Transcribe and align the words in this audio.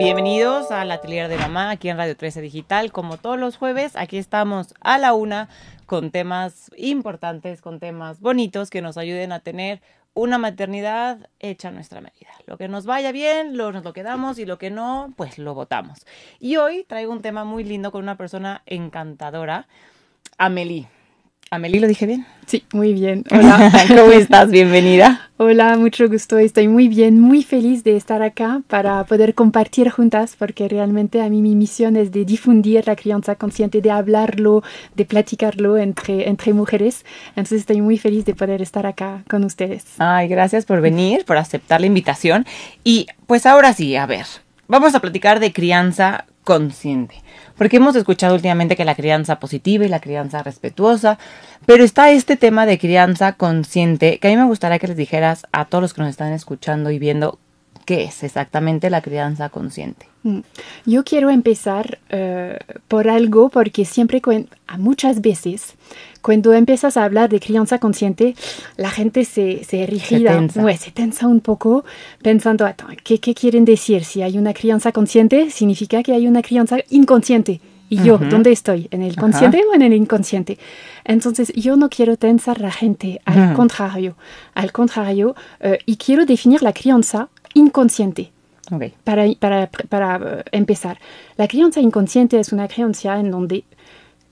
Bienvenidos 0.00 0.70
al 0.70 0.90
Atelier 0.92 1.28
de 1.28 1.36
Mamá 1.36 1.68
aquí 1.68 1.90
en 1.90 1.98
Radio 1.98 2.16
13 2.16 2.40
Digital. 2.40 2.90
Como 2.90 3.18
todos 3.18 3.38
los 3.38 3.58
jueves, 3.58 3.96
aquí 3.96 4.16
estamos 4.16 4.72
a 4.80 4.96
la 4.96 5.12
una 5.12 5.50
con 5.84 6.10
temas 6.10 6.70
importantes, 6.78 7.60
con 7.60 7.80
temas 7.80 8.18
bonitos 8.18 8.70
que 8.70 8.80
nos 8.80 8.96
ayuden 8.96 9.30
a 9.30 9.40
tener 9.40 9.82
una 10.14 10.38
maternidad 10.38 11.28
hecha 11.38 11.68
a 11.68 11.72
nuestra 11.72 12.00
medida. 12.00 12.30
Lo 12.46 12.56
que 12.56 12.66
nos 12.66 12.86
vaya 12.86 13.12
bien, 13.12 13.58
lo, 13.58 13.72
nos 13.72 13.84
lo 13.84 13.92
quedamos 13.92 14.38
y 14.38 14.46
lo 14.46 14.56
que 14.56 14.70
no, 14.70 15.12
pues 15.18 15.36
lo 15.36 15.52
votamos. 15.52 16.06
Y 16.38 16.56
hoy 16.56 16.84
traigo 16.84 17.12
un 17.12 17.20
tema 17.20 17.44
muy 17.44 17.62
lindo 17.62 17.92
con 17.92 18.02
una 18.02 18.16
persona 18.16 18.62
encantadora, 18.64 19.68
Amelie. 20.38 20.88
Amelie, 21.52 21.80
¿lo 21.80 21.88
dije 21.88 22.06
bien? 22.06 22.26
Sí, 22.46 22.62
muy 22.72 22.92
bien. 22.92 23.24
Hola. 23.32 23.72
¿Cómo 23.88 24.12
estás? 24.12 24.52
Bienvenida. 24.52 25.30
Hola, 25.36 25.76
mucho 25.76 26.08
gusto. 26.08 26.38
Estoy 26.38 26.68
muy 26.68 26.86
bien, 26.86 27.18
muy 27.18 27.42
feliz 27.42 27.82
de 27.82 27.96
estar 27.96 28.22
acá 28.22 28.62
para 28.68 29.02
poder 29.02 29.34
compartir 29.34 29.90
juntas, 29.90 30.36
porque 30.38 30.68
realmente 30.68 31.20
a 31.20 31.28
mí 31.28 31.42
mi 31.42 31.56
misión 31.56 31.96
es 31.96 32.12
de 32.12 32.24
difundir 32.24 32.86
la 32.86 32.94
crianza 32.94 33.34
consciente, 33.34 33.80
de 33.80 33.90
hablarlo, 33.90 34.62
de 34.94 35.04
platicarlo 35.04 35.76
entre, 35.76 36.28
entre 36.28 36.52
mujeres. 36.52 37.04
Entonces 37.30 37.62
estoy 37.62 37.80
muy 37.80 37.98
feliz 37.98 38.24
de 38.24 38.36
poder 38.36 38.62
estar 38.62 38.86
acá 38.86 39.24
con 39.28 39.42
ustedes. 39.42 39.84
Ay, 39.98 40.28
gracias 40.28 40.64
por 40.64 40.80
venir, 40.80 41.24
por 41.24 41.36
aceptar 41.36 41.80
la 41.80 41.88
invitación. 41.88 42.46
Y 42.84 43.08
pues 43.26 43.44
ahora 43.44 43.72
sí, 43.72 43.96
a 43.96 44.06
ver, 44.06 44.26
vamos 44.68 44.94
a 44.94 45.00
platicar 45.00 45.40
de 45.40 45.52
crianza 45.52 46.26
consciente. 46.44 47.16
Porque 47.60 47.76
hemos 47.76 47.94
escuchado 47.94 48.34
últimamente 48.34 48.74
que 48.74 48.86
la 48.86 48.94
crianza 48.94 49.38
positiva 49.38 49.84
y 49.84 49.90
la 49.90 50.00
crianza 50.00 50.42
respetuosa, 50.42 51.18
pero 51.66 51.84
está 51.84 52.10
este 52.10 52.38
tema 52.38 52.64
de 52.64 52.78
crianza 52.78 53.34
consciente 53.34 54.18
que 54.18 54.28
a 54.28 54.30
mí 54.30 54.38
me 54.38 54.46
gustaría 54.46 54.78
que 54.78 54.86
les 54.86 54.96
dijeras 54.96 55.46
a 55.52 55.66
todos 55.66 55.82
los 55.82 55.92
que 55.92 56.00
nos 56.00 56.08
están 56.08 56.32
escuchando 56.32 56.90
y 56.90 56.98
viendo 56.98 57.38
qué 57.84 58.04
es 58.04 58.22
exactamente 58.22 58.90
la 58.90 59.00
crianza 59.00 59.48
consciente. 59.48 60.06
Mm. 60.22 60.40
Yo 60.86 61.04
quiero 61.04 61.30
empezar 61.30 61.98
uh, 62.12 62.56
por 62.88 63.08
algo 63.08 63.48
porque 63.48 63.84
siempre, 63.84 64.20
a 64.66 64.78
muchas 64.78 65.20
veces, 65.20 65.74
cuando 66.22 66.52
empiezas 66.52 66.96
a 66.96 67.04
hablar 67.04 67.30
de 67.30 67.40
crianza 67.40 67.78
consciente, 67.78 68.34
la 68.76 68.90
gente 68.90 69.24
se, 69.24 69.64
se 69.64 69.86
rigida, 69.86 70.32
Se 70.32 70.38
tensa. 70.38 70.62
Ouais, 70.62 70.76
se 70.76 70.90
tensa 70.90 71.26
un 71.26 71.40
poco 71.40 71.84
pensando, 72.22 72.66
¿qué, 73.02 73.18
¿qué 73.18 73.34
quieren 73.34 73.64
decir? 73.64 74.04
Si 74.04 74.22
hay 74.22 74.36
una 74.38 74.52
crianza 74.52 74.92
consciente, 74.92 75.50
significa 75.50 76.02
que 76.02 76.12
hay 76.12 76.26
una 76.26 76.42
crianza 76.42 76.78
inconsciente. 76.90 77.60
¿Y 77.92 78.04
yo 78.04 78.18
dónde 78.18 78.52
estoy? 78.52 78.86
¿En 78.92 79.02
el 79.02 79.16
consciente 79.16 79.64
o 79.68 79.74
en 79.74 79.82
el 79.82 79.92
inconsciente? 79.92 80.58
Entonces, 81.04 81.52
yo 81.54 81.74
no 81.74 81.90
quiero 81.90 82.16
tensar 82.16 82.60
la 82.60 82.70
gente, 82.70 83.20
al 83.24 83.52
contrario, 83.54 84.14
al 84.54 84.70
contrario, 84.70 85.34
eh, 85.58 85.80
y 85.86 85.96
quiero 85.96 86.24
definir 86.24 86.62
la 86.62 86.72
crianza 86.72 87.30
inconsciente. 87.54 88.32
Para, 89.02 89.26
para, 89.38 89.68
para 89.88 90.16
eh, 90.16 90.44
empezar, 90.52 90.98
la 91.36 91.48
crianza 91.48 91.80
inconsciente 91.80 92.38
es 92.38 92.52
una 92.52 92.68
crianza 92.68 93.18
en 93.18 93.32
donde, 93.32 93.64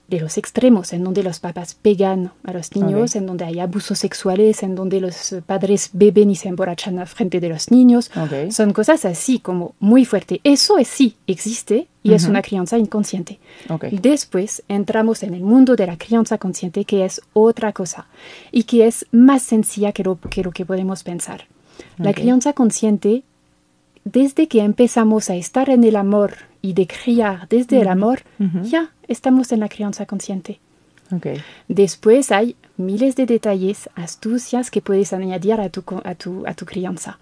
de 0.07 0.19
los 0.21 0.37
extremos, 0.37 0.93
en 0.93 1.03
donde 1.03 1.23
los 1.23 1.41
papás 1.41 1.75
pegan 1.75 2.31
a 2.45 2.53
los 2.53 2.73
niños, 2.73 3.17
en 3.17 3.25
donde 3.25 3.43
hay 3.43 3.59
abusos 3.59 3.99
sexuales, 3.99 4.63
en 4.63 4.75
donde 4.75 5.01
los 5.01 5.33
eh, 5.33 5.41
padres 5.45 5.89
beben 5.91 6.29
y 6.29 6.37
se 6.37 6.47
emborrachan 6.47 6.99
al 6.99 7.07
frente 7.07 7.41
de 7.41 7.49
los 7.49 7.69
niños. 7.69 8.09
Son 8.49 8.71
cosas 8.71 9.03
así 9.03 9.39
como 9.39 9.75
muy 9.79 10.05
fuertes. 10.05 10.39
Eso 10.45 10.77
es 10.77 10.87
sí, 10.87 11.17
existe 11.27 11.87
y 12.01 12.13
es 12.13 12.23
una 12.25 12.41
crianza 12.41 12.77
inconsciente. 12.77 13.39
Ok. 13.67 13.85
Después 13.91 14.63
entramos 14.69 15.21
en 15.23 15.33
el 15.33 15.41
mundo 15.41 15.75
de 15.75 15.85
la 15.85 15.97
crianza 15.97 16.37
consciente, 16.37 16.85
que 16.85 17.03
es 17.03 17.21
otra 17.33 17.73
cosa 17.73 18.07
y 18.53 18.63
que 18.63 18.87
es 18.87 19.05
más 19.11 19.43
sencilla 19.43 19.91
que 19.91 20.05
lo 20.05 20.17
que, 20.17 20.43
lo 20.43 20.51
que 20.51 20.65
podemos 20.65 21.03
pensar. 21.03 21.45
La 21.97 22.13
crianza 22.13 22.53
consciente, 22.53 23.23
desde 24.05 24.47
que 24.47 24.61
empezamos 24.61 25.29
a 25.29 25.35
estar 25.35 25.69
en 25.69 25.83
el 25.83 25.95
amor 25.95 26.37
y 26.61 26.73
de 26.73 26.87
criar 26.87 27.47
desde 27.49 27.81
el 27.81 27.87
amor, 27.87 28.21
ya 28.63 28.91
estamos 29.07 29.51
en 29.51 29.59
la 29.59 29.69
crianza 29.69 30.05
consciente. 30.05 30.59
Ok. 31.11 31.27
Después 31.67 32.31
hay 32.31 32.55
miles 32.77 33.15
de 33.15 33.25
detalles, 33.25 33.89
astucias 33.95 34.69
que 34.71 34.81
puedes 34.81 35.11
añadir 35.13 35.53
a 35.53 35.69
tu, 35.69 35.83
a 36.03 36.15
tu, 36.15 36.45
a 36.45 36.53
tu 36.53 36.65
crianza. 36.65 37.17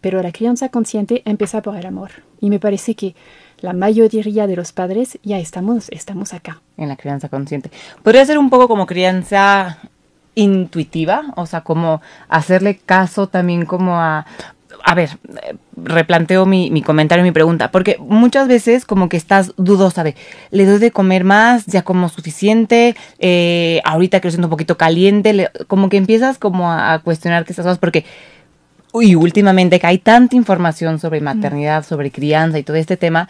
Pero 0.00 0.22
la 0.22 0.32
crianza 0.32 0.68
consciente 0.68 1.22
empieza 1.24 1.62
por 1.62 1.76
el 1.76 1.86
amor. 1.86 2.10
Y 2.40 2.50
me 2.50 2.60
parece 2.60 2.94
que 2.94 3.14
la 3.60 3.72
mayoría 3.72 4.46
de 4.46 4.56
los 4.56 4.72
padres 4.72 5.18
ya 5.22 5.38
estamos, 5.38 5.88
estamos 5.90 6.34
acá. 6.34 6.60
En 6.76 6.88
la 6.88 6.96
crianza 6.96 7.28
consciente. 7.28 7.70
Podría 8.02 8.24
ser 8.24 8.38
un 8.38 8.50
poco 8.50 8.68
como 8.68 8.86
crianza 8.86 9.78
intuitiva, 10.34 11.24
o 11.36 11.46
sea, 11.46 11.60
como 11.62 12.00
hacerle 12.28 12.76
caso 12.76 13.26
también 13.28 13.66
como 13.66 13.98
a... 14.00 14.26
A 14.84 14.94
ver, 14.96 15.10
replanteo 15.76 16.44
mi, 16.44 16.70
mi 16.70 16.82
comentario, 16.82 17.22
mi 17.22 17.30
pregunta, 17.30 17.70
porque 17.70 17.98
muchas 18.00 18.48
veces 18.48 18.84
como 18.84 19.08
que 19.08 19.16
estás 19.16 19.52
dudosa 19.56 20.02
de, 20.02 20.16
le 20.50 20.66
doy 20.66 20.78
de 20.78 20.90
comer 20.90 21.22
más, 21.22 21.66
ya 21.66 21.82
como 21.82 22.08
suficiente, 22.08 22.96
eh, 23.20 23.80
ahorita 23.84 24.18
quiero 24.18 24.32
siendo 24.32 24.48
un 24.48 24.50
poquito 24.50 24.76
caliente, 24.76 25.34
le- 25.34 25.50
como 25.68 25.88
que 25.88 25.98
empiezas 25.98 26.38
como 26.38 26.68
a, 26.72 26.94
a 26.94 26.98
cuestionarte 26.98 27.52
estas 27.52 27.64
cosas, 27.64 27.78
porque 27.78 28.04
Uy, 28.94 29.14
últimamente 29.14 29.80
que 29.80 29.86
hay 29.86 29.98
tanta 29.98 30.36
información 30.36 30.98
sobre 30.98 31.20
maternidad, 31.22 31.82
sobre 31.86 32.10
crianza 32.10 32.58
y 32.58 32.62
todo 32.62 32.76
este 32.76 32.98
tema, 32.98 33.26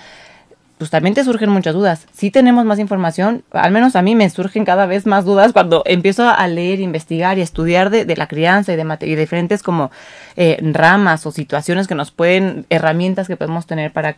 pues 0.82 0.90
también 0.90 1.14
te 1.14 1.22
surgen 1.22 1.48
muchas 1.48 1.74
dudas. 1.74 2.08
Si 2.12 2.32
tenemos 2.32 2.64
más 2.64 2.80
información, 2.80 3.44
al 3.52 3.70
menos 3.70 3.94
a 3.94 4.02
mí 4.02 4.16
me 4.16 4.28
surgen 4.28 4.64
cada 4.64 4.84
vez 4.86 5.06
más 5.06 5.24
dudas 5.24 5.52
cuando 5.52 5.84
empiezo 5.86 6.28
a 6.28 6.44
leer, 6.48 6.80
investigar 6.80 7.38
y 7.38 7.40
estudiar 7.40 7.88
de, 7.88 8.04
de 8.04 8.16
la 8.16 8.26
crianza 8.26 8.72
y 8.72 8.76
de, 8.76 8.98
y 9.02 9.14
de 9.14 9.20
diferentes 9.20 9.62
como 9.62 9.92
eh, 10.34 10.58
ramas 10.60 11.24
o 11.24 11.30
situaciones 11.30 11.86
que 11.86 11.94
nos 11.94 12.10
pueden, 12.10 12.66
herramientas 12.68 13.28
que 13.28 13.36
podemos 13.36 13.64
tener 13.64 13.92
para, 13.92 14.16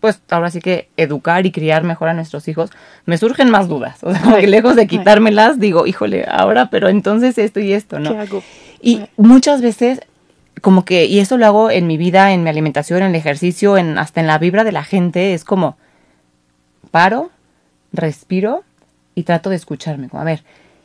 pues 0.00 0.20
ahora 0.30 0.50
sí 0.50 0.60
que 0.60 0.88
educar 0.96 1.46
y 1.46 1.52
criar 1.52 1.84
mejor 1.84 2.08
a 2.08 2.14
nuestros 2.14 2.48
hijos, 2.48 2.70
me 3.06 3.16
surgen 3.16 3.48
más 3.48 3.68
dudas. 3.68 4.02
O 4.02 4.10
sea, 4.10 4.20
como 4.20 4.34
que 4.34 4.46
Ay, 4.46 4.50
lejos 4.50 4.74
de 4.74 4.88
quitármelas, 4.88 5.60
digo, 5.60 5.86
híjole, 5.86 6.26
ahora, 6.28 6.70
pero 6.70 6.88
entonces 6.88 7.38
esto 7.38 7.60
y 7.60 7.72
esto, 7.72 8.00
¿no? 8.00 8.10
¿Qué 8.10 8.18
hago? 8.18 8.42
Y 8.82 9.02
muchas 9.16 9.62
veces, 9.62 10.00
como 10.60 10.84
que, 10.84 11.04
y 11.04 11.20
eso 11.20 11.38
lo 11.38 11.46
hago 11.46 11.70
en 11.70 11.86
mi 11.86 11.98
vida, 11.98 12.32
en 12.32 12.42
mi 12.42 12.50
alimentación, 12.50 13.04
en 13.04 13.10
el 13.10 13.14
ejercicio, 13.14 13.78
en, 13.78 13.96
hasta 13.96 14.20
en 14.20 14.26
la 14.26 14.38
vibra 14.38 14.64
de 14.64 14.72
la 14.72 14.82
gente, 14.82 15.34
es 15.34 15.44
como, 15.44 15.76
paro, 16.84 17.30
respiro 17.92 18.64
y 19.14 19.24
trato 19.24 19.50
de 19.50 19.56
escucharme. 19.56 20.08
Como, 20.08 20.20
a 20.20 20.24
ver, 20.24 20.42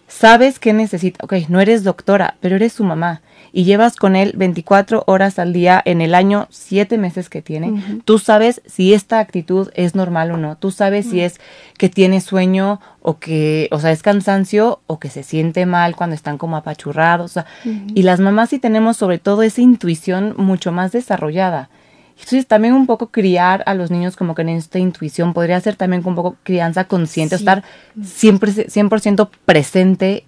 sabes 0.08 0.60
qué 0.60 0.74
necesita. 0.74 1.24
Ok, 1.24 1.34
no 1.50 1.62
eres 1.62 1.84
doctora, 1.84 2.36
pero 2.40 2.56
eres 2.56 2.74
su 2.74 2.84
mamá. 2.84 3.22
Y 3.52 3.64
llevas 3.64 3.96
con 3.96 4.16
él 4.16 4.34
24 4.36 5.06
horas 5.08 5.40
al 5.40 5.54
día 5.54 5.82
en 5.84 6.02
el 6.02 6.14
año, 6.14 6.48
7 6.52 7.00
meses 7.00 7.30
que 7.30 7.42
tiene. 7.42 8.02
Tú 8.06 8.20
sabes 8.20 8.62
si 8.68 8.94
esta 8.94 9.18
actitud 9.18 9.72
es 9.74 9.96
normal 9.96 10.32
o 10.32 10.38
no. 10.38 10.56
Tú 10.56 10.70
sabes 10.70 11.08
si 11.10 11.22
es 11.22 11.40
que 11.78 11.90
tiene 11.90 12.22
sueño 12.22 12.80
o 13.02 13.18
que, 13.18 13.68
o 13.72 13.80
sea, 13.80 13.92
es 13.92 14.04
cansancio 14.04 14.82
o 14.86 15.00
que 15.00 15.10
se 15.10 15.24
siente 15.24 15.66
mal 15.66 15.96
cuando 15.96 16.16
están 16.16 16.38
como 16.38 16.58
apachurrados. 16.58 17.32
o 17.32 17.34
sea, 17.34 17.46
Y 17.64 18.04
las 18.04 18.20
mamás 18.20 18.50
sí 18.50 18.60
tenemos 18.60 18.98
sobre 18.98 19.18
todo 19.18 19.42
esa 19.42 19.62
intuición 19.62 20.36
mucho 20.38 20.72
más 20.72 20.92
desarrollada. 20.92 21.70
Entonces 22.20 22.46
también 22.48 22.74
un 22.74 22.86
poco 22.86 23.08
criar 23.08 23.64
a 23.66 23.74
los 23.74 23.92
niños 23.92 24.16
como 24.16 24.36
que 24.36 24.42
en 24.44 24.50
esta 24.50 24.78
intuición 24.78 25.34
podría 25.34 25.60
ser 25.62 25.76
también 25.76 26.04
un 26.06 26.16
poco 26.16 26.36
crianza 26.44 26.84
consciente, 26.84 27.38
Sí. 27.38 27.42
estar 27.44 27.64
siempre 28.04 28.52
100% 28.52 29.30
presente, 29.46 30.26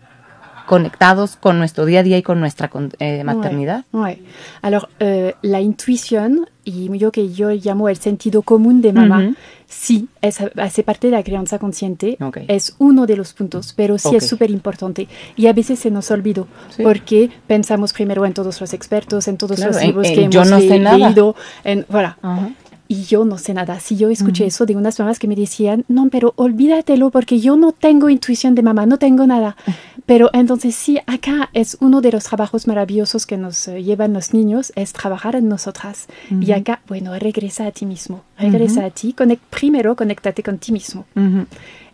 conectados 0.76 1.36
con 1.36 1.58
nuestro 1.58 1.86
día 1.86 2.00
a 2.00 2.04
día 2.04 2.18
y 2.18 2.24
con 2.24 2.40
nuestra 2.40 2.70
eh, 3.00 3.26
maternidad. 3.26 3.84
Ouais, 3.92 4.02
ouais. 4.02 4.20
Alors, 4.62 4.88
euh, 5.02 5.34
la 5.42 5.60
intuición 5.60 6.48
y 6.64 6.98
yo 6.98 7.12
que 7.12 7.34
yo 7.34 7.50
llamo 7.52 7.90
el 7.90 7.98
sentido 7.98 8.42
común 8.42 8.82
de 8.82 8.94
mamá, 8.94 9.20
Ujú. 9.20 9.36
sí, 9.68 10.08
es, 10.22 10.40
hace 10.56 10.84
parte 10.84 11.08
de 11.08 11.12
la 11.18 11.24
crianza 11.24 11.60
consciente, 11.60 12.18
Ok. 12.22 12.38
es 12.48 12.74
uno 12.80 13.06
de 13.06 13.18
los 13.18 13.34
puntos, 13.34 13.74
pero 13.76 13.98
sí 13.98 14.08
Ok. 14.08 14.14
es 14.16 14.28
súper 14.30 14.50
importante. 14.50 15.10
Y 15.36 15.48
a 15.48 15.54
veces 15.54 15.78
se 15.80 15.92
nos 15.92 16.10
olvidó, 16.10 16.48
Sí. 16.70 16.84
porque 16.84 17.30
pensamos 17.48 17.92
primero 17.92 18.26
en 18.26 18.34
todos 18.34 18.62
los 18.62 18.72
expertos, 18.74 19.28
en 19.28 19.36
todos 19.36 19.58
Claro, 19.58 19.74
los 19.74 19.82
en- 19.82 19.88
libros 19.88 20.08
en 20.08 20.16
que 20.16 20.30
yo 20.30 20.42
hemos 20.44 20.52
no 20.52 20.60
sé 20.62 20.80
leído, 20.80 21.36
en, 21.66 21.86
voilà. 21.90 22.18
Ajá. 22.22 22.50
Y 22.94 23.04
yo 23.06 23.24
no 23.24 23.38
sé 23.38 23.54
nada. 23.54 23.80
Si 23.80 23.96
yo 23.96 24.10
escuché 24.10 24.46
eso 24.46 24.66
de 24.66 24.76
unas 24.76 25.00
mamás 25.00 25.18
que 25.18 25.28
me 25.30 25.36
decían, 25.36 25.86
no, 25.88 26.10
pero 26.10 26.34
olvídatelo 26.36 27.10
porque 27.10 27.40
yo 27.40 27.56
no 27.56 27.72
tengo 27.72 28.10
intuición 28.10 28.54
de 28.54 28.64
mamá, 28.64 28.86
no 28.86 28.98
tengo 28.98 29.26
nada. 29.26 29.56
Pero 30.06 30.30
entonces 30.34 30.76
sí, 30.76 30.98
acá 31.06 31.50
es 31.54 31.78
uno 31.80 32.02
de 32.02 32.12
los 32.12 32.24
trabajos 32.26 32.68
maravillosos 32.68 33.26
que 33.26 33.38
nos 33.38 33.68
eh, 33.68 33.82
llevan 33.82 34.12
los 34.14 34.34
niños, 34.34 34.74
es 34.76 34.92
trabajar 34.92 35.36
en 35.36 35.48
nosotras. 35.48 36.08
Y 36.30 36.52
acá, 36.52 36.82
bueno, 36.88 37.18
regresa 37.18 37.66
a 37.68 37.72
ti 37.72 37.86
mismo, 37.86 38.24
regresa 38.38 38.84
a 38.84 38.90
ti, 38.90 39.14
conec- 39.18 39.40
primero 39.50 39.96
conéctate 39.96 40.42
con 40.44 40.58
ti 40.58 40.72
mismo. 40.74 41.06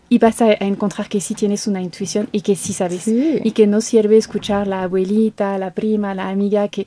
Y 0.08 0.18
vas 0.18 0.40
a, 0.40 0.46
a 0.46 0.64
encontrar 0.74 1.08
que 1.08 1.20
sí 1.20 1.34
tienes 1.34 1.66
una 1.68 1.80
intuición 1.82 2.28
y 2.32 2.40
que 2.40 2.56
sí 2.56 2.72
sabes. 2.72 3.02
Sí. 3.02 3.38
Y 3.44 3.50
que 3.52 3.66
no 3.68 3.80
sirve 3.82 4.16
escuchar 4.16 4.66
la 4.66 4.82
abuelita, 4.84 5.56
la 5.58 5.70
prima, 5.72 6.14
la 6.14 6.30
amiga, 6.30 6.66
que, 6.68 6.86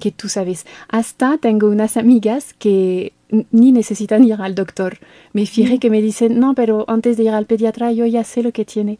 que 0.00 0.10
tú 0.10 0.28
sabes. 0.28 0.64
Hasta 0.88 1.36
tengo 1.38 1.68
unas 1.68 1.96
amigas 1.98 2.54
que 2.58 3.12
ni 3.50 3.72
necesitan 3.72 4.24
ir 4.24 4.34
al 4.34 4.54
doctor. 4.54 4.98
Me 5.32 5.46
fijé 5.46 5.78
que 5.78 5.90
me 5.90 6.00
dicen, 6.00 6.38
no, 6.38 6.54
pero 6.54 6.84
antes 6.88 7.16
de 7.16 7.24
ir 7.24 7.30
al 7.30 7.46
pediatra 7.46 7.92
yo 7.92 8.06
ya 8.06 8.24
sé 8.24 8.42
lo 8.42 8.52
que 8.52 8.64
tiene. 8.64 8.98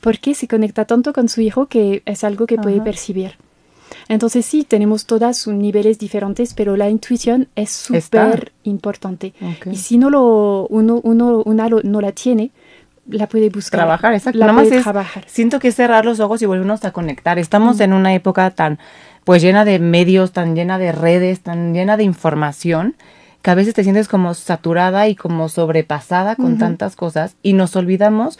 Porque 0.00 0.34
se 0.34 0.48
conecta 0.48 0.84
tanto 0.84 1.12
con 1.12 1.28
su 1.28 1.40
hijo 1.40 1.66
que 1.66 2.02
es 2.06 2.24
algo 2.24 2.46
que 2.46 2.56
puede 2.56 2.80
percibir. 2.80 3.36
Entonces 4.08 4.44
sí, 4.44 4.64
tenemos 4.64 5.06
todas 5.06 5.46
niveles 5.46 5.98
diferentes, 5.98 6.54
pero 6.54 6.76
la 6.76 6.88
intuición 6.88 7.48
es 7.56 7.70
súper 7.70 8.52
importante. 8.64 9.32
Y 9.70 9.76
si 9.76 9.98
no 9.98 10.10
lo, 10.10 10.66
uno, 10.68 11.00
uno 11.02 11.42
una 11.44 11.68
no 11.68 12.00
la 12.00 12.12
tiene, 12.12 12.50
la 13.08 13.28
puede 13.28 13.50
buscar. 13.50 13.80
Trabajar, 13.80 14.14
exacto. 14.14 14.38
La 14.38 14.52
puede 14.52 14.82
trabajar. 14.82 15.24
Siento 15.26 15.58
que 15.58 15.68
es 15.68 15.74
cerrar 15.74 16.04
los 16.04 16.20
ojos 16.20 16.42
y 16.42 16.46
volvernos 16.46 16.84
a 16.84 16.92
conectar. 16.92 17.38
Estamos 17.38 17.80
en 17.80 17.92
una 17.92 18.14
época 18.14 18.50
tan, 18.50 18.78
pues 19.24 19.42
llena 19.42 19.64
de 19.64 19.78
medios, 19.78 20.32
tan 20.32 20.54
llena 20.54 20.78
de 20.78 20.92
redes, 20.92 21.40
tan 21.40 21.74
llena 21.74 21.96
de 21.96 22.04
información, 22.04 22.96
que 23.42 23.50
a 23.50 23.54
veces 23.54 23.74
te 23.74 23.82
sientes 23.82 24.08
como 24.08 24.34
saturada 24.34 25.08
y 25.08 25.16
como 25.16 25.48
sobrepasada 25.48 26.36
con 26.36 26.58
tantas 26.58 26.96
cosas 26.96 27.36
y 27.42 27.52
nos 27.52 27.76
olvidamos. 27.76 28.38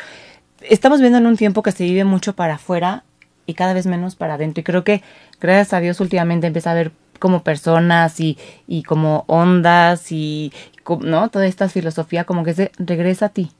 Estamos 0.60 1.00
viendo 1.00 1.19
en 1.19 1.26
un 1.26 1.37
tiempo 1.37 1.62
que 1.62 1.72
se 1.72 1.84
vive 1.84 2.04
mucho 2.04 2.34
para 2.34 2.54
afuera 2.54 3.04
y 3.46 3.54
cada 3.54 3.75
vez 3.75 3.87
menos 3.87 4.14
para 4.14 4.34
adentro. 4.34 4.60
Y 4.60 4.64
creo 4.64 4.84
que, 4.84 5.02
gracias 5.40 5.72
a 5.72 5.81
Dios, 5.81 6.00
últimamente 6.00 6.46
empieza 6.46 6.70
a 6.70 6.75
ver 6.75 6.93
como 7.19 7.43
personas 7.43 8.20
y, 8.20 8.38
y 8.66 8.84
como 8.84 9.25
ondas 9.26 10.12
y, 10.12 10.52
¿no? 11.00 11.28
Toda 11.31 11.46
esta 11.46 11.69
filosofía 11.69 12.25
como 12.25 12.44
que 12.44 12.55
se 12.55 12.72
regresa 12.78 13.26
a 13.26 13.28
ti 13.31 13.50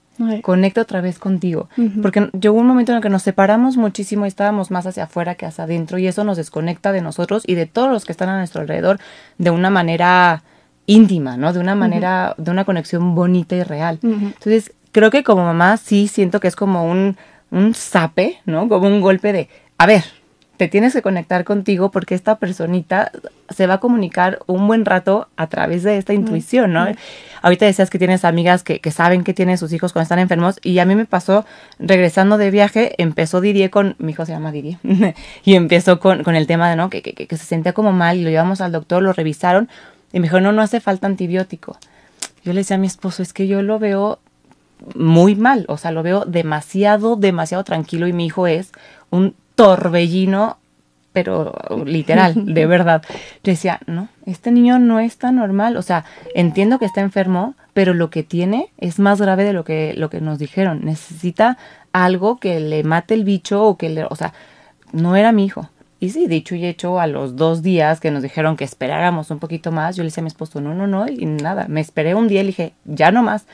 Conecta 0.42 0.82
otra 0.82 1.00
vez 1.00 1.18
contigo. 1.18 1.68
Porque 2.00 2.30
llegó 2.38 2.58
un 2.58 2.66
momento 2.66 2.92
en 2.92 2.96
el 2.96 3.02
que 3.02 3.08
nos 3.08 3.22
separamos 3.22 3.76
muchísimo 3.76 4.24
y 4.24 4.28
estábamos 4.28 4.70
más 4.70 4.86
hacia 4.86 5.04
afuera 5.04 5.34
que 5.34 5.46
hacia 5.46 5.64
adentro 5.64 5.98
y 5.98 6.06
eso 6.06 6.22
nos 6.24 6.36
desconecta 6.36 6.92
de 6.92 7.00
nosotros 7.00 7.42
y 7.46 7.54
de 7.54 7.66
todos 7.66 7.90
los 7.90 8.04
que 8.04 8.12
están 8.12 8.28
a 8.28 8.38
nuestro 8.38 8.60
alrededor 8.60 8.98
de 9.38 9.50
una 9.50 9.70
manera 9.70 10.42
íntima, 10.87 11.37
¿no? 11.37 11.52
De 11.52 11.61
una 11.61 11.75
manera, 11.75 12.34
de 12.38 12.50
una 12.50 12.64
conexión 12.64 13.14
bonita 13.14 13.55
y 13.56 13.62
real. 13.62 13.99
Entonces, 14.02 14.73
creo 14.93 15.11
que 15.11 15.23
como 15.23 15.44
mamá 15.44 15.76
sí 15.76 16.08
siento 16.08 16.40
que 16.40 16.49
es 16.49 16.56
como 16.56 16.84
un, 16.84 17.17
un 17.50 17.75
zape, 17.75 18.38
¿no? 18.46 18.69
Como 18.69 18.87
un 18.87 19.00
golpe 19.00 19.32
de, 19.32 19.49
a 19.79 19.87
ver, 19.87 20.05
te 20.56 20.69
tienes 20.69 20.93
que 20.93 21.02
conectar 21.02 21.44
contigo 21.44 21.90
porque 21.90 22.14
esta 22.14 22.37
personita 22.37 23.11
se 23.49 23.67
va 23.67 23.75
a 23.75 23.81
comunicar 23.81 24.38
un 24.46 24.67
buen 24.67 24.84
rato 24.84 25.29
a 25.37 25.49
través 25.49 25.82
de 25.82 25.99
esta 25.99 26.12
intuición, 26.12 26.73
¿no? 26.73 26.87
Ahorita 27.43 27.67
decías 27.67 27.90
que 27.90 27.99
tienes 27.99 28.25
amigas 28.25 28.62
que, 28.62 28.81
saben 28.90 29.25
que 29.25 29.34
tienen 29.34 29.58
sus 29.58 29.73
hijos 29.73 29.93
cuando 29.93 30.05
están 30.05 30.19
enfermos 30.20 30.61
y 30.62 30.79
a 30.79 30.84
mí 30.84 30.94
me 30.94 31.05
pasó 31.05 31.44
regresando 31.79 32.38
de 32.38 32.50
viaje, 32.50 32.94
empezó 32.99 33.40
Didier 33.40 33.70
con, 33.70 33.96
mi 33.99 34.12
hijo 34.12 34.25
se 34.25 34.32
llama 34.32 34.52
Didier, 34.52 34.79
y 35.44 35.55
empezó 35.55 35.99
con, 35.99 36.23
con 36.23 36.37
el 36.37 36.46
tema 36.46 36.70
de, 36.70 36.76
¿no? 36.76 36.90
Que, 36.90 37.02
que, 37.02 37.12
que 37.12 37.37
se 37.37 37.44
sentía 37.44 37.73
como 37.73 37.93
mal 37.93 38.19
y 38.19 38.23
lo 38.23 38.31
llevamos 38.31 38.61
al 38.61 38.73
doctor, 38.73 39.02
lo 39.02 39.12
revisaron 39.12 39.69
y 40.12 40.20
me 40.20 40.24
dijo, 40.24 40.40
no, 40.40 40.52
no 40.52 40.62
hace 40.62 40.80
falta 40.80 41.06
antibiótico. 41.06 41.78
Yo 42.44 42.52
le 42.52 42.60
decía 42.60 42.76
a 42.76 42.80
mi 42.80 42.86
esposo, 42.86 43.22
es 43.22 43.32
que 43.32 43.46
yo 43.46 43.62
lo 43.62 43.78
veo 43.78 44.18
muy 44.94 45.36
mal, 45.36 45.64
o 45.68 45.76
sea, 45.76 45.92
lo 45.92 46.02
veo 46.02 46.24
demasiado, 46.24 47.16
demasiado 47.16 47.64
tranquilo 47.64 48.06
y 48.06 48.12
mi 48.12 48.26
hijo 48.26 48.46
es 48.46 48.72
un 49.10 49.34
torbellino, 49.54 50.58
pero 51.12 51.54
literal, 51.84 52.34
de 52.54 52.66
verdad. 52.66 53.02
Yo 53.44 53.52
decía, 53.52 53.80
no, 53.86 54.08
este 54.26 54.50
niño 54.50 54.78
no 54.78 55.00
está 55.00 55.30
normal, 55.30 55.76
o 55.76 55.82
sea, 55.82 56.04
entiendo 56.34 56.78
que 56.78 56.86
está 56.86 57.00
enfermo, 57.00 57.54
pero 57.74 57.94
lo 57.94 58.10
que 58.10 58.22
tiene 58.22 58.70
es 58.78 58.98
más 58.98 59.20
grave 59.20 59.44
de 59.44 59.52
lo 59.52 59.64
que, 59.64 59.94
lo 59.96 60.10
que 60.10 60.20
nos 60.20 60.38
dijeron. 60.38 60.80
Necesita 60.84 61.58
algo 61.92 62.38
que 62.38 62.60
le 62.60 62.82
mate 62.82 63.14
el 63.14 63.24
bicho 63.24 63.62
o 63.64 63.76
que 63.76 63.88
le, 63.88 64.04
o 64.04 64.14
sea, 64.16 64.32
no 64.92 65.16
era 65.16 65.32
mi 65.32 65.44
hijo. 65.44 65.68
Y 66.02 66.10
sí, 66.10 66.26
dicho 66.26 66.56
y 66.56 66.66
hecho, 66.66 66.99
a 66.99 67.06
los 67.06 67.37
dos 67.37 67.62
días 67.62 68.00
que 68.00 68.10
nos 68.10 68.25
dijeron 68.25 68.56
que 68.56 68.64
esperáramos 68.64 69.31
un 69.31 69.38
poquito 69.38 69.70
más, 69.70 69.94
yo 69.94 70.02
le 70.02 70.08
decía 70.08 70.20
a 70.20 70.25
mi 70.25 70.28
esposo, 70.31 70.60
no, 70.60 70.75
no, 70.75 70.88
no, 70.88 71.06
y 71.06 71.26
nada, 71.26 71.66
me 71.69 71.81
esperé 71.81 72.16
un 72.16 72.26
día 72.26 72.40
y 72.40 72.43
le 72.43 72.49
dije, 72.49 72.72
ya 72.84 73.12
no 73.12 73.22
más. 73.22 73.46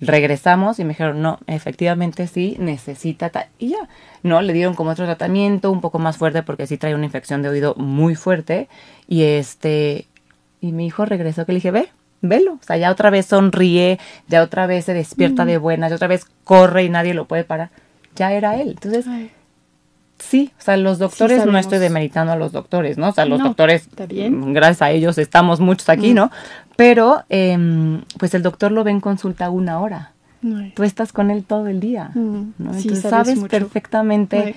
Regresamos 0.00 0.78
y 0.78 0.84
me 0.84 0.94
dijeron, 0.94 1.20
no, 1.20 1.40
efectivamente 1.46 2.26
sí, 2.26 2.56
necesita 2.58 3.30
Y 3.58 3.68
ya, 3.68 3.86
no, 4.22 4.40
le 4.40 4.54
dieron 4.54 4.74
como 4.76 4.92
otro 4.92 5.04
tratamiento 5.04 5.70
un 5.70 5.82
poco 5.82 5.98
más 5.98 6.16
fuerte 6.16 6.42
porque 6.42 6.66
sí 6.66 6.78
trae 6.78 6.94
una 6.94 7.04
infección 7.04 7.42
de 7.42 7.50
oído 7.50 7.74
muy 7.74 8.14
fuerte. 8.14 8.70
Y 9.06 9.24
este, 9.24 10.06
y 10.62 10.72
mi 10.72 10.86
hijo 10.86 11.04
regresó 11.04 11.44
que 11.44 11.52
le 11.52 11.56
dije, 11.56 11.70
ve, 11.70 11.90
velo. 12.22 12.54
O 12.54 12.64
sea, 12.64 12.78
ya 12.78 12.90
otra 12.92 13.10
vez 13.10 13.26
sonríe, 13.26 13.98
ya 14.26 14.42
otra 14.42 14.66
vez 14.66 14.86
se 14.86 14.94
despierta 14.94 15.44
de 15.44 15.58
buenas, 15.58 15.90
ya 15.90 15.96
otra 15.96 16.08
vez 16.08 16.24
corre 16.44 16.84
y 16.84 16.88
nadie 16.88 17.12
lo 17.12 17.26
puede 17.26 17.44
parar. 17.44 17.68
Ya 18.16 18.32
era 18.32 18.58
él. 18.58 18.70
Entonces, 18.70 19.04
sí, 20.20 20.52
o 20.58 20.62
sea, 20.62 20.76
los 20.76 20.98
doctores, 20.98 21.44
no 21.46 21.58
estoy 21.58 21.78
demeritando 21.78 22.32
a 22.32 22.36
los 22.36 22.52
doctores, 22.52 22.98
¿no? 22.98 23.08
O 23.08 23.12
sea, 23.12 23.24
los 23.24 23.40
doctores, 23.40 23.88
gracias 23.96 24.82
a 24.82 24.90
ellos 24.90 25.18
estamos 25.18 25.60
muchos 25.60 25.88
aquí, 25.88 26.14
¿no? 26.14 26.30
Pero, 26.76 27.24
eh, 27.28 28.00
pues 28.18 28.34
el 28.34 28.42
doctor 28.42 28.72
lo 28.72 28.84
ve 28.84 28.90
en 28.90 29.00
consulta 29.00 29.50
una 29.50 29.80
hora. 29.80 30.12
Tú 30.74 30.84
estás 30.84 31.12
con 31.12 31.30
él 31.30 31.44
todo 31.44 31.66
el 31.66 31.80
día, 31.80 32.12
mm. 32.14 32.52
¿no? 32.58 32.74
Entonces 32.74 33.02
sabes, 33.02 33.38
perfectamente, 33.40 34.54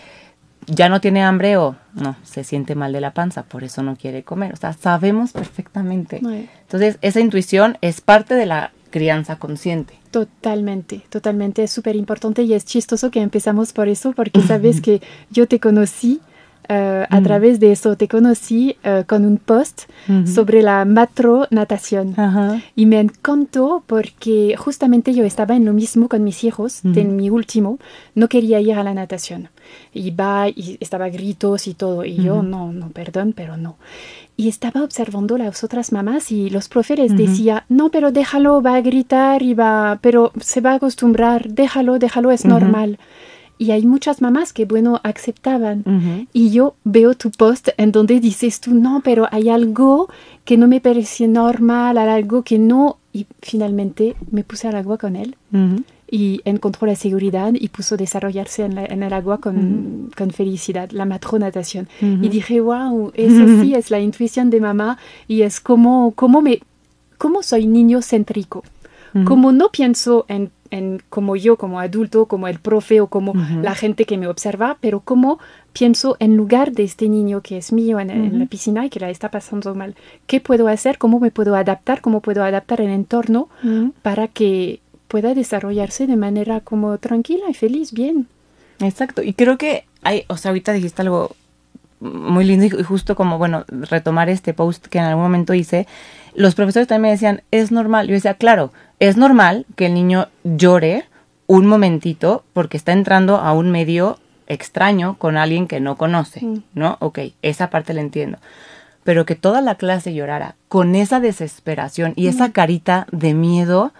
ya 0.67 0.87
no 0.89 1.01
tiene 1.01 1.23
hambre 1.23 1.57
o 1.57 1.75
no, 1.93 2.15
se 2.23 2.43
siente 2.43 2.75
mal 2.75 2.93
de 2.93 3.01
la 3.01 3.13
panza, 3.13 3.43
por 3.43 3.63
eso 3.63 3.83
no 3.83 3.95
quiere 3.95 4.23
comer. 4.23 4.53
O 4.53 4.55
sea, 4.55 4.73
sabemos 4.73 5.33
perfectamente. 5.33 6.21
Entonces, 6.61 6.97
esa 7.01 7.19
intuición 7.19 7.77
es 7.81 8.01
parte 8.01 8.35
de 8.35 8.45
la 8.45 8.71
crianza 8.91 9.37
consciente. 9.37 9.99
Totalmente, 10.13 11.01
totalmente, 11.09 11.63
es 11.63 11.71
súper 11.71 11.95
importante 11.95 12.43
y 12.43 12.53
es 12.53 12.65
chistoso 12.65 13.09
que 13.09 13.19
empezamos 13.19 13.73
por 13.73 13.87
eso, 13.87 14.11
porque 14.11 14.43
sabes 14.43 14.79
que 14.79 15.01
yo 15.31 15.47
te 15.47 15.59
conocí 15.59 16.21
a 16.67 17.21
través 17.21 17.59
de 17.59 17.71
eso 17.71 17.95
te 17.95 18.07
conocí 18.07 18.77
uh, 18.85 19.03
con 19.05 19.25
un 19.25 19.37
post 19.37 19.83
sobre 20.25 20.61
la 20.61 20.85
matronatación 20.85 22.15
y 22.75 22.85
me 22.85 22.99
encantó 22.99 23.83
porque 23.85 24.55
justamente 24.57 25.13
yo 25.13 25.23
estaba 25.23 25.55
en 25.55 25.65
lo 25.65 25.73
mismo 25.73 26.07
con 26.09 26.23
mis 26.23 26.43
hijos, 26.43 26.81
en 26.83 27.15
mi 27.15 27.29
último, 27.29 27.79
no 28.15 28.27
quería 28.27 28.59
ir 28.59 28.73
a 28.73 28.83
la 28.83 28.93
natación. 28.93 29.49
Va 30.19 30.49
y 30.49 30.77
estaba 30.79 31.09
gritos 31.09 31.67
y 31.67 31.73
todo. 31.73 32.05
Y 32.05 32.15
yo 32.15 32.43
no, 32.43 32.71
no, 32.71 32.89
perdón, 32.89 33.33
pero 33.35 33.57
no. 33.57 33.77
Y 34.35 34.49
estaba 34.49 34.83
observando 34.83 35.37
las 35.37 35.63
otras 35.63 35.91
mamás 35.91 36.31
y 36.31 36.49
los 36.49 36.67
profes 36.67 37.11
uh 37.11 37.15
decían, 37.15 37.63
no, 37.69 37.89
pero 37.89 38.11
déjalo, 38.11 38.61
va 38.61 38.75
a 38.75 38.81
gritar 38.81 39.41
y 39.41 39.53
va, 39.53 39.99
pero 40.01 40.31
se 40.39 40.61
va 40.61 40.71
a 40.71 40.75
acostumbrar, 40.75 41.49
déjalo, 41.49 41.99
déjalo, 41.99 42.31
es 42.31 42.45
normal. 42.45 42.97
Y 43.57 43.71
hay 43.71 43.85
muchas 43.85 44.21
mamás 44.21 44.51
que, 44.51 44.65
bueno, 44.65 44.99
aceptaban. 45.03 46.27
Y 46.33 46.49
yo 46.51 46.75
veo 46.83 47.13
tu 47.13 47.31
post 47.31 47.69
en 47.77 47.91
donde 47.91 48.19
dices 48.19 48.59
tú, 48.59 48.73
no, 48.73 49.01
pero 49.03 49.27
hay 49.31 49.49
algo 49.49 50.09
que 50.43 50.57
no 50.57 50.67
me 50.67 50.81
parece 50.81 51.27
normal, 51.27 51.97
hay 51.97 52.09
algo 52.09 52.43
que 52.43 52.59
no. 52.59 52.97
Y 53.13 53.27
finalmente 53.41 54.15
me 54.31 54.43
puse 54.43 54.67
al 54.67 54.75
agua 54.75 54.97
con 54.97 55.15
él. 55.15 55.35
Y 56.09 56.41
encontró 56.45 56.85
la 56.87 56.95
seguridad 56.95 57.53
y 57.53 57.69
puso 57.69 57.97
desarrollarse 57.97 58.65
en, 58.65 58.77
en 58.77 59.01
el 59.01 59.13
agua 59.13 59.39
con, 59.39 60.11
con, 60.15 60.31
felicidad, 60.31 60.91
la 60.91 61.05
matronatación. 61.05 61.87
Y 62.01 62.29
dije, 62.29 62.59
wow, 62.59 63.11
eso 63.15 63.61
sí 63.61 63.75
es 63.75 63.91
la 63.91 63.99
intuición 63.99 64.49
de 64.49 64.59
mamá 64.59 64.97
y 65.27 65.41
es 65.43 65.59
como, 65.59 66.11
como, 66.11 66.41
me, 66.41 66.59
como 67.17 67.43
soy 67.43 67.65
niño 67.67 68.01
céntrico. 68.01 68.63
Como 69.25 69.51
no 69.51 69.69
pienso 69.69 70.25
en 70.27 70.49
como 71.09 71.35
yo, 71.35 71.57
como 71.57 71.79
adulto, 71.79 72.25
como 72.25 72.47
el 72.47 72.59
profe 72.59 73.01
o 73.01 73.07
como 73.07 73.33
la 73.61 73.75
gente 73.75 74.05
que 74.05 74.17
me 74.17 74.27
observa, 74.27 74.77
pero 74.81 75.01
como 75.01 75.39
pienso 75.73 76.15
en 76.19 76.37
lugar 76.37 76.71
de 76.71 76.83
este 76.83 77.09
niño 77.09 77.41
que 77.41 77.57
es 77.57 77.73
mío 77.73 77.99
en, 77.99 78.39
la 78.39 78.45
piscina 78.45 78.85
y 78.85 78.89
que 78.89 78.99
la 78.99 79.09
está 79.09 79.29
pasando 79.29 79.75
mal. 79.75 79.95
¿Qué 80.27 80.39
puedo 80.39 80.67
hacer? 80.67 80.97
¿Cómo 80.97 81.19
me 81.19 81.31
puedo 81.31 81.55
adaptar? 81.55 82.01
¿Cómo 82.01 82.21
puedo 82.21 82.43
adaptar 82.43 82.81
el 82.81 82.89
entorno 82.89 83.49
para 84.01 84.27
que 84.27 84.79
pueda 85.07 85.33
desarrollarse 85.33 86.07
de 86.07 86.15
manera 86.15 86.59
como 86.61 86.97
tranquila 86.97 87.45
y 87.49 87.53
feliz, 87.53 87.91
bien? 87.91 88.27
Exacto. 88.79 89.21
Y 89.21 89.33
creo 89.33 89.57
que 89.57 89.85
hay, 90.01 90.25
o 90.27 90.37
sea, 90.37 90.49
ahorita 90.49 90.73
dijiste 90.73 91.01
algo 91.01 91.35
muy 91.99 92.43
lindo 92.43 92.65
y 92.65 92.83
justo 92.83 93.15
como, 93.15 93.37
bueno, 93.37 93.65
retomar 93.67 94.29
este 94.29 94.53
post 94.53 94.87
que 94.87 94.97
en 94.97 95.05
algún 95.05 95.23
momento 95.23 95.53
hice, 95.53 95.87
los 96.35 96.55
profesores 96.55 96.87
también 96.87 97.01
me 97.01 97.11
decían, 97.11 97.43
es 97.51 97.71
normal. 97.71 98.07
Yo 98.07 98.13
decía, 98.13 98.33
claro, 98.35 98.71
es 99.07 99.17
normal 99.17 99.65
que 99.75 99.87
el 99.87 99.93
niño 99.95 100.29
llore 100.45 101.05
un 101.45 101.65
momentito 101.65 102.45
porque 102.53 102.77
está 102.77 102.93
entrando 102.93 103.35
a 103.35 103.51
un 103.51 103.69
medio 103.69 104.17
extraño 104.47 105.17
con 105.17 105.35
alguien 105.35 105.67
que 105.67 105.81
no 105.81 105.97
conoce, 105.97 106.45
mm. 106.45 106.63
¿no? 106.73 106.95
Ok, 107.01 107.19
esa 107.41 107.69
parte 107.69 107.93
la 107.93 107.99
entiendo. 107.99 108.37
Pero 109.03 109.25
que 109.25 109.35
toda 109.35 109.59
la 109.59 109.75
clase 109.75 110.13
llorara 110.13 110.55
con 110.69 110.95
esa 110.95 111.19
desesperación 111.19 112.13
y 112.15 112.27
esa 112.27 112.47
mm. 112.47 112.51
carita 112.51 113.07
de 113.11 113.33
miedo, 113.33 113.91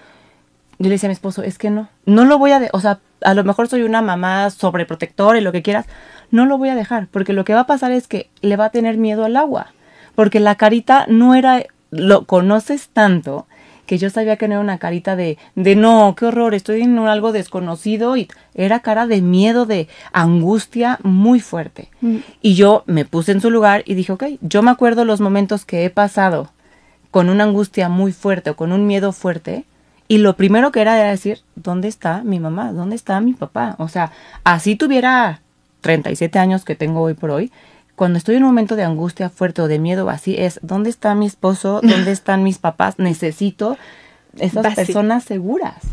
yo 0.79 0.85
le 0.85 0.91
decía 0.91 1.07
a 1.07 1.11
mi 1.11 1.15
esposo, 1.15 1.43
es 1.43 1.57
que 1.57 1.69
no, 1.69 1.89
no 2.05 2.23
lo 2.23 2.37
voy 2.37 2.51
a, 2.51 2.69
o 2.71 2.79
sea, 2.79 2.99
a 3.23 3.33
lo 3.33 3.43
mejor 3.43 3.67
soy 3.67 3.83
una 3.83 4.01
mamá 4.01 4.49
sobreprotectora 4.51 5.37
y 5.37 5.41
lo 5.41 5.51
que 5.51 5.63
quieras, 5.63 5.85
no 6.31 6.45
lo 6.45 6.57
voy 6.57 6.69
a 6.69 6.75
dejar, 6.75 7.07
porque 7.07 7.33
lo 7.33 7.43
que 7.43 7.53
va 7.53 7.61
a 7.61 7.67
pasar 7.67 7.91
es 7.91 8.07
que 8.07 8.29
le 8.39 8.55
va 8.55 8.65
a 8.65 8.71
tener 8.71 8.95
miedo 8.95 9.25
al 9.25 9.35
agua, 9.35 9.73
porque 10.15 10.39
la 10.39 10.55
carita 10.55 11.05
no 11.09 11.35
era, 11.35 11.65
lo 11.91 12.23
conoces 12.23 12.87
tanto 12.87 13.47
que 13.93 13.99
yo 13.99 14.09
sabía 14.09 14.37
que 14.37 14.47
no 14.47 14.55
era 14.55 14.61
una 14.61 14.79
carita 14.79 15.15
de, 15.15 15.37
de 15.53 15.75
no, 15.75 16.15
qué 16.17 16.25
horror, 16.25 16.55
estoy 16.55 16.81
en 16.81 16.97
algo 16.97 17.31
desconocido 17.31 18.17
y 18.17 18.27
era 18.55 18.79
cara 18.79 19.05
de 19.05 19.21
miedo, 19.21 19.67
de 19.67 19.87
angustia 20.11 20.97
muy 21.03 21.39
fuerte. 21.39 21.89
Mm. 22.01 22.17
Y 22.41 22.55
yo 22.55 22.83
me 22.87 23.05
puse 23.05 23.33
en 23.33 23.39
su 23.39 23.51
lugar 23.51 23.83
y 23.85 23.93
dije, 23.93 24.11
ok, 24.11 24.23
yo 24.41 24.63
me 24.63 24.71
acuerdo 24.71 25.05
los 25.05 25.21
momentos 25.21 25.63
que 25.63 25.85
he 25.85 25.91
pasado 25.91 26.49
con 27.11 27.29
una 27.29 27.43
angustia 27.43 27.87
muy 27.87 28.13
fuerte 28.13 28.49
o 28.49 28.55
con 28.55 28.71
un 28.71 28.87
miedo 28.87 29.11
fuerte. 29.11 29.65
Y 30.07 30.17
lo 30.17 30.35
primero 30.35 30.71
que 30.71 30.81
era 30.81 30.99
era 30.99 31.11
decir, 31.11 31.41
¿dónde 31.55 31.87
está 31.87 32.23
mi 32.23 32.39
mamá? 32.39 32.73
¿Dónde 32.73 32.95
está 32.95 33.21
mi 33.21 33.33
papá? 33.33 33.75
O 33.77 33.89
sea, 33.89 34.11
así 34.43 34.75
tuviera 34.75 35.41
37 35.81 36.39
años 36.39 36.65
que 36.65 36.73
tengo 36.73 37.01
hoy 37.01 37.13
por 37.13 37.29
hoy, 37.29 37.51
cuando 37.95 38.17
estoy 38.17 38.35
en 38.35 38.43
un 38.43 38.49
momento 38.49 38.75
de 38.75 38.83
angustia 38.83 39.29
fuerte 39.29 39.61
o 39.61 39.67
de 39.67 39.79
miedo 39.79 40.09
así, 40.09 40.35
es 40.37 40.59
¿dónde 40.63 40.89
está 40.89 41.13
mi 41.15 41.25
esposo? 41.25 41.79
¿Dónde 41.83 42.11
están 42.13 42.43
mis 42.43 42.57
papás? 42.57 42.99
Necesito 42.99 43.77
esas 44.37 44.75
personas 44.75 45.23
seguras. 45.23 45.83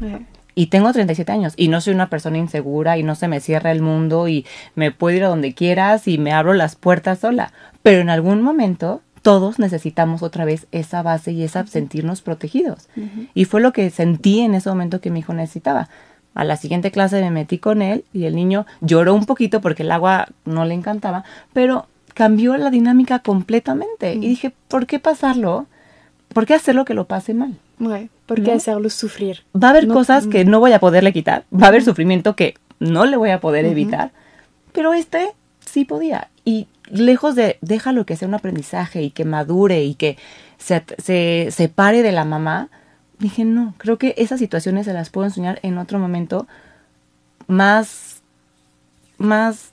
Y 0.54 0.66
tengo 0.66 0.92
37 0.92 1.30
años 1.30 1.54
y 1.56 1.68
no 1.68 1.80
soy 1.80 1.94
una 1.94 2.10
persona 2.10 2.38
insegura 2.38 2.98
y 2.98 3.02
no 3.02 3.14
se 3.14 3.28
me 3.28 3.40
cierra 3.40 3.70
el 3.70 3.82
mundo 3.82 4.28
y 4.28 4.46
me 4.74 4.90
puedo 4.90 5.16
ir 5.16 5.24
a 5.24 5.28
donde 5.28 5.54
quieras 5.54 6.08
y 6.08 6.18
me 6.18 6.32
abro 6.32 6.54
las 6.54 6.76
puertas 6.76 7.20
sola. 7.20 7.52
Pero 7.82 8.00
en 8.00 8.10
algún 8.10 8.42
momento 8.42 9.02
todos 9.22 9.58
necesitamos 9.58 10.22
otra 10.22 10.44
vez 10.44 10.66
esa 10.72 11.02
base 11.02 11.32
y 11.32 11.42
esa 11.42 11.66
sentirnos 11.66 12.22
protegidos. 12.22 12.88
Y 13.34 13.44
fue 13.44 13.60
lo 13.60 13.72
que 13.72 13.90
sentí 13.90 14.40
en 14.40 14.54
ese 14.54 14.68
momento 14.68 15.00
que 15.00 15.10
mi 15.10 15.20
hijo 15.20 15.34
necesitaba. 15.34 15.88
A 16.34 16.44
la 16.44 16.56
siguiente 16.56 16.90
clase 16.90 17.20
me 17.20 17.30
metí 17.30 17.58
con 17.58 17.82
él 17.82 18.04
y 18.12 18.24
el 18.24 18.36
niño 18.36 18.66
lloró 18.80 19.14
un 19.14 19.26
poquito 19.26 19.60
porque 19.60 19.82
el 19.82 19.92
agua 19.92 20.28
no 20.44 20.64
le 20.64 20.74
encantaba, 20.74 21.24
pero 21.52 21.86
cambió 22.20 22.54
la 22.58 22.68
dinámica 22.68 23.20
completamente. 23.20 24.12
Y 24.12 24.20
dije, 24.20 24.52
¿por 24.68 24.86
qué 24.86 24.98
pasarlo? 24.98 25.64
¿Por 26.34 26.44
qué 26.44 26.52
hacerlo 26.52 26.84
que 26.84 26.92
lo 26.92 27.06
pase 27.06 27.32
mal? 27.32 27.56
¿Por 28.26 28.42
qué 28.42 28.52
hacerlo 28.52 28.90
sufrir? 28.90 29.44
Va 29.56 29.68
a 29.68 29.70
haber 29.70 29.88
cosas 29.88 30.26
que 30.26 30.44
no 30.44 30.60
voy 30.60 30.74
a 30.74 30.80
poderle 30.80 31.14
quitar, 31.14 31.46
va 31.50 31.64
a 31.64 31.68
haber 31.68 31.82
sufrimiento 31.82 32.36
que 32.36 32.56
no 32.78 33.06
le 33.06 33.16
voy 33.16 33.30
a 33.30 33.40
poder 33.40 33.64
evitar, 33.64 34.12
pero 34.72 34.92
este 34.92 35.30
sí 35.64 35.86
podía. 35.86 36.28
Y 36.44 36.66
lejos 36.90 37.36
de 37.36 37.56
déjalo 37.62 38.04
que 38.04 38.16
sea 38.16 38.28
un 38.28 38.34
aprendizaje 38.34 39.02
y 39.02 39.10
que 39.12 39.24
madure 39.24 39.82
y 39.82 39.94
que 39.94 40.18
se, 40.58 40.84
se 40.98 41.48
separe 41.50 42.02
de 42.02 42.12
la 42.12 42.26
mamá, 42.26 42.68
dije, 43.18 43.46
no, 43.46 43.72
creo 43.78 43.96
que 43.96 44.14
esas 44.18 44.40
situaciones 44.40 44.84
se 44.84 44.92
las 44.92 45.08
puedo 45.08 45.26
enseñar 45.26 45.58
en 45.62 45.78
otro 45.78 45.98
momento 45.98 46.46
más, 47.46 48.20
más 49.16 49.72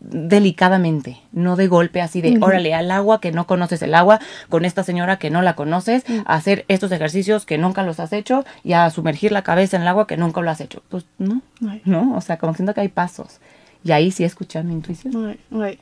delicadamente, 0.00 1.20
no 1.32 1.56
de 1.56 1.66
golpe 1.66 2.00
así 2.00 2.20
de, 2.20 2.38
órale, 2.40 2.74
al 2.74 2.90
agua 2.90 3.20
que 3.20 3.32
no 3.32 3.46
conoces 3.46 3.82
el 3.82 3.94
agua, 3.94 4.20
con 4.48 4.64
esta 4.64 4.84
señora 4.84 5.18
que 5.18 5.30
no 5.30 5.42
la 5.42 5.54
conoces, 5.54 6.04
a 6.24 6.34
hacer 6.34 6.64
estos 6.68 6.92
ejercicios 6.92 7.46
que 7.46 7.58
nunca 7.58 7.82
los 7.82 8.00
has 8.00 8.12
hecho 8.12 8.44
y 8.62 8.74
a 8.74 8.88
sumergir 8.90 9.32
la 9.32 9.42
cabeza 9.42 9.76
en 9.76 9.82
el 9.82 9.88
agua 9.88 10.06
que 10.06 10.16
nunca 10.16 10.40
lo 10.40 10.50
has 10.50 10.60
hecho. 10.60 10.82
Pues 10.88 11.04
no, 11.18 11.42
no, 11.84 12.16
o 12.16 12.20
sea, 12.20 12.38
como 12.38 12.54
siento 12.54 12.74
que 12.74 12.82
hay 12.82 12.88
pasos. 12.88 13.40
Y 13.88 13.92
ahí 13.92 14.10
sí 14.10 14.22
escuchar 14.22 14.64
mi 14.64 14.74
intuición. 14.74 15.38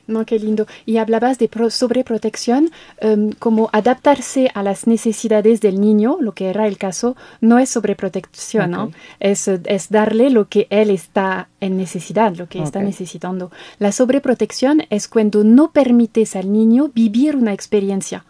no, 0.07 0.25
qué 0.25 0.39
lindo. 0.39 0.65
Y 0.85 0.95
hablabas 0.95 1.37
de 1.39 1.49
sobreprotección, 1.69 2.71
em, 2.99 3.33
como 3.33 3.69
adaptarse 3.73 4.49
a 4.53 4.63
las 4.63 4.87
necesidades 4.87 5.59
del 5.59 5.81
niño, 5.81 6.17
lo 6.21 6.31
que 6.31 6.49
era 6.49 6.67
el 6.67 6.77
caso, 6.77 7.17
no 7.41 7.59
es 7.59 7.69
sobreprotección, 7.69 8.71
¿no? 8.71 8.91
Es, 9.19 9.49
es, 9.49 9.89
darle 9.89 10.29
lo 10.29 10.47
que 10.47 10.67
él 10.69 10.89
está 10.89 11.49
en 11.59 11.75
necesidad, 11.75 12.33
lo 12.33 12.47
que 12.47 12.63
está 12.63 12.81
necesitando. 12.81 13.51
La 13.77 13.91
sobreprotección 13.91 14.83
es 14.89 15.09
cuando 15.09 15.43
no 15.43 15.71
permites 15.71 16.37
al 16.37 16.53
niño 16.53 16.89
vivir 16.95 17.35
una 17.35 17.51
experiencia 17.51 18.23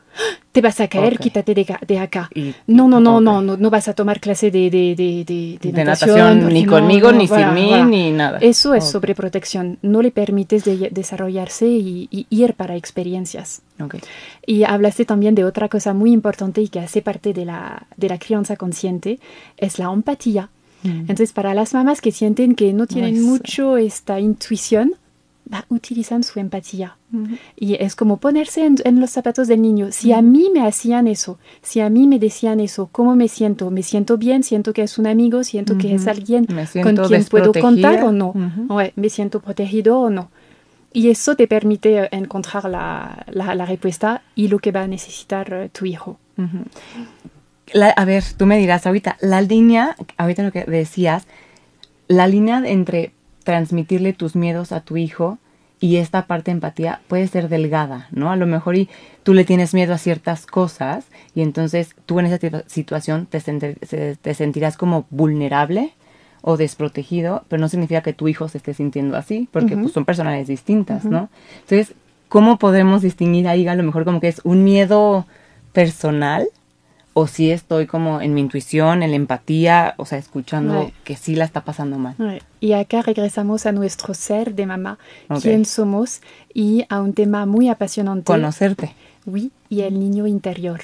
te 0.52 0.62
vas 0.62 0.80
a 0.80 0.88
caer, 0.88 1.20
quítate 1.20 1.54
de, 1.54 2.00
acá. 2.00 2.30
no, 2.68 2.88
no, 2.88 3.00
no, 3.00 3.22
no, 3.22 3.42
no, 3.42 3.70
vas 3.70 3.88
a 3.88 3.94
tomar 3.94 4.20
clase 4.20 4.50
de, 4.50 4.70
de, 4.70 4.96
de, 4.96 5.60
de 5.62 5.84
natación, 5.84 6.48
ni 6.48 6.66
conmigo, 6.66 7.12
ni 7.12 7.28
sin 7.28 7.54
mí, 7.54 7.72
ni 7.84 8.12
nada. 8.12 8.40
Eso 8.40 8.74
es 8.74 8.90
sobreprotección. 8.90 9.78
No 9.82 10.02
le 10.02 10.12
permites 10.12 10.64
desarrollarse 10.92 11.68
y, 11.68 12.28
ir 12.30 12.54
para 12.56 12.76
experiencias. 12.76 13.62
Y 14.46 14.64
hablaste 14.64 15.06
también 15.06 15.36
de 15.36 15.44
otra 15.44 15.70
cosa 15.70 15.94
muy 15.94 16.12
importante 16.12 16.62
y 16.62 16.68
que 16.70 16.80
hace 16.80 17.02
parte 17.02 17.34
de 17.34 17.46
la, 17.46 17.86
de 17.96 18.10
la 18.10 18.18
crianza 18.18 18.56
consciente, 18.56 19.20
es 19.58 19.78
la 19.78 19.92
empatía. 19.92 20.50
Mm. 20.84 21.02
Entonces, 21.02 21.34
para 21.34 21.54
las 21.54 21.74
mamás 21.74 22.02
que 22.02 22.12
sienten 22.12 22.56
que 22.56 22.74
no 22.74 22.88
tienen 22.88 23.22
mucho 23.22 23.78
esta 23.78 24.20
intuición, 24.20 24.96
utilizan 25.70 26.24
su 26.24 26.40
empatía. 26.40 26.98
Y 27.56 27.76
es 27.76 27.96
como 27.96 28.18
ponerse 28.18 28.66
en, 28.66 29.00
los 29.00 29.12
zapatos 29.12 29.48
del 29.48 29.62
niño. 29.62 29.92
Si 29.92 30.12
a 30.12 30.22
mí 30.22 30.50
me 30.54 30.66
hacían 30.68 31.08
eso, 31.08 31.40
si 31.62 31.80
a 31.80 31.90
mí 31.90 32.06
me 32.08 32.20
decían 32.20 32.60
eso, 32.60 32.90
¿cómo 32.92 33.16
me 33.16 33.28
siento? 33.28 33.72
¿Me 33.72 33.84
siento 33.84 34.18
bien? 34.18 34.44
¿Siento 34.44 34.74
que 34.74 34.84
es 34.84 34.98
un 34.98 35.08
amigo? 35.08 35.44
¿Siento 35.44 35.78
que 35.78 35.96
es 35.96 36.08
alguien 36.08 36.46
con 36.46 36.96
quien 36.96 37.24
puedo 37.26 37.54
contar 37.54 38.04
o 38.04 38.12
no? 38.12 38.34
¿Me 38.96 39.10
siento 39.10 39.40
protegido 39.40 40.00
o 40.00 40.10
no? 40.10 40.30
Y 40.94 41.10
eso 41.10 41.36
te 41.36 41.48
permite 41.48 42.16
encontrar 42.16 42.66
la, 42.66 43.26
la, 43.30 43.66
respuesta 43.66 44.24
y 44.36 44.48
lo 44.48 44.60
que 44.60 44.72
va 44.72 44.84
a 44.84 44.88
necesitar 44.88 45.54
eh, 45.54 45.70
tu 45.70 45.86
hijo. 45.86 46.18
a 47.96 48.06
ver, 48.06 48.24
tú 48.36 48.46
me 48.46 48.58
dirás 48.58 48.88
ahorita, 48.88 49.18
la 49.20 49.42
línea, 49.42 49.96
ahorita 50.18 50.44
lo 50.44 50.52
que 50.52 50.64
decías, 50.64 51.28
la 52.08 52.26
línea 52.26 52.64
entre 52.66 53.12
transmitirle 53.48 54.12
tus 54.12 54.36
miedos 54.36 54.74
a 54.74 54.82
tu 54.82 54.98
hijo 54.98 55.38
y 55.80 55.96
esta 55.96 56.28
parte 56.28 56.52
de 56.52 56.56
empatía 56.56 57.00
puede 57.08 57.30
ser 57.30 57.48
delgada, 57.48 58.10
¿no? 58.12 58.30
A 58.30 58.36
lo 58.36 58.46
mejor 58.46 58.76
y 58.76 58.90
tú 59.24 59.34
le 59.34 59.46
tienes 59.46 59.74
miedo 59.74 59.94
a 59.94 59.98
ciertas 59.98 60.46
cosas 60.46 61.06
y 61.34 61.44
entonces 61.44 61.96
tú 62.06 62.20
en 62.20 62.26
esa 62.26 62.66
situación 62.66 63.26
te, 63.26 63.40
te 63.40 64.34
sentirás 64.34 64.76
como 64.76 65.06
vulnerable 65.12 65.94
o 66.42 66.58
desprotegido, 66.58 67.46
pero 67.48 67.62
no 67.62 67.70
significa 67.70 68.02
que 68.02 68.12
tu 68.12 68.28
hijo 68.28 68.50
se 68.50 68.58
esté 68.58 68.74
sintiendo 68.74 69.16
así, 69.16 69.48
porque 69.54 69.78
pues, 69.78 69.94
son 69.94 70.04
personalidades 70.04 70.50
distintas, 70.50 71.06
¿no? 71.06 71.30
Entonces, 71.62 71.96
¿cómo 72.28 72.60
podemos 72.60 73.02
distinguir 73.02 73.48
ahí 73.48 73.66
a 73.66 73.76
lo 73.76 73.84
mejor 73.84 74.04
como 74.04 74.20
que 74.20 74.28
es 74.28 74.42
un 74.44 74.66
miedo 74.66 75.26
personal 75.72 76.50
o 77.20 77.26
si 77.26 77.50
estoy 77.50 77.88
como 77.88 78.22
en 78.22 78.36
mi 78.36 78.42
intuición, 78.42 79.02
en 79.02 79.10
la 79.10 79.16
empatía, 79.16 79.96
o 79.98 80.06
sea, 80.06 80.20
escuchando 80.20 80.92
que 81.04 81.16
sí 81.16 81.36
la 81.36 81.46
está 81.46 81.62
pasando 81.62 81.98
mal. 81.98 82.16
Y 82.60 82.74
acá 82.74 83.02
regresamos 83.02 83.66
a 83.66 83.72
nuestro 83.72 84.14
ser 84.14 84.54
de 84.54 84.68
mamá, 84.68 85.00
quién 85.42 85.66
somos 85.66 86.22
y 86.54 86.86
a 86.90 87.02
un 87.02 87.14
tema 87.14 87.48
muy 87.48 87.70
apasionante. 87.70 88.26
Conocerte. 88.26 88.94
Sí, 89.26 89.52
y 89.68 89.82
el 89.82 90.00
niño 90.00 90.28
interior. 90.28 90.80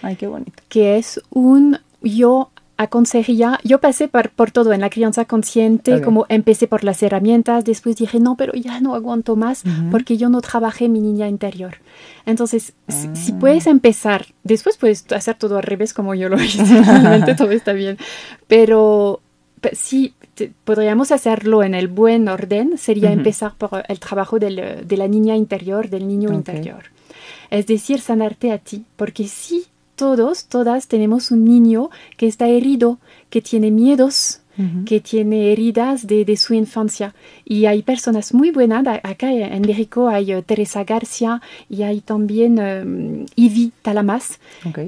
Ay, 0.00 0.16
qué 0.16 0.26
bonito. 0.26 0.54
Que 0.70 0.96
es 0.96 1.20
un 1.28 1.78
yo 2.00 2.50
aconsejaría, 2.78 3.58
yo 3.64 3.80
pasé 3.80 4.06
por, 4.06 4.30
por, 4.30 4.52
todo 4.52 4.72
en 4.72 4.80
la 4.80 4.88
crianza 4.88 5.24
consciente, 5.24 6.00
como 6.00 6.26
empecé 6.28 6.68
por 6.68 6.84
las 6.84 7.02
herramientas, 7.02 7.64
después 7.64 7.96
dije, 7.96 8.20
no, 8.20 8.36
pero 8.36 8.52
ya 8.54 8.80
no 8.80 8.94
aguanto 8.94 9.34
más 9.34 9.64
porque 9.90 10.16
yo 10.16 10.28
no 10.28 10.40
trabajé 10.40 10.88
mi 10.88 11.00
niña 11.00 11.28
interior. 11.28 11.78
Entonces, 12.24 12.72
si, 12.86 13.32
ah. 13.32 13.36
puedes 13.40 13.66
empezar, 13.66 14.26
después 14.44 14.76
puedes 14.76 15.04
hacer 15.12 15.34
todo 15.34 15.56
al 15.56 15.64
revés 15.64 15.92
como 15.92 16.14
yo 16.14 16.28
lo 16.28 16.40
hice, 16.42 16.64
realmente 16.82 17.34
todo 17.34 17.50
está 17.50 17.72
bien, 17.72 17.98
pero 18.46 19.20
si 19.72 20.14
podríamos 20.64 21.10
hacerlo 21.10 21.64
en 21.64 21.74
el 21.74 21.88
buen 21.88 22.28
orden, 22.28 22.78
sería 22.78 23.10
empezar 23.10 23.54
por 23.58 23.82
el 23.88 23.98
trabajo 23.98 24.38
del, 24.38 24.86
de 24.86 24.96
la 24.96 25.08
niña 25.08 25.34
interior, 25.34 25.90
del 25.90 26.06
niño 26.06 26.32
interior. 26.32 26.84
Es 27.50 27.66
decir, 27.66 28.00
sanarte 28.00 28.52
a 28.52 28.58
ti, 28.58 28.84
porque 28.94 29.26
si 29.26 29.66
todos, 29.98 30.44
todas 30.46 30.86
tenemos 30.86 31.32
un 31.32 31.44
niño 31.44 31.90
que 32.16 32.28
está 32.28 32.46
herido, 32.46 32.98
que 33.30 33.42
tiene 33.42 33.70
miedos, 33.72 34.40
que 34.86 35.00
tiene 35.00 35.52
heridas 35.52 36.06
de, 36.06 36.36
su 36.36 36.54
infancia. 36.54 37.14
Y 37.44 37.66
hay 37.66 37.82
personas 37.82 38.32
muy 38.32 38.50
buenas, 38.50 38.86
acá 39.02 39.30
en 39.30 39.62
México 39.62 40.08
hay 40.08 40.32
eh, 40.32 40.42
Teresa 40.42 40.84
García 40.84 41.42
y 41.68 41.82
hay 41.82 42.00
también 42.00 42.58
um, 42.58 43.26
Ivy 43.36 43.72
Talamas, 43.82 44.38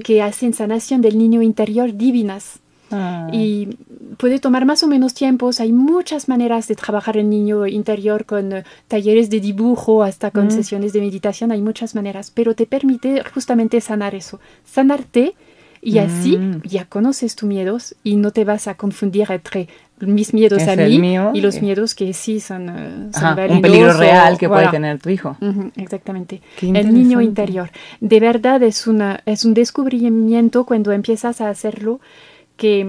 que 0.05 0.23
hacen 0.23 0.55
sanación 0.55 1.02
del 1.02 1.19
niño 1.19 1.43
interior 1.43 1.93
divinas. 1.93 2.60
Ah. 2.90 3.28
Y 3.32 3.76
puede 4.16 4.38
tomar 4.38 4.66
más 4.66 4.82
o 4.82 4.88
menos 4.88 5.14
tiempos. 5.14 5.61
Hay 5.61 5.73
muchas 5.73 6.28
maneras 6.28 6.68
de 6.68 6.75
trabajar 6.75 7.16
el 7.16 7.30
niño 7.30 7.66
interior 7.66 8.25
con 8.25 8.52
eh, 8.52 8.64
talleres 8.88 9.30
de 9.30 9.40
dibujo 9.40 10.02
hasta 10.02 10.30
con 10.30 10.47
mm. 10.47 10.50
sesiones 10.50 10.92
de 10.92 11.00
meditación. 11.00 11.52
Hay 11.52 11.62
muchas 11.62 11.94
maneras, 11.94 12.30
pero 12.35 12.54
te 12.54 12.66
permite 12.66 13.23
justamente 13.32 13.80
sanar 13.80 14.14
eso. 14.14 14.40
Sanarte 14.64 15.35
y 15.82 15.99
así 15.99 16.37
mm. 16.37 16.62
ya 16.64 16.85
conoces 16.85 17.37
tus 17.37 17.49
miedos 17.49 17.94
y 18.04 18.16
no 18.16 18.32
te 18.32 18.44
vas 18.44 18.68
a 18.68 18.75
confundir 18.75 19.30
entre 19.30 19.68
mis 20.00 20.32
miedos 20.32 20.62
a 20.66 20.76
mí 20.76 21.16
y 21.35 21.40
los 21.40 21.61
miedos 21.61 21.94
que 21.94 22.12
sí 22.12 22.40
son, 22.40 22.68
uh, 22.68 23.52
un 23.52 23.62
peligro 23.62 23.92
real 23.94 24.38
que 24.38 24.49
puede 24.49 24.68
tener 24.68 24.99
tu 24.99 25.11
hijo. 25.11 25.37
exactamente. 25.76 26.40
El 26.61 26.92
niño 26.94 27.20
interior. 27.20 27.70
De 28.00 28.20
verdad 28.20 28.62
es, 28.62 28.87
una, 28.87 29.20
es 29.26 29.44
un 29.44 29.54
descubrimiento 29.54 30.64
cuando 30.64 30.92
empiezas 30.92 31.40
a 31.40 31.49
hacerlo 31.49 32.00
que, 32.61 32.87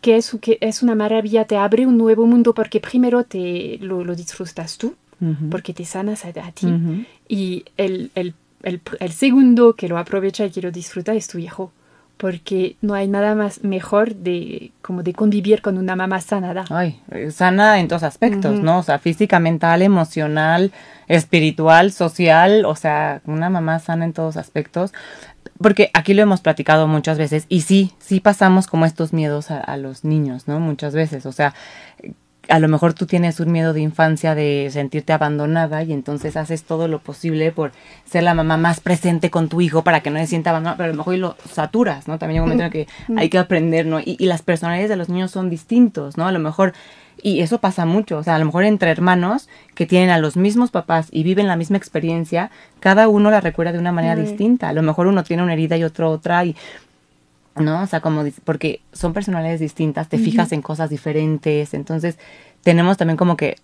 que, 0.00 0.16
es, 0.16 0.36
que 0.40 0.58
es 0.60 0.82
una 0.82 0.96
maravilla, 0.96 1.44
te 1.44 1.56
abre 1.56 1.86
un 1.86 1.96
nuevo 1.96 2.26
mundo 2.26 2.52
porque 2.52 2.80
primero 2.80 3.22
te 3.22 3.78
lo, 3.80 4.02
disfrutas 4.16 4.76
tú, 4.76 4.96
porque 5.52 5.72
te 5.72 5.84
sanas 5.84 6.24
a, 6.24 6.32
ti, 6.50 6.66
y 7.28 7.64
el, 7.76 8.10
el, 8.16 8.34
el, 8.64 8.80
el, 8.98 9.12
segundo 9.12 9.74
que 9.74 9.88
lo 9.88 9.98
aprovecha 9.98 10.44
y 10.46 10.50
que 10.50 10.60
lo 10.60 10.72
disfruta 10.72 11.14
es 11.14 11.28
tu 11.28 11.38
hijo, 11.38 11.70
porque 12.16 12.74
no 12.82 12.94
hay 12.94 13.06
nada 13.06 13.36
más 13.36 13.62
mejor 13.62 14.16
de 14.16 14.72
como 14.82 15.04
de 15.04 15.12
convivir 15.12 15.62
con 15.62 15.78
una 15.78 15.94
mamá 15.94 16.20
sanada. 16.20 16.64
Ay, 16.70 17.00
sana 17.30 17.78
en 17.78 17.86
todos 17.86 18.02
aspectos, 18.02 18.60
¿no? 18.60 18.80
O 18.80 18.82
sea, 18.82 18.98
física, 18.98 19.38
mental, 19.38 19.82
emocional, 19.82 20.72
espiritual, 21.06 21.92
social, 21.92 22.64
o 22.64 22.74
sea, 22.74 23.22
una 23.26 23.48
mamá 23.48 23.78
sana 23.78 24.06
en 24.06 24.12
todos 24.12 24.36
aspectos 24.36 24.92
porque 25.58 25.90
aquí 25.94 26.14
lo 26.14 26.22
hemos 26.22 26.40
platicado 26.40 26.86
muchas 26.86 27.18
veces 27.18 27.46
y 27.48 27.62
sí, 27.62 27.92
sí 27.98 28.20
pasamos 28.20 28.66
como 28.66 28.86
estos 28.86 29.12
miedos 29.12 29.50
a, 29.50 29.76
los 29.76 30.04
niños, 30.04 30.48
¿no? 30.48 30.60
Muchas 30.60 30.94
veces, 30.94 31.26
o 31.26 31.32
sea, 31.32 31.54
a 32.48 32.58
lo 32.58 32.68
mejor 32.68 32.92
tú 32.94 33.06
tienes 33.06 33.40
un 33.40 33.50
miedo 33.52 33.72
de 33.72 33.80
infancia 33.80 34.34
de 34.34 34.68
sentirte 34.70 35.12
abandonada 35.12 35.82
y 35.82 35.92
entonces 35.92 36.36
haces 36.36 36.64
todo 36.64 36.88
lo 36.88 36.98
posible 36.98 37.52
por 37.52 37.72
ser 38.04 38.22
la 38.22 38.34
mamá 38.34 38.56
más 38.56 38.80
presente 38.80 39.30
con 39.30 39.48
tu 39.48 39.60
hijo 39.60 39.82
para 39.82 40.00
que 40.00 40.10
no 40.10 40.18
se 40.18 40.26
sienta 40.26 40.50
abandonado, 40.50 40.76
pero 40.76 40.88
a 40.88 40.92
lo 40.92 40.98
mejor 40.98 41.18
lo 41.18 41.36
saturas, 41.50 42.08
¿no? 42.08 42.18
También 42.18 42.40
hay 42.40 42.44
un 42.44 42.48
momento 42.50 42.64
en 42.64 42.70
que 42.70 42.92
hay 43.16 43.28
que 43.28 43.38
aprender, 43.38 43.86
¿no? 43.86 44.00
Y, 44.00 44.16
y 44.18 44.26
las 44.26 44.42
personalidades 44.42 44.90
de 44.90 44.96
los 44.96 45.08
niños 45.08 45.30
son 45.30 45.50
distintos, 45.50 46.16
¿no? 46.16 46.26
A 46.26 46.32
lo 46.32 46.38
mejor 46.38 46.74
y 47.24 47.40
eso 47.40 47.58
pasa 47.58 47.86
mucho, 47.86 48.18
o 48.18 48.22
sea, 48.22 48.34
a 48.34 48.38
lo 48.38 48.44
mejor 48.44 48.64
entre 48.64 48.90
hermanos 48.90 49.48
que 49.74 49.86
tienen 49.86 50.10
a 50.10 50.18
los 50.18 50.36
mismos 50.36 50.70
papás 50.70 51.08
y 51.10 51.22
viven 51.22 51.46
la 51.46 51.56
misma 51.56 51.78
experiencia, 51.78 52.50
cada 52.80 53.08
uno 53.08 53.30
la 53.30 53.40
recuerda 53.40 53.72
de 53.72 53.78
una 53.78 53.92
manera 53.92 54.14
distinta. 54.14 54.68
A 54.68 54.74
lo 54.74 54.82
mejor 54.82 55.06
uno 55.06 55.24
tiene 55.24 55.42
una 55.42 55.54
herida 55.54 55.78
y 55.78 55.84
otro 55.84 56.10
otra 56.10 56.44
y 56.44 56.54
¿no? 57.56 57.82
O 57.82 57.86
sea, 57.86 58.02
como 58.02 58.24
porque 58.44 58.82
son 58.92 59.14
personalidades 59.14 59.60
distintas, 59.60 60.10
te 60.10 60.18
fijas 60.18 60.52
en 60.52 60.60
cosas 60.60 60.90
diferentes, 60.90 61.72
entonces 61.72 62.18
tenemos 62.62 62.98
también 62.98 63.16
como 63.16 63.38
que 63.38 63.56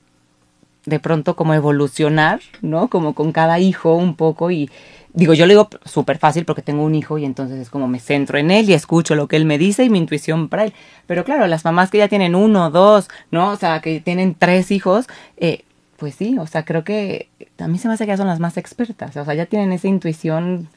de 0.87 0.99
pronto 0.99 1.37
como 1.37 1.52
evolucionar, 1.52 2.40
¿no? 2.62 2.88
Como 2.88 3.14
con 3.14 3.31
cada 3.31 3.59
hijo 3.59 3.95
un 3.95 4.14
poco 4.17 4.50
y 4.50 4.71
digo, 5.12 5.35
yo 5.35 5.47
lo 5.47 5.50
digo 5.50 5.69
súper 5.85 6.19
fácil 6.19 6.45
porque 6.45 6.62
tengo 6.62 6.85
un 6.85 6.95
hijo 6.95 7.19
y 7.19 7.25
entonces 7.25 7.59
es 7.59 7.71
como 7.71 7.88
me 7.88 8.00
centro 8.00 8.38
en 8.38 8.50
él 8.50 8.71
y 8.71 8.75
escucho 8.75 9.14
lo 9.14 9.29
que 9.29 9.37
él 9.37 9.45
me 9.45 9.59
dice 9.59 9.85
y 9.85 9.90
mi 9.90 9.99
intuición 9.99 10.49
para 10.49 10.64
él. 10.64 10.75
Pero 11.07 11.25
claro, 11.25 11.47
las 11.47 11.64
mamás 11.64 11.90
que 11.90 11.99
ya 11.99 12.09
tienen 12.09 12.35
uno, 12.35 12.71
dos, 12.71 13.09
¿no? 13.31 13.50
O 13.50 13.57
sea, 13.57 13.81
que 13.81 14.00
tienen 14.00 14.35
tres 14.38 14.71
hijos, 14.71 15.07
eh, 15.37 15.64
pues 15.97 16.14
sí, 16.14 16.38
o 16.38 16.47
sea, 16.47 16.64
creo 16.64 16.85
que 16.85 17.29
a 17.59 17.69
mí 17.69 17.79
se 17.79 17.88
me 17.88 17.95
hace 17.95 18.05
que 18.05 18.12
ya 18.12 18.17
son 18.17 18.26
las 18.26 18.40
más 18.40 18.57
expertas, 18.57 19.17
o 19.17 19.25
sea, 19.25 19.35
ya 19.35 19.47
tienen 19.47 19.73
esa 19.73 19.88
intuición 19.88 20.69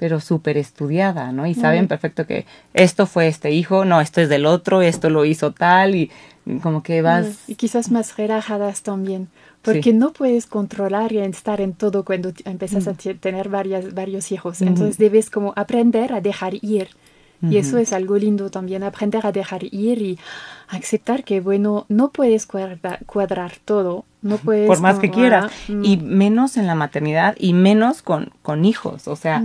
pero 0.00 0.18
súper 0.18 0.56
estudiada, 0.56 1.30
¿no? 1.30 1.46
Y 1.46 1.54
saben 1.54 1.86
perfecto 1.86 2.26
que 2.26 2.46
esto 2.72 3.04
fue 3.04 3.28
este 3.28 3.50
hijo, 3.50 3.84
no, 3.84 4.00
esto 4.00 4.22
es 4.22 4.30
del 4.30 4.46
otro, 4.46 4.80
esto 4.80 5.10
lo 5.10 5.26
hizo 5.26 5.52
tal, 5.52 5.94
y 5.94 6.10
como 6.58 6.82
que 6.82 7.02
vas... 7.02 7.48
Y 7.48 7.54
quizás 7.54 7.90
más 7.90 8.16
relajadas 8.16 8.82
también, 8.82 9.28
porque 9.62 9.92
no 9.92 10.12
puedes 10.12 10.46
controlar 10.46 11.12
y 11.12 11.18
estar 11.18 11.60
en 11.60 11.74
todo 11.74 12.04
cuando 12.04 12.32
empiezas 12.44 12.88
a 12.88 12.94
tener 12.94 13.48
varias, 13.48 13.94
varios 13.94 14.32
hijos. 14.32 14.62
Entonces 14.62 14.98
debes 14.98 15.30
como 15.30 15.52
aprender 15.56 16.12
a 16.12 16.20
dejar 16.20 16.54
ir. 16.62 16.88
Y 17.42 17.56
eso 17.56 17.78
es 17.78 17.94
algo 17.94 18.18
lindo 18.18 18.50
también, 18.50 18.82
aprender 18.82 19.24
a 19.24 19.32
dejar 19.32 19.64
ir 19.64 20.02
y 20.02 20.18
aceptar 20.68 21.24
que, 21.24 21.40
bueno, 21.40 21.86
no 21.88 22.10
puedes 22.10 22.46
cuadrar, 22.46 23.52
todo, 23.64 24.04
no 24.20 24.36
puedes... 24.36 24.66
Por 24.66 24.80
más 24.80 24.98
que 24.98 25.10
quieras. 25.10 25.50
Y 25.68 25.96
menos 25.96 26.58
en 26.58 26.66
la 26.66 26.74
maternidad 26.74 27.34
y 27.38 27.54
menos 27.54 28.02
con, 28.02 28.30
con 28.42 28.66
hijos. 28.66 29.08
O 29.08 29.16
sea, 29.16 29.42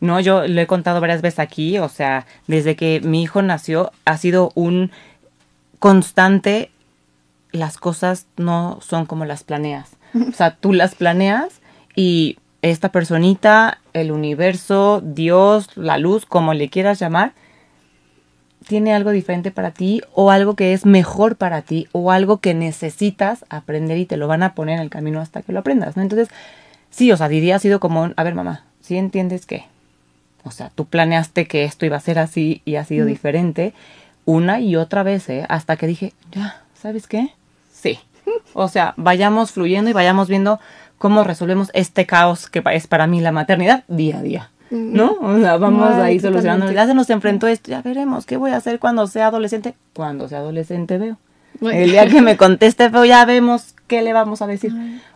no, 0.00 0.20
yo 0.20 0.46
lo 0.46 0.60
he 0.60 0.66
contado 0.66 1.00
varias 1.00 1.22
veces 1.22 1.40
aquí, 1.40 1.78
o 1.78 1.88
sea, 1.88 2.26
desde 2.46 2.76
que 2.76 3.00
mi 3.00 3.22
hijo 3.22 3.42
nació 3.42 3.92
ha 4.04 4.16
sido 4.18 4.52
un 4.54 4.90
constante, 5.78 6.70
las 7.52 7.78
cosas 7.78 8.26
no 8.36 8.78
son 8.80 9.06
como 9.06 9.24
las 9.24 9.44
planeas. 9.44 9.90
O 10.28 10.32
sea, 10.32 10.56
tú 10.56 10.72
las 10.72 10.94
planeas 10.94 11.60
y 11.94 12.38
esta 12.62 12.90
personita, 12.90 13.78
el 13.92 14.10
universo, 14.10 15.02
Dios, 15.04 15.76
la 15.76 15.98
luz, 15.98 16.26
como 16.26 16.54
le 16.54 16.68
quieras 16.68 16.98
llamar, 16.98 17.32
tiene 18.66 18.92
algo 18.92 19.10
diferente 19.10 19.50
para 19.50 19.70
ti 19.70 20.02
o 20.12 20.30
algo 20.30 20.54
que 20.54 20.72
es 20.72 20.84
mejor 20.84 21.36
para 21.36 21.62
ti 21.62 21.88
o 21.92 22.10
algo 22.10 22.38
que 22.38 22.54
necesitas 22.54 23.44
aprender 23.48 23.98
y 23.98 24.06
te 24.06 24.16
lo 24.16 24.28
van 24.28 24.42
a 24.42 24.54
poner 24.54 24.76
en 24.76 24.82
el 24.82 24.90
camino 24.90 25.20
hasta 25.20 25.42
que 25.42 25.52
lo 25.52 25.60
aprendas, 25.60 25.96
¿no? 25.96 26.02
Entonces, 26.02 26.28
sí, 26.90 27.10
o 27.12 27.16
sea, 27.16 27.28
diría 27.28 27.56
ha 27.56 27.60
sido 27.60 27.80
como, 27.80 28.10
a 28.14 28.22
ver 28.24 28.34
mamá, 28.34 28.64
si 28.80 28.96
entiendes 28.96 29.46
que 29.46 29.64
o 30.44 30.50
sea, 30.50 30.70
tú 30.74 30.86
planeaste 30.86 31.46
que 31.46 31.64
esto 31.64 31.86
iba 31.86 31.96
a 31.96 32.00
ser 32.00 32.18
así 32.18 32.62
y 32.64 32.76
ha 32.76 32.84
sido 32.84 33.06
diferente 33.06 33.74
una 34.28 34.60
y 34.60 34.76
otra 34.76 35.02
vez, 35.02 35.26
¿eh? 35.30 35.46
Hasta 35.48 35.78
que 35.78 35.86
dije, 35.86 36.12
ya, 36.32 36.60
¿sabes 36.74 37.06
qué? 37.06 37.32
Sí. 37.72 37.98
O 38.52 38.68
sea, 38.68 38.92
vayamos 38.98 39.52
fluyendo 39.52 39.88
y 39.88 39.94
vayamos 39.94 40.28
viendo 40.28 40.60
cómo 40.98 41.24
resolvemos 41.24 41.70
este 41.72 42.04
caos 42.04 42.50
que 42.50 42.62
es 42.74 42.86
para 42.86 43.06
mí 43.06 43.22
la 43.22 43.32
maternidad 43.32 43.84
día 43.88 44.18
a 44.18 44.22
día. 44.22 44.50
¿No? 44.70 45.12
O 45.22 45.38
sea, 45.38 45.56
vamos 45.56 45.94
ahí 45.94 46.20
solucionando. 46.20 46.70
Ya 46.70 46.86
se 46.86 46.92
nos 46.92 47.08
enfrentó 47.08 47.46
esto, 47.46 47.70
ya 47.70 47.80
veremos 47.80 48.26
qué 48.26 48.36
voy 48.36 48.50
a 48.50 48.56
hacer 48.56 48.78
cuando 48.78 49.06
sea 49.06 49.28
adolescente. 49.28 49.74
Cuando 49.94 50.28
sea 50.28 50.40
adolescente 50.40 50.98
veo. 50.98 51.16
El 51.62 51.92
día 51.92 52.06
que 52.06 52.20
me 52.20 52.36
conteste 52.36 52.90
feo, 52.90 53.06
ya 53.06 53.24
vemos 53.24 53.74
qué 53.86 54.02
le 54.02 54.12
vamos 54.12 54.42
a 54.42 54.46
decir. 54.46 54.74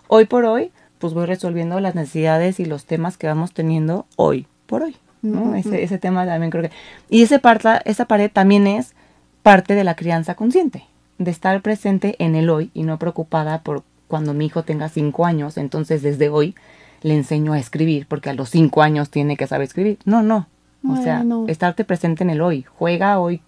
Hoy 0.09 0.25
por 0.25 0.47
hoy, 0.47 0.73
pues 0.99 1.13
voy 1.13 1.27
resolviendo 1.27 1.79
las 1.81 1.95
necesidades 1.95 2.61
y 2.61 2.65
los 2.65 2.87
temas 2.87 3.19
que 3.19 3.27
vamos 3.27 3.53
teniendo 3.53 4.07
hoy 4.17 4.47
por 4.65 4.85
hoy. 4.85 4.97
¿no? 5.21 5.55
ese, 5.55 5.83
ese, 5.85 5.99
tema 5.99 6.27
también 6.27 6.51
creo 6.51 6.65
que... 6.65 6.71
Y 7.11 7.23
ese 7.23 7.39
parta, 7.39 7.81
esa 7.85 8.07
pared 8.07 8.31
también 8.33 8.67
es 8.67 8.95
parte 9.43 9.75
de 9.75 9.85
la 9.85 9.97
crianza 9.97 10.35
consciente, 10.35 10.85
de 11.19 11.31
estar 11.31 11.61
presente 11.63 12.17
en 12.19 12.35
el 12.35 12.51
hoy 12.51 12.71
y 12.75 12.83
no 12.85 12.99
preocupada 12.99 13.63
por 13.63 13.83
cuando 14.09 14.35
mi 14.35 14.47
hijo 14.47 14.63
tenga 14.63 14.89
cinco 14.89 15.25
años, 15.25 15.57
entonces 15.57 16.03
desde 16.03 16.29
hoy 16.29 16.55
le 17.01 17.15
enseño 17.15 17.55
a 17.55 17.59
escribir, 17.59 18.07
porque 18.07 18.31
a 18.31 18.35
los 18.35 18.51
cinco 18.51 18.83
años 18.83 19.11
tiene 19.11 19.37
que 19.37 19.47
saber 19.47 19.67
escribir. 19.67 19.99
No, 20.05 20.23
no. 20.23 20.47
O 20.89 20.97
sea, 20.97 21.25
estarte 21.47 21.85
presente 21.85 22.25
en 22.25 22.31
el 22.31 22.41
hoy. 22.41 22.65
Juega 22.77 23.21
hoy 23.21 23.41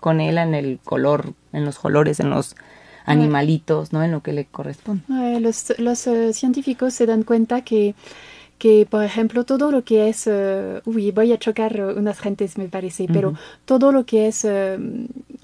con 0.00 0.20
él 0.20 0.38
en 0.38 0.54
el 0.54 0.80
color, 0.82 1.34
en 1.52 1.64
los 1.64 1.78
colores, 1.78 2.18
en 2.18 2.30
los 2.30 2.56
animalitos, 3.04 3.92
¿no? 3.92 4.02
En 4.02 4.10
lo 4.10 4.22
que 4.22 4.32
le 4.32 4.46
corresponde. 4.46 5.04
los, 5.40 5.74
los 5.78 6.06
uh, 6.06 6.32
científicos 6.32 6.94
se 6.94 7.06
dan 7.06 7.22
cuenta 7.22 7.62
que 7.62 7.94
que, 8.58 8.86
por 8.88 9.04
ejemplo, 9.04 9.44
todo 9.44 9.70
lo 9.70 9.84
que 9.84 10.08
es, 10.08 10.26
uh, 10.26 10.80
uy, 10.84 11.10
voy 11.12 11.32
a 11.32 11.38
chocar 11.38 11.80
unas 11.96 12.18
gentes, 12.18 12.58
me 12.58 12.68
parece, 12.68 13.06
pero 13.06 13.34
todo 13.64 13.92
lo 13.92 14.04
que 14.04 14.26
es 14.26 14.44
uh, 14.44 14.78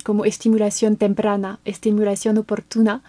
como 0.05 0.25
estimulación 0.25 0.97
temprana, 0.97 1.61
estimulación 1.65 2.39
oportuna, 2.39 3.03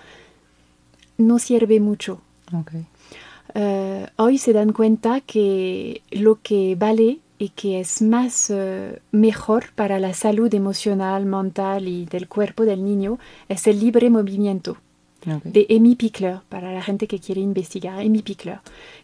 no 1.18 1.40
sirve 1.40 1.80
mucho. 1.80 2.22
Okay. 2.54 2.86
Uh, 3.56 4.06
hoy 4.18 4.38
se 4.38 4.54
dan 4.54 4.74
cuenta 4.74 5.22
que 5.22 6.02
lo 6.12 6.40
que 6.42 6.76
vale 6.78 7.20
y 7.38 7.50
que 7.50 7.82
es 7.82 8.02
más 8.02 8.54
mejor 9.12 9.66
para 9.76 10.00
la 10.00 10.14
salud 10.14 10.54
emocional, 10.54 11.26
mental 11.26 11.88
y 11.88 12.06
del 12.06 12.30
cuerpo 12.30 12.64
del 12.64 12.86
niño 12.86 13.20
es 13.50 13.68
el 13.68 13.82
libre 13.82 14.10
movimiento 14.10 14.78
de 15.44 15.68
Amy 15.70 15.96
Pickler, 15.96 16.40
para 16.50 16.72
la 16.72 16.82
gente 16.82 17.08
que 17.08 17.20
quiere 17.20 17.42
investigar, 17.42 18.00
Amy 18.00 18.22
Pickler, 18.22 18.60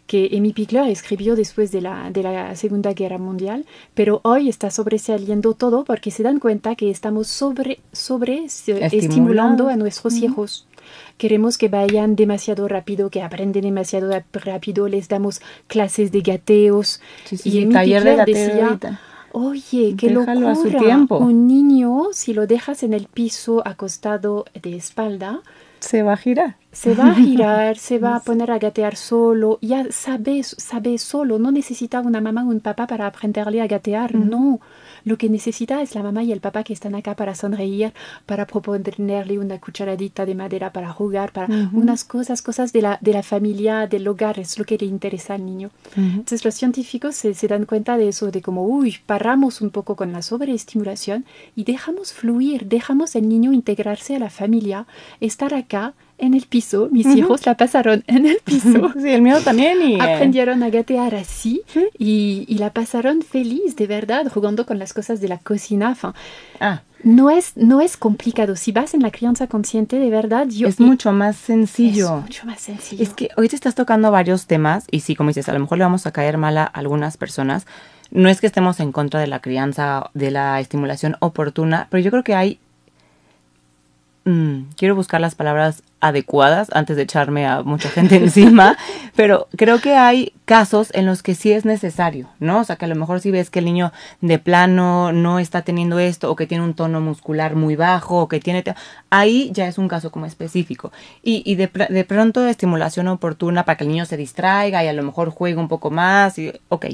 que 0.06 0.30
Amy 0.36 0.52
Pickler 0.52 0.88
escribió 0.88 1.36
después 1.36 1.72
de 1.72 1.80
la, 1.80 2.10
de 2.10 2.22
la 2.22 2.54
Segunda 2.56 2.92
Guerra 2.92 3.18
Mundial, 3.18 3.64
pero 3.94 4.20
hoy 4.24 4.48
está 4.48 4.70
sobresaliendo 4.70 5.54
todo 5.54 5.84
porque 5.84 6.10
se 6.10 6.22
dan 6.22 6.38
cuenta 6.38 6.74
que 6.74 6.90
estamos 6.90 7.28
sobre, 7.28 7.80
sobre 7.92 8.44
estimulando 8.44 9.68
a 9.68 9.76
nuestros 9.76 10.14
hijos. 10.14 10.66
Queremos 11.16 11.58
que 11.58 11.68
vayan 11.68 12.16
demasiado 12.16 12.68
rápido, 12.68 13.10
que 13.10 13.22
aprenden 13.22 13.62
demasiado 13.62 14.10
rápido, 14.32 14.88
les 14.88 15.08
damos 15.08 15.40
clases 15.66 16.12
de 16.12 16.20
gateos. 16.20 17.00
y 17.44 17.62
Amy 17.62 17.72
taller 17.72 18.02
Pickler 18.02 18.26
de 18.26 18.32
decía, 18.32 18.98
Oye, 19.32 19.94
qué 19.96 20.10
locura. 20.10 21.06
Un 21.10 21.48
niño, 21.48 22.08
si 22.12 22.34
lo 22.34 22.46
dejas 22.46 22.82
en 22.82 22.92
el 22.92 23.06
piso 23.06 23.66
acostado 23.66 24.44
de 24.62 24.76
espalda, 24.76 25.40
se 25.82 26.02
va 26.02 26.14
a 26.14 26.16
girar. 26.16 26.61
Se 26.72 26.94
va 26.94 27.10
a 27.10 27.14
girar, 27.22 27.76
se 27.76 27.98
va 27.98 28.16
a 28.16 28.20
poner 28.20 28.50
a 28.50 28.58
gatear 28.58 28.96
solo, 28.96 29.58
ya 29.60 29.86
sabe, 29.90 30.42
sabe 30.42 30.96
solo, 30.98 31.38
no 31.38 31.52
necesita 31.52 32.00
una 32.00 32.20
mamá 32.20 32.44
o 32.44 32.48
un 32.48 32.60
papá 32.60 32.86
para 32.86 33.06
aprenderle 33.06 33.60
a 33.60 33.66
gatear, 33.66 34.14
no. 34.14 34.60
Lo 35.04 35.18
que 35.18 35.28
necesita 35.28 35.82
es 35.82 35.94
la 35.94 36.02
mamá 36.02 36.22
y 36.22 36.32
el 36.32 36.40
papá 36.40 36.62
que 36.62 36.72
están 36.72 36.94
acá 36.94 37.14
para 37.14 37.34
sonreír, 37.34 37.92
para 38.24 38.46
proponerle 38.46 39.38
una 39.38 39.60
cucharadita 39.60 40.24
de 40.24 40.34
madera 40.34 40.72
para 40.72 40.92
jugar, 40.92 41.32
para 41.32 41.48
unas 41.72 42.04
cosas, 42.04 42.40
cosas 42.40 42.72
de 42.72 42.82
la, 42.82 42.98
de 43.00 43.12
la 43.12 43.22
familia, 43.22 43.86
del 43.86 44.06
hogar, 44.08 44.38
es 44.38 44.58
lo 44.58 44.64
que 44.64 44.78
le 44.78 44.86
interesa 44.86 45.34
al 45.34 45.44
niño. 45.44 45.70
Entonces 45.96 46.44
los 46.44 46.54
científicos 46.54 47.16
se, 47.16 47.34
se, 47.34 47.48
dan 47.48 47.66
cuenta 47.66 47.96
de 47.96 48.08
eso, 48.08 48.30
de 48.30 48.40
como, 48.40 48.64
uy, 48.64 48.96
paramos 49.04 49.60
un 49.60 49.70
poco 49.70 49.96
con 49.96 50.12
la 50.12 50.22
sobreestimulación 50.22 51.26
y 51.56 51.64
dejamos 51.64 52.12
fluir, 52.12 52.66
dejamos 52.66 53.16
al 53.16 53.28
niño 53.28 53.52
integrarse 53.52 54.16
a 54.16 54.20
la 54.20 54.30
familia, 54.30 54.86
estar 55.20 55.52
acá 55.52 55.94
en 56.22 56.34
el 56.34 56.46
piso. 56.46 56.88
Mis 56.90 57.06
hijos 57.08 57.44
la 57.44 57.56
pasaron 57.56 58.04
en 58.06 58.26
el 58.26 58.38
piso. 58.42 58.92
Sí, 59.02 59.10
el 59.10 59.22
mío 59.22 59.40
también. 59.42 59.82
Y, 59.82 59.94
eh, 59.96 60.00
Aprendieron 60.00 60.62
a 60.62 60.70
gatear 60.70 61.14
así 61.16 61.62
y, 61.98 62.44
y, 62.46 62.58
la 62.58 62.72
pasaron 62.72 63.22
feliz, 63.22 63.74
de 63.74 63.86
verdad, 63.88 64.30
jugando 64.32 64.64
con 64.64 64.78
las 64.78 64.92
cosas 64.94 65.20
de 65.20 65.28
la 65.28 65.38
cocina. 65.38 65.96
ah. 66.60 66.82
No 67.04 67.30
es, 67.30 67.56
no 67.56 67.80
es 67.80 67.96
complicado. 67.96 68.54
Si 68.54 68.70
vas 68.70 68.94
en 68.94 69.02
la 69.02 69.10
crianza 69.10 69.48
consciente, 69.48 69.98
de 69.98 70.08
verdad, 70.08 70.46
yo... 70.46 70.68
Es 70.68 70.78
mucho 70.78 71.10
más 71.10 71.34
sencillo. 71.36 72.18
Es 72.18 72.22
mucho 72.22 72.46
más 72.46 72.60
sencillo. 72.60 73.02
Es 73.02 73.12
que 73.12 73.30
hoy 73.36 73.48
te 73.48 73.56
estás 73.56 73.74
tocando 73.74 74.12
varios 74.12 74.46
temas 74.46 74.84
y 74.88 75.00
sí, 75.00 75.16
como 75.16 75.30
dices, 75.30 75.48
a 75.48 75.52
lo 75.52 75.58
mejor 75.58 75.78
le 75.78 75.84
vamos 75.84 76.06
a 76.06 76.12
caer 76.12 76.38
mal 76.38 76.56
a 76.58 76.64
algunas 76.64 77.16
personas. 77.16 77.66
No 78.12 78.28
es 78.28 78.40
que 78.40 78.46
estemos 78.46 78.78
en 78.78 78.92
contra 78.92 79.18
de 79.18 79.26
la 79.26 79.40
crianza, 79.40 80.10
de 80.14 80.30
la 80.30 80.60
estimulación 80.60 81.16
oportuna, 81.18 81.88
pero 81.90 82.04
yo 82.04 82.12
creo 82.12 82.22
que 82.22 82.36
hay... 82.36 82.60
Mm, 84.24 84.66
quiero 84.76 84.94
buscar 84.94 85.20
las 85.20 85.34
palabras 85.34 85.82
adecuadas 86.02 86.68
antes 86.72 86.96
de 86.96 87.04
echarme 87.04 87.46
a 87.46 87.62
mucha 87.62 87.88
gente 87.88 88.16
encima, 88.22 88.76
pero 89.14 89.48
creo 89.56 89.80
que 89.80 89.94
hay 89.94 90.34
casos 90.44 90.90
en 90.92 91.06
los 91.06 91.22
que 91.22 91.34
sí 91.34 91.52
es 91.52 91.64
necesario, 91.64 92.28
¿no? 92.40 92.58
O 92.58 92.64
sea, 92.64 92.76
que 92.76 92.84
a 92.84 92.88
lo 92.88 92.96
mejor 92.96 93.20
si 93.20 93.30
ves 93.30 93.48
que 93.48 93.60
el 93.60 93.64
niño 93.64 93.92
de 94.20 94.38
plano 94.38 95.12
no 95.12 95.38
está 95.38 95.62
teniendo 95.62 96.00
esto 96.00 96.30
o 96.30 96.36
que 96.36 96.46
tiene 96.46 96.64
un 96.64 96.74
tono 96.74 97.00
muscular 97.00 97.54
muy 97.54 97.76
bajo 97.76 98.20
o 98.20 98.28
que 98.28 98.40
tiene... 98.40 98.64
Ahí 99.08 99.50
ya 99.54 99.68
es 99.68 99.78
un 99.78 99.88
caso 99.88 100.10
como 100.10 100.26
específico. 100.26 100.90
Y, 101.22 101.42
y 101.46 101.54
de, 101.54 101.70
de 101.88 102.04
pronto 102.04 102.46
estimulación 102.46 103.06
oportuna 103.08 103.64
para 103.64 103.76
que 103.76 103.84
el 103.84 103.90
niño 103.90 104.04
se 104.04 104.16
distraiga 104.16 104.84
y 104.84 104.88
a 104.88 104.92
lo 104.92 105.02
mejor 105.04 105.30
juegue 105.30 105.58
un 105.58 105.68
poco 105.68 105.90
más, 105.90 106.38
y, 106.38 106.52
ok. 106.68 106.86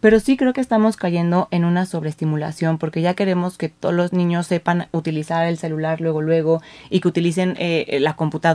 Pero 0.00 0.20
sí 0.20 0.36
creo 0.36 0.52
que 0.52 0.60
estamos 0.60 0.96
cayendo 0.96 1.48
en 1.50 1.64
una 1.64 1.84
sobreestimulación 1.84 2.78
porque 2.78 3.02
ya 3.02 3.14
queremos 3.14 3.58
que 3.58 3.68
todos 3.68 3.94
los 3.94 4.12
niños 4.12 4.46
sepan 4.46 4.86
utilizar 4.92 5.46
el 5.46 5.58
celular 5.58 6.00
luego, 6.00 6.22
luego 6.22 6.62
y 6.90 7.00
que 7.00 7.08
utilicen 7.08 7.56
eh, 7.58 7.98
la 8.00 8.14
computadora 8.14 8.51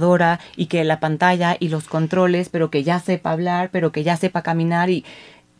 y 0.56 0.66
que 0.68 0.84
la 0.84 1.00
pantalla 1.00 1.58
y 1.60 1.70
los 1.70 1.88
controles, 1.88 2.50
pero 2.50 2.70
que 2.70 2.84
ya 2.84 3.00
sepa 3.00 3.32
hablar, 3.32 3.70
pero 3.72 3.92
que 3.92 4.04
ya 4.04 4.18
sepa 4.18 4.42
caminar 4.42 4.90
y 4.90 5.06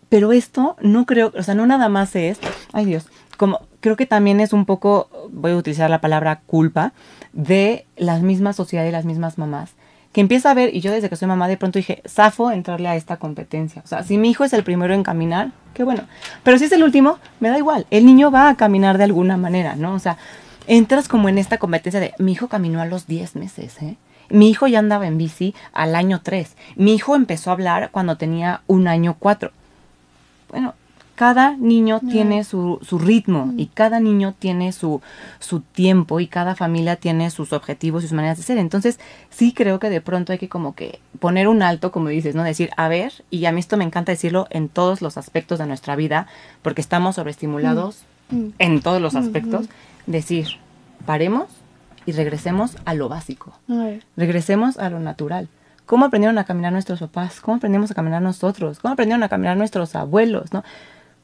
pero 0.10 0.32
esto 0.32 0.78
no 0.82 1.06
creo, 1.06 1.34
o 1.38 1.44
sea, 1.44 1.54
no 1.54 1.66
nada 1.66 1.90
más 1.90 2.16
es, 2.16 2.40
ay 2.72 2.86
Dios, 2.86 3.08
como 3.36 3.62
creo 3.82 3.96
que 3.96 4.06
también 4.06 4.40
es 4.40 4.54
un 4.54 4.66
poco, 4.66 5.10
voy 5.32 5.52
a 5.52 5.58
utilizar 5.58 5.90
la 5.90 6.02
palabra 6.02 6.42
culpa, 6.46 6.94
de 7.34 7.86
la 7.98 8.18
misma 8.20 8.54
sociedad 8.54 8.86
y 8.86 8.92
las 8.92 9.06
mismas 9.06 9.38
mamás, 9.38 9.72
que 10.14 10.22
empieza 10.22 10.50
a 10.50 10.54
ver, 10.54 10.74
y 10.74 10.82
yo 10.82 10.92
desde 10.92 11.10
que 11.10 11.16
soy 11.16 11.28
mamá 11.28 11.48
de 11.48 11.58
pronto 11.58 11.78
dije, 11.78 12.02
zafo 12.08 12.52
entrarle 12.52 12.88
a 12.88 12.96
esta 12.96 13.18
competencia. 13.18 13.82
O 13.86 13.88
sea, 13.88 14.04
si 14.04 14.18
mi 14.18 14.32
hijo 14.32 14.44
es 14.44 14.54
el 14.54 14.64
primero 14.64 14.94
en 14.94 15.04
caminar, 15.04 15.52
qué 15.74 15.84
bueno. 15.84 16.04
Pero 16.44 16.58
si 16.58 16.66
es 16.66 16.72
el 16.72 16.84
último, 16.84 17.20
me 17.40 17.50
da 17.50 17.58
igual, 17.58 17.86
el 17.92 18.06
niño 18.06 18.32
va 18.32 18.50
a 18.50 18.56
caminar 18.56 18.98
de 18.98 19.04
alguna 19.04 19.38
manera, 19.38 19.76
¿no? 19.76 19.94
O 19.94 20.00
sea, 20.00 20.18
entras 20.66 21.08
como 21.08 21.30
en 21.30 21.38
esta 21.38 21.60
competencia 21.60 22.00
de, 22.00 22.14
mi 22.18 22.32
hijo 22.32 22.48
caminó 22.48 22.82
a 22.82 22.86
los 22.86 23.06
10 23.06 23.36
meses, 23.36 23.80
¿eh? 23.82 23.98
Mi 24.30 24.50
hijo 24.50 24.68
ya 24.68 24.80
andaba 24.80 25.08
en 25.08 25.18
bici 25.18 25.54
al 25.74 25.96
año 25.96 26.22
3. 26.24 26.56
Mi 26.76 26.94
hijo 26.96 27.16
empezó 27.16 27.50
a 27.50 27.54
hablar 27.54 27.90
cuando 27.92 28.18
tenía 28.18 28.62
un 28.68 28.88
año 28.88 29.16
4. 29.20 29.52
Bueno, 30.50 30.74
cada 31.16 31.58
niño 31.58 32.00
tiene 32.00 32.44
su, 32.44 32.80
su 32.84 33.00
ritmo 33.00 33.54
y 33.58 33.68
cada 33.68 34.00
niño 34.00 34.36
tiene 34.38 34.72
su, 34.72 35.02
su 35.40 35.62
tiempo 35.62 36.20
y 36.20 36.28
cada 36.28 36.56
familia 36.56 36.96
tiene 36.96 37.32
sus 37.32 37.54
objetivos 37.54 38.04
y 38.04 38.08
sus 38.08 38.16
maneras 38.16 38.38
de 38.38 38.44
ser. 38.44 38.58
Entonces, 38.60 39.00
sí 39.32 39.52
creo 39.52 39.80
que 39.80 39.90
de 39.90 40.00
pronto 40.02 40.32
hay 40.32 40.38
que 40.38 40.48
como 40.50 40.76
que 40.76 41.00
poner 41.20 41.48
un 41.48 41.64
alto, 41.64 41.92
como 41.92 42.10
dices, 42.10 42.36
¿no? 42.36 42.44
Decir, 42.44 42.70
a 42.78 42.88
ver, 42.88 43.14
y 43.32 43.46
a 43.46 43.52
mí 43.52 43.60
esto 43.60 43.78
me 43.78 43.84
encanta 43.84 44.12
decirlo 44.12 44.48
en 44.52 44.70
todos 44.70 45.02
los 45.02 45.18
aspectos 45.18 45.58
de 45.58 45.66
nuestra 45.66 45.96
vida, 45.96 46.28
porque 46.62 46.82
estamos 46.82 47.16
sobreestimulados 47.16 48.04
Mm. 48.30 48.50
en 48.60 48.82
todos 48.82 49.02
los 49.02 49.16
aspectos. 49.16 49.68
Decir, 50.06 50.48
paremos 51.06 51.48
y 52.08 52.14
regresemos 52.14 52.76
a 52.86 52.96
lo 52.96 53.08
básico. 53.10 53.54
Regresemos 54.16 54.78
a 54.80 54.90
lo 54.90 55.00
natural. 55.00 55.48
¿Cómo 55.86 56.06
aprendieron 56.06 56.38
a 56.40 56.44
caminar 56.46 56.72
nuestros 56.74 57.00
papás? 57.00 57.40
¿Cómo 57.40 57.58
aprendimos 57.58 57.92
a 57.92 57.94
caminar 57.94 58.22
nosotros? 58.22 58.80
¿Cómo 58.80 58.94
aprendieron 58.94 59.22
a 59.24 59.30
caminar 59.30 59.56
nuestros 59.58 59.96
abuelos? 59.96 60.52
¿no? 60.54 60.64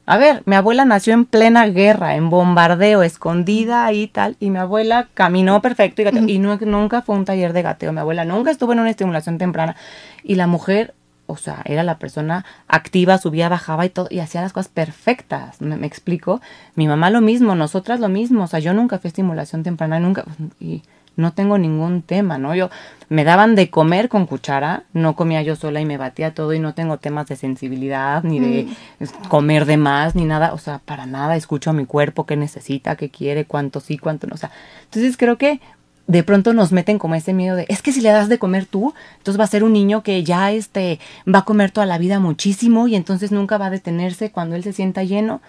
A 0.06 0.16
ver, 0.18 0.42
mi 0.46 0.54
abuela 0.56 0.84
nació 0.84 1.14
en 1.14 1.24
plena 1.24 1.66
guerra, 1.66 2.14
en 2.16 2.28
bombardeo, 2.30 3.02
escondida 3.02 3.90
y 3.92 4.06
tal, 4.06 4.36
y 4.40 4.50
mi 4.50 4.58
abuela 4.58 5.08
caminó 5.14 5.60
perfecto 5.62 6.02
y, 6.02 6.04
gateó, 6.04 6.28
y 6.28 6.38
no- 6.38 6.56
nunca 6.58 7.02
fue 7.02 7.14
un 7.16 7.24
taller 7.24 7.52
de 7.54 7.62
gateo. 7.62 7.92
Mi 7.92 8.00
abuela 8.00 8.24
nunca 8.24 8.50
estuvo 8.50 8.72
en 8.72 8.80
una 8.80 8.90
estimulación 8.90 9.38
temprana. 9.38 9.76
Y 10.22 10.34
la 10.36 10.46
mujer, 10.46 10.94
o 11.26 11.36
sea, 11.36 11.62
era 11.64 11.82
la 11.82 11.98
persona 11.98 12.44
activa, 12.68 13.18
subía, 13.18 13.48
bajaba 13.48 13.86
y 13.86 13.90
todo, 13.90 14.08
y 14.10 14.18
hacía 14.20 14.40
las 14.42 14.52
cosas 14.52 14.68
perfectas. 14.72 15.60
¿Me, 15.60 15.76
me 15.76 15.86
explico? 15.86 16.40
Mi 16.74 16.86
mamá 16.86 17.10
lo 17.10 17.20
mismo, 17.20 17.54
nosotras 17.54 18.00
lo 18.00 18.08
mismo. 18.08 18.44
O 18.44 18.46
sea, 18.46 18.60
yo 18.60 18.74
nunca 18.74 18.98
fui 18.98 19.08
a 19.08 19.10
estimulación 19.10 19.62
temprana, 19.62 20.00
nunca. 20.00 20.24
Y 20.60 20.82
no 21.16 21.32
tengo 21.32 21.58
ningún 21.58 22.02
tema, 22.02 22.38
¿no? 22.38 22.56
Yo 22.56 22.70
me 23.08 23.22
daban 23.22 23.54
de 23.54 23.70
comer 23.70 24.08
con 24.08 24.26
cuchara, 24.26 24.82
no 24.92 25.14
comía 25.14 25.42
yo 25.42 25.54
sola 25.54 25.80
y 25.80 25.84
me 25.84 25.96
batía 25.96 26.34
todo 26.34 26.52
y 26.54 26.58
no 26.58 26.74
tengo 26.74 26.96
temas 26.98 27.28
de 27.28 27.36
sensibilidad 27.36 28.24
ni 28.24 28.40
de 28.40 28.66
es- 28.98 29.12
comer 29.28 29.64
de 29.64 29.76
más 29.76 30.16
ni 30.16 30.24
nada, 30.24 30.52
o 30.52 30.58
sea, 30.58 30.80
para 30.84 31.06
nada 31.06 31.36
escucho 31.36 31.70
a 31.70 31.72
mi 31.72 31.86
cuerpo 31.86 32.26
qué 32.26 32.36
necesita, 32.36 32.96
qué 32.96 33.10
quiere, 33.10 33.44
cuánto 33.44 33.78
sí, 33.78 33.96
cuánto 33.96 34.26
no, 34.26 34.34
o 34.34 34.38
sea, 34.38 34.50
entonces 34.86 35.16
creo 35.16 35.38
que 35.38 35.60
de 36.06 36.22
pronto 36.22 36.52
nos 36.52 36.70
meten 36.70 36.98
como 36.98 37.14
ese 37.14 37.32
miedo 37.32 37.56
de, 37.56 37.64
es 37.68 37.80
que 37.80 37.92
si 37.92 38.00
le 38.00 38.10
das 38.10 38.28
de 38.28 38.38
comer 38.38 38.66
tú, 38.66 38.92
entonces 39.18 39.40
va 39.40 39.44
a 39.44 39.48
ser 39.48 39.64
un 39.64 39.72
niño 39.72 40.02
que 40.02 40.22
ya 40.22 40.52
este 40.52 41.00
va 41.32 41.40
a 41.40 41.44
comer 41.44 41.70
toda 41.70 41.86
la 41.86 41.96
vida 41.98 42.20
muchísimo 42.20 42.88
y 42.88 42.94
entonces 42.94 43.32
nunca 43.32 43.56
va 43.56 43.66
a 43.66 43.70
detenerse 43.70 44.30
cuando 44.30 44.54
él 44.56 44.62
se 44.62 44.72
sienta 44.74 45.02
lleno. 45.02 45.40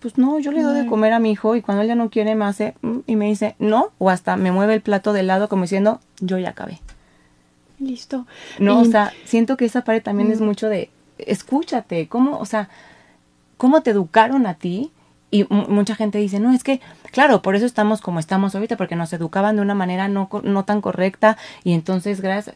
Pues 0.00 0.18
no, 0.18 0.38
yo 0.40 0.50
le 0.50 0.62
doy 0.62 0.80
de 0.80 0.86
comer 0.86 1.12
a 1.12 1.20
mi 1.20 1.30
hijo 1.30 1.54
y 1.54 1.62
cuando 1.62 1.82
él 1.82 1.88
ya 1.88 1.94
no 1.94 2.10
quiere 2.10 2.34
me 2.34 2.44
hace 2.46 2.74
"Mm", 2.82 2.98
y 3.06 3.16
me 3.16 3.26
dice 3.26 3.54
no 3.58 3.90
o 3.98 4.10
hasta 4.10 4.36
me 4.36 4.50
mueve 4.50 4.74
el 4.74 4.80
plato 4.80 5.12
de 5.12 5.22
lado 5.22 5.48
como 5.48 5.62
diciendo 5.62 6.00
yo 6.20 6.38
ya 6.38 6.48
acabé. 6.50 6.80
Listo. 7.78 8.26
No, 8.58 8.80
o 8.80 8.84
sea, 8.84 9.12
siento 9.24 9.56
que 9.56 9.64
esa 9.64 9.82
parte 9.84 10.00
también 10.00 10.32
es 10.32 10.40
mucho 10.40 10.68
de 10.68 10.90
escúchate, 11.18 12.08
cómo, 12.08 12.38
o 12.38 12.46
sea, 12.46 12.68
cómo 13.58 13.82
te 13.82 13.90
educaron 13.90 14.46
a 14.46 14.54
ti 14.54 14.90
y 15.32 15.46
mu- 15.48 15.66
mucha 15.66 15.96
gente 15.96 16.18
dice, 16.18 16.38
no, 16.38 16.52
es 16.52 16.62
que, 16.62 16.80
claro, 17.10 17.42
por 17.42 17.56
eso 17.56 17.66
estamos 17.66 18.00
como 18.00 18.20
estamos 18.20 18.54
ahorita, 18.54 18.76
porque 18.76 18.94
nos 18.94 19.12
educaban 19.12 19.56
de 19.56 19.62
una 19.62 19.74
manera 19.74 20.06
no, 20.06 20.28
no 20.44 20.64
tan 20.64 20.80
correcta 20.80 21.36
y 21.64 21.72
entonces, 21.72 22.20
gracias, 22.20 22.54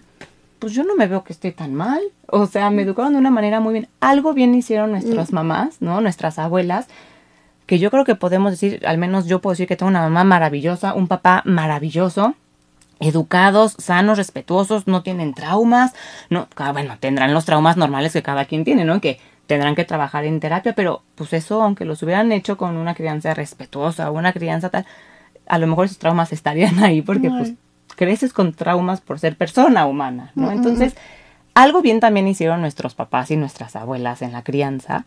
pues 0.61 0.73
yo 0.73 0.85
no 0.85 0.95
me 0.95 1.07
veo 1.09 1.25
que 1.25 1.33
esté 1.33 1.51
tan 1.53 1.75
mal, 1.75 2.01
o 2.29 2.47
sea, 2.47 2.71
me 2.71 2.83
educaron 2.83 3.15
de 3.15 3.19
una 3.19 3.31
manera 3.31 3.61
muy 3.61 3.73
bien. 3.73 3.89
Algo 4.01 4.33
bien 4.33 4.55
hicieron 4.55 4.93
nuestras 4.93 5.33
mamás, 5.33 5.77
¿no? 5.81 6.01
Nuestras 6.01 6.39
abuelas, 6.39 6.87
que 7.67 7.79
yo 7.79 7.91
creo 7.91 8.05
que 8.05 8.15
podemos 8.15 8.53
decir, 8.53 8.81
al 8.87 8.97
menos 8.97 9.27
yo 9.27 9.41
puedo 9.41 9.53
decir 9.53 9.67
que 9.67 9.77
tengo 9.77 9.91
una 9.91 10.03
mamá 10.03 10.23
maravillosa, 10.25 10.95
un 10.95 11.09
papá 11.09 11.43
maravilloso, 11.45 12.35
educados, 13.01 13.75
sanos, 13.79 14.17
respetuosos, 14.19 14.87
no 14.87 15.03
tienen 15.03 15.35
traumas, 15.35 15.93
no, 16.31 16.49
bueno, 16.73 16.97
tendrán 17.01 17.35
los 17.35 17.45
traumas 17.45 17.77
normales 17.77 18.13
que 18.13 18.23
cada 18.23 18.45
quien 18.47 18.65
tiene, 18.65 18.85
¿no? 18.85 19.01
Que 19.01 19.19
tendrán 19.47 19.75
que 19.75 19.85
trabajar 19.85 20.25
en 20.25 20.41
terapia, 20.41 20.75
pero 20.75 21.03
pues 21.15 21.33
eso, 21.33 21.63
aunque 21.63 21.85
los 21.85 22.03
hubieran 22.03 22.33
hecho 22.33 22.57
con 22.57 22.77
una 22.77 22.95
crianza 22.95 23.35
respetuosa 23.35 24.11
o 24.11 24.15
una 24.15 24.33
crianza 24.33 24.71
tal, 24.71 24.87
a 25.47 25.59
lo 25.59 25.67
mejor 25.67 25.87
esos 25.87 25.99
traumas 25.99 26.33
estarían 26.33 26.79
ahí 26.83 27.03
porque 27.03 27.31
pues 27.31 27.55
creces 27.97 28.33
con 28.33 28.53
traumas 28.53 29.01
por 29.01 29.19
ser 29.19 29.37
persona 29.37 29.87
humana, 29.87 30.33
¿no? 30.35 30.51
Entonces, 30.51 30.95
algo 31.55 31.81
bien 31.81 32.01
también 32.01 32.29
hicieron 32.29 32.61
nuestros 32.61 32.95
papás 32.95 33.31
y 33.31 33.37
nuestras 33.37 33.77
abuelas 33.77 34.21
en 34.23 34.33
la 34.33 34.43
crianza, 34.43 35.07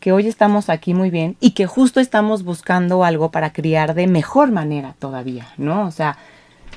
que 0.00 0.12
hoy 0.12 0.26
estamos 0.26 0.68
aquí 0.68 0.94
muy 0.94 1.10
bien 1.10 1.36
y 1.40 1.52
que 1.52 1.66
justo 1.66 2.00
estamos 2.00 2.44
buscando 2.44 3.04
algo 3.04 3.30
para 3.30 3.52
criar 3.52 3.94
de 3.94 4.06
mejor 4.06 4.50
manera 4.50 4.94
todavía, 4.98 5.48
¿no? 5.56 5.86
O 5.86 5.90
sea, 5.90 6.16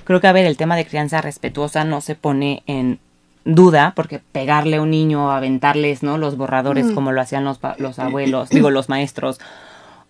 creo 0.03 0.21
que 0.21 0.27
a 0.27 0.31
ver, 0.31 0.45
el 0.45 0.57
tema 0.57 0.75
de 0.75 0.85
crianza 0.85 1.21
respetuosa 1.21 1.83
no 1.83 2.01
se 2.01 2.15
pone 2.15 2.63
en 2.67 2.99
duda 3.45 3.93
porque 3.95 4.19
pegarle 4.19 4.77
a 4.77 4.81
un 4.81 4.91
niño 4.91 5.25
o 5.27 5.31
aventarles, 5.31 6.03
¿no? 6.03 6.17
Los 6.17 6.37
borradores 6.37 6.91
como 6.91 7.11
lo 7.11 7.21
hacían 7.21 7.43
los, 7.43 7.59
los 7.77 7.99
abuelos, 7.99 8.49
digo, 8.49 8.69
los 8.69 8.89
maestros, 8.89 9.39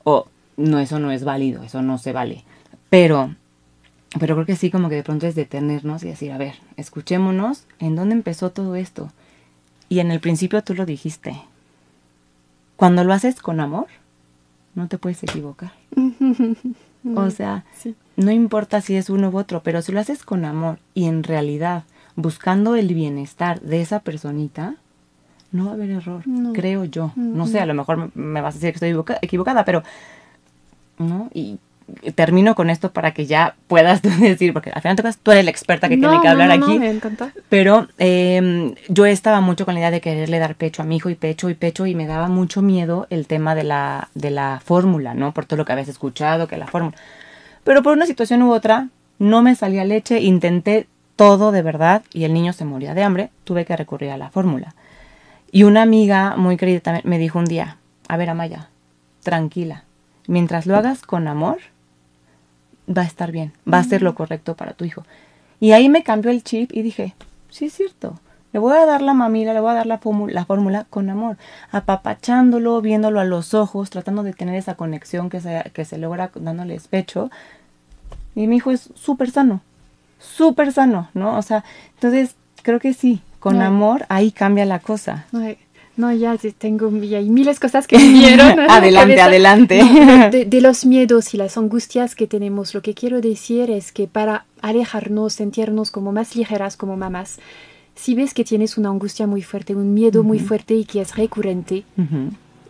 o 0.04 0.28
no, 0.58 0.80
eso 0.80 1.00
no 1.00 1.12
es 1.12 1.24
válido, 1.24 1.64
eso 1.64 1.82
no 1.82 1.98
se 1.98 2.12
vale. 2.12 2.44
Pero, 2.90 3.34
pero 4.20 4.36
creo 4.36 4.46
que 4.46 4.56
sí, 4.58 4.70
como 4.70 4.90
que 4.90 4.96
de 4.96 5.04
pronto 5.04 5.28
es 5.28 5.36
detenernos 5.36 6.04
y 6.04 6.08
decir, 6.08 6.32
a 6.32 6.38
ver, 6.38 6.56
escuchémonos, 6.78 7.64
¿en 7.80 7.96
dónde 7.96 8.16
empezó 8.16 8.52
todo 8.52 8.76
esto? 8.76 9.12
Y 9.88 10.00
en 10.00 10.12
el 10.12 10.20
principio 10.20 10.62
tú 10.64 10.74
lo 10.76 10.86
dijiste, 10.86 11.42
cuando 12.76 13.04
lo 13.04 13.14
haces 13.14 13.40
con 13.42 13.60
amor, 13.60 13.88
no 14.76 14.88
te 14.88 14.98
puedes 14.98 15.24
equivocar. 15.24 15.72
O 17.16 17.32
sea, 17.32 17.66
Sí. 17.76 17.96
no 18.16 18.30
importa 18.30 18.80
si 18.80 18.96
es 18.96 19.10
uno 19.10 19.30
u 19.32 19.38
otro, 19.40 19.64
pero 19.64 19.82
si 19.82 19.92
lo 19.92 20.00
haces 20.00 20.24
con 20.24 20.46
amor 20.46 20.78
y 20.94 21.06
en 21.06 21.24
realidad 21.24 21.84
buscando 22.22 22.76
el 22.76 22.94
bienestar 22.94 23.60
de 23.62 23.82
esa 23.82 24.00
personita, 24.00 24.76
no 25.52 25.66
va 25.66 25.72
a 25.72 25.74
haber 25.74 25.90
error, 25.92 26.22
No. 26.26 26.54
creo 26.54 26.86
yo. 26.86 27.12
No 27.16 27.46
sé, 27.48 27.60
a 27.60 27.66
lo 27.66 27.74
mejor 27.74 28.10
me- 28.16 28.42
vas 28.42 28.56
a 28.56 28.58
decir 28.58 28.70
que 28.72 28.76
estoy 28.76 28.90
equivoca- 28.90 29.20
equivocada, 29.22 29.66
pero 29.66 29.84
¿no? 30.98 31.30
Y 31.34 31.58
termino 32.16 32.56
con 32.56 32.70
esto 32.70 32.92
para 32.94 33.14
que 33.14 33.26
ya 33.26 33.56
puedas 33.68 34.02
decir, 34.38 34.54
porque 34.54 34.70
al 34.70 34.82
final 34.82 34.96
tú 35.22 35.32
eres 35.32 35.44
la 35.46 35.52
experta 35.52 35.90
que 35.90 35.98
tiene 35.98 36.22
que 36.22 36.28
hablar 36.28 36.48
no, 36.50 36.58
no, 36.58 36.66
aquí. 36.66 36.80
me. 36.80 37.00
Pero 37.50 37.88
eh, 37.98 38.74
yo 38.88 39.06
estaba 39.06 39.42
mucho 39.42 39.66
con 39.66 39.74
la 39.74 39.82
idea 39.82 39.92
de 39.92 40.00
quererle 40.00 40.40
dar 40.40 40.56
pecho 40.56 40.82
a 40.84 40.86
mi 40.86 40.98
hijo 40.98 41.10
y 41.10 41.16
pecho 41.16 41.50
y 41.50 41.54
pecho 41.54 41.86
y 41.88 41.96
me 41.96 42.08
daba 42.08 42.28
mucho 42.30 42.62
miedo 42.62 43.08
el 43.10 43.28
tema 43.28 43.56
de 43.56 43.64
la, 43.64 44.10
de 44.14 44.32
la 44.32 44.62
fórmula, 44.64 45.14
¿no? 45.16 45.34
Por 45.34 45.46
todo 45.46 45.58
lo 45.58 45.66
que 45.66 45.74
habías 45.74 45.90
escuchado, 45.90 46.48
que 46.48 46.56
la 46.58 46.68
fórmula. 46.68 46.96
Pero 47.66 47.84
por 47.84 47.94
una 47.94 48.06
situación 48.06 48.42
u 48.44 48.54
otra, 48.54 48.88
no 49.20 49.42
me 49.42 49.56
salía 49.56 49.84
leche, 49.84 50.22
intenté 50.22 50.88
todo 51.16 51.52
de 51.52 51.62
verdad 51.62 52.04
y 52.14 52.24
el 52.24 52.34
niño 52.34 52.54
se 52.54 52.66
moría 52.66 52.94
de 52.94 53.04
hambre, 53.04 53.30
tuve 53.44 53.66
que 53.66 53.76
recurrir 53.76 54.12
a 54.12 54.18
la 54.18 54.30
fórmula. 54.30 54.76
Y 55.52 55.64
una 55.64 55.82
amiga 55.82 56.36
muy 56.38 56.58
querida 56.58 56.80
también 56.80 57.04
me 57.06 57.20
dijo 57.20 57.38
un 57.40 57.46
día, 57.46 57.78
a 58.08 58.18
ver 58.18 58.30
Amaya, 58.30 58.70
tranquila, 59.24 59.84
mientras 60.28 60.66
lo 60.66 60.76
hagas 60.78 61.02
con 61.02 61.28
amor, 61.28 61.58
va 62.90 63.04
a 63.04 63.06
estar 63.06 63.32
bien, 63.32 63.54
va 63.72 63.80
a 63.80 63.84
ser 63.84 64.02
lo 64.02 64.16
correcto 64.16 64.56
para 64.56 64.74
tu 64.74 64.86
hijo. 64.86 65.04
Y 65.60 65.74
ahí 65.74 65.90
me 65.90 66.04
cambió 66.04 66.32
el 66.32 66.44
chip 66.44 66.72
y 66.74 66.82
dije, 66.82 67.14
sí 67.50 67.66
es 67.66 67.74
cierto, 67.74 68.20
le 68.54 68.60
voy 68.60 68.76
a 68.76 68.86
dar 68.86 69.02
la 69.02 69.14
mamila, 69.14 69.54
le 69.54 69.60
voy 69.60 69.72
a 69.72 69.76
dar 69.76 69.86
la, 69.86 70.00
fórmula- 70.00 70.34
la 70.34 70.46
fórmula 70.46 70.86
con 70.90 71.10
amor, 71.10 71.38
apapachándolo, 71.72 72.82
viéndolo 72.82 73.20
a 73.20 73.26
los 73.26 73.54
ojos, 73.54 73.90
tratando 73.90 74.24
de 74.24 74.34
tener 74.34 74.56
esa 74.56 74.76
conexión 74.76 75.30
que 75.30 75.40
se, 75.40 75.72
que 75.74 75.86
se 75.86 75.98
logra 75.98 76.32
dándole 76.36 76.80
pecho. 76.90 77.30
Y 78.36 78.48
mi 78.48 78.58
hijo 78.58 78.72
es 78.72 78.90
súper 78.96 79.32
sano. 79.32 79.62
Súper 80.22 80.72
sano, 80.72 81.10
¿no? 81.14 81.38
O 81.38 81.42
sea, 81.42 81.64
entonces 81.96 82.36
creo 82.62 82.80
que 82.80 82.94
sí, 82.94 83.22
con 83.40 83.56
amor 83.66 84.06
ahí 84.10 84.32
cambia 84.32 84.66
la 84.66 84.80
cosa. 84.80 85.26
Ay, 85.34 85.58
No, 85.98 86.12
ya 86.14 86.38
te- 86.38 86.54
tengo 86.54 86.90
ya 87.02 87.18
hay 87.18 87.30
miles 87.30 87.58
de 87.58 87.62
cosas 87.68 87.86
que 87.88 87.98
vinieron. 87.98 88.58
Adelante, 88.70 89.22
adelante. 89.28 89.84
No, 89.84 90.30
de, 90.30 90.46
de 90.46 90.62
los 90.62 90.86
miedos 90.86 91.34
y 91.34 91.38
las 91.38 91.58
angustias 91.58 92.16
que 92.16 92.28
tenemos, 92.28 92.74
lo 92.74 92.82
que 92.82 92.94
quiero 92.94 93.20
decir 93.20 93.70
es 93.70 93.92
que 93.92 94.08
para 94.08 94.46
alejarnos, 94.62 95.34
sentirnos 95.34 95.92
como 95.92 96.12
más 96.12 96.36
ligeras 96.36 96.78
como 96.78 96.96
mamás, 96.96 97.40
si 97.96 98.16
ves 98.16 98.34
que 98.34 98.46
tienes 98.46 98.78
una 98.78 98.90
angustia 98.90 99.28
muy 99.28 99.42
fuerte, 99.44 99.76
un 99.76 99.94
miedo 99.94 100.24
muy 100.24 100.40
fuerte 100.40 100.76
y 100.76 100.86
que 100.86 101.02
es 101.02 101.16
recurrente, 101.18 101.84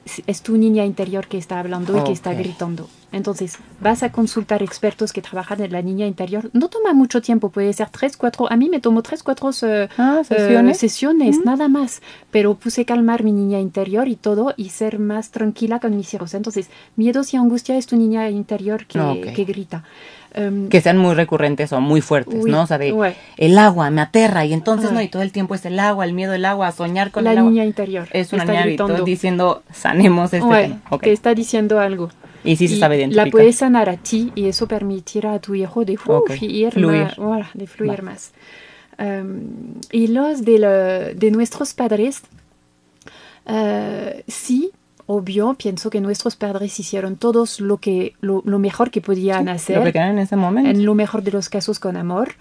es- 0.06 0.24
es 0.26 0.42
tu 0.42 0.58
niña 0.58 0.84
interior 0.86 1.28
que 1.28 1.38
está 1.38 1.60
hablando 1.60 1.96
y 1.96 2.04
que 2.04 2.12
está 2.14 2.32
gritando. 2.34 2.90
Entonces, 3.14 3.58
vas 3.82 4.04
a 4.04 4.12
consultar 4.12 4.64
expertos 4.64 5.12
que 5.12 5.22
trabajan 5.22 5.62
en 5.62 5.72
la 5.74 5.82
niña 5.82 6.08
interior. 6.08 6.50
No 6.54 6.70
toma 6.70 6.94
mucho 6.94 7.22
tiempo, 7.22 7.50
puede 7.50 7.74
ser 7.74 7.90
tres, 7.90 8.16
cuatro. 8.16 8.50
A 8.52 8.56
mí 8.56 8.70
me 8.70 8.80
tomó 8.80 9.02
tres, 9.02 9.22
cuatro 9.22 9.50
Ah, 9.98 10.22
eh, 10.30 10.74
sesiones. 10.74 11.40
nada 11.44 11.68
más. 11.68 12.02
Pero 12.32 12.54
puse 12.56 12.86
calmar 12.86 13.24
mi 13.24 13.32
niña 13.34 13.60
interior 13.60 14.08
y 14.08 14.16
todo 14.16 14.54
y 14.56 14.70
ser 14.70 15.00
más 15.00 15.32
tranquila 15.32 15.80
con 15.80 15.96
mis 15.98 16.14
hijos. 16.14 16.34
Entonces, 16.34 16.70
miedos 16.96 17.34
y 17.34 17.38
angustia 17.38 17.76
es 17.78 17.86
tu 17.88 17.98
niña 17.98 18.30
interior 18.30 18.86
que, 18.86 19.34
que 19.36 19.44
grita. 19.44 19.84
Em, 20.34 20.70
que 20.70 20.80
sean 20.80 20.98
muy 20.98 21.14
recurrentes 21.14 21.74
o 21.74 21.82
muy 21.82 22.00
fuertes, 22.00 22.46
Uy, 22.46 22.50
¿no? 22.52 22.62
O 22.62 22.66
sea, 22.68 22.78
de 22.78 22.94
uy. 22.94 23.10
el 23.36 23.58
agua 23.58 23.90
me 23.90 24.00
aterra 24.00 24.46
y 24.46 24.54
entonces, 24.54 24.90
Ay. 24.92 24.96
¿no? 24.96 25.02
Y 25.02 25.10
todo 25.10 25.24
el 25.24 25.34
tiempo 25.34 25.56
es 25.56 25.66
el 25.66 25.78
agua, 25.78 26.06
el 26.06 26.14
miedo 26.14 26.32
del 26.32 26.46
agua, 26.46 26.72
soñar 26.72 27.12
con 27.12 27.26
la 27.26 27.34
el 27.34 27.40
agua. 27.40 27.52
niña 27.52 27.66
interior 27.66 28.08
es 28.14 28.32
una 28.32 28.46
niña 28.46 28.66
diciendo, 29.04 29.62
sanemos 29.74 30.34
este 30.34 30.48
tema. 30.48 30.80
Ok. 30.90 31.04
te 31.04 31.12
está 31.12 31.34
diciendo 31.34 31.82
algo. 31.82 32.12
Y 32.44 32.56
sí 32.56 32.68
se 32.68 32.76
Y 32.76 32.80
sabe 32.80 32.96
La 32.98 33.02
identificar. 33.02 33.32
puedes 33.32 33.56
sanar 33.58 33.90
a 33.90 33.98
ti 33.98 34.32
y 34.36 34.46
eso 34.48 34.68
permitirá 34.68 35.34
a 35.34 35.40
tu 35.40 35.54
hijo 35.56 35.86
de, 35.86 35.98
fluir. 36.72 37.04
más, 37.04 37.16
voilà, 37.18 37.50
de 37.54 37.68
fluir 37.68 38.00
Va. 38.00 38.12
más. 38.12 38.32
Um, 39.00 39.80
y 39.92 40.08
los 40.08 40.44
de, 40.46 40.60
lo- 40.60 41.14
de 41.14 41.32
nuestros 41.32 41.74
padres, 41.74 42.22
eh, 43.48 44.24
sí, 44.28 44.72
obvio, 45.12 45.54
pienso 45.56 45.90
que 45.90 46.00
nuestros 46.02 46.36
padres 46.36 46.80
hicieron 46.80 47.16
todos 47.18 47.60
lo, 47.60 47.78
que, 47.78 48.14
lo, 48.22 48.42
lo 48.46 48.60
mejor 48.60 48.92
que 48.92 49.02
podían 49.02 49.46
Lo 49.46 49.52
que 49.52 49.56
hacer, 49.58 49.98
en 49.98 50.20
ese 50.20 50.36
momento. 50.36 50.70
en 50.70 50.86
lo 50.86 50.96
mejor 50.96 51.22
de 51.24 51.32
los 51.32 51.50
casos 51.50 51.80
con 51.80 51.98
amor. 51.98 52.34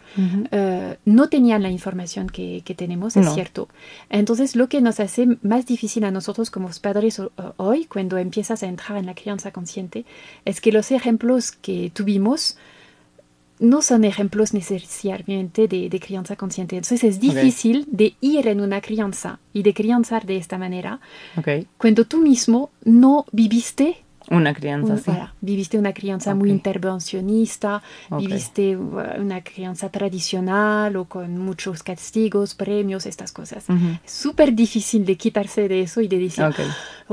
Eh, 0.50 0.96
no 1.04 1.28
tenían 1.28 1.62
la 1.62 1.70
información 1.70 2.28
que, 2.28 2.62
que 2.64 2.74
tenemos, 2.74 3.16
es 3.16 3.24
No. 3.24 3.34
cierto. 3.34 3.68
Entonces, 4.08 4.56
lo 4.56 4.68
que 4.68 4.80
nos 4.80 5.00
hace 5.00 5.26
más 5.42 5.66
difícil 5.66 6.04
a 6.04 6.10
nosotros 6.10 6.50
como 6.50 6.68
padres 6.80 7.18
ho- 7.20 7.32
hoy, 7.56 7.84
cuando 7.86 8.16
empiezas 8.18 8.62
a 8.62 8.66
entrar 8.66 8.96
en 8.98 9.06
la 9.06 9.14
crianza 9.14 9.50
consciente, 9.50 10.04
es 10.44 10.60
que 10.60 10.72
los 10.72 10.90
ejemplos 10.92 11.52
que 11.52 11.90
tuvimos 11.92 12.56
no 13.60 13.82
son 13.82 14.04
ejemplos 14.04 14.52
necesariamente 14.54 15.68
de, 15.68 15.88
de 15.88 16.00
crianza 16.00 16.34
consciente. 16.34 16.76
Entonces, 16.76 17.04
es 17.04 17.20
difícil 17.20 17.86
de 17.90 18.14
ir 18.20 18.48
en 18.48 18.60
una 18.60 18.80
crianza 18.80 19.38
y 19.52 19.62
de 19.62 19.72
crianzar 19.74 20.26
de 20.26 20.36
esta 20.38 20.58
manera 20.58 21.00
Ok. 21.36 21.48
cuando 21.78 22.04
tú 22.06 22.18
mismo 22.18 22.70
no 22.84 23.26
viviste 23.32 23.98
Una 24.30 24.54
crianza 24.54 24.94
un- 24.94 25.02
voilà, 25.04 25.34
viviste 25.40 25.76
una 25.78 25.92
crianza 25.92 26.34
muy 26.34 26.50
Ok. 26.50 26.56
intervencionista, 26.56 27.82
Ok. 28.10 28.20
viviste 28.20 28.76
uh, 28.76 29.20
una 29.20 29.42
crianza 29.42 29.88
tradicional 29.90 30.96
o 30.96 31.04
con 31.06 31.38
muchos 31.38 31.82
castigos, 31.82 32.54
premios, 32.54 33.06
estas 33.06 33.32
cosas. 33.32 33.64
Ujú. 33.68 33.98
Es 34.04 34.12
súper 34.12 34.54
difícil 34.54 35.04
de 35.04 35.16
quitarse 35.16 35.68
de 35.68 35.82
eso 35.82 36.00
y 36.00 36.08
de 36.08 36.18
decir, 36.18 36.44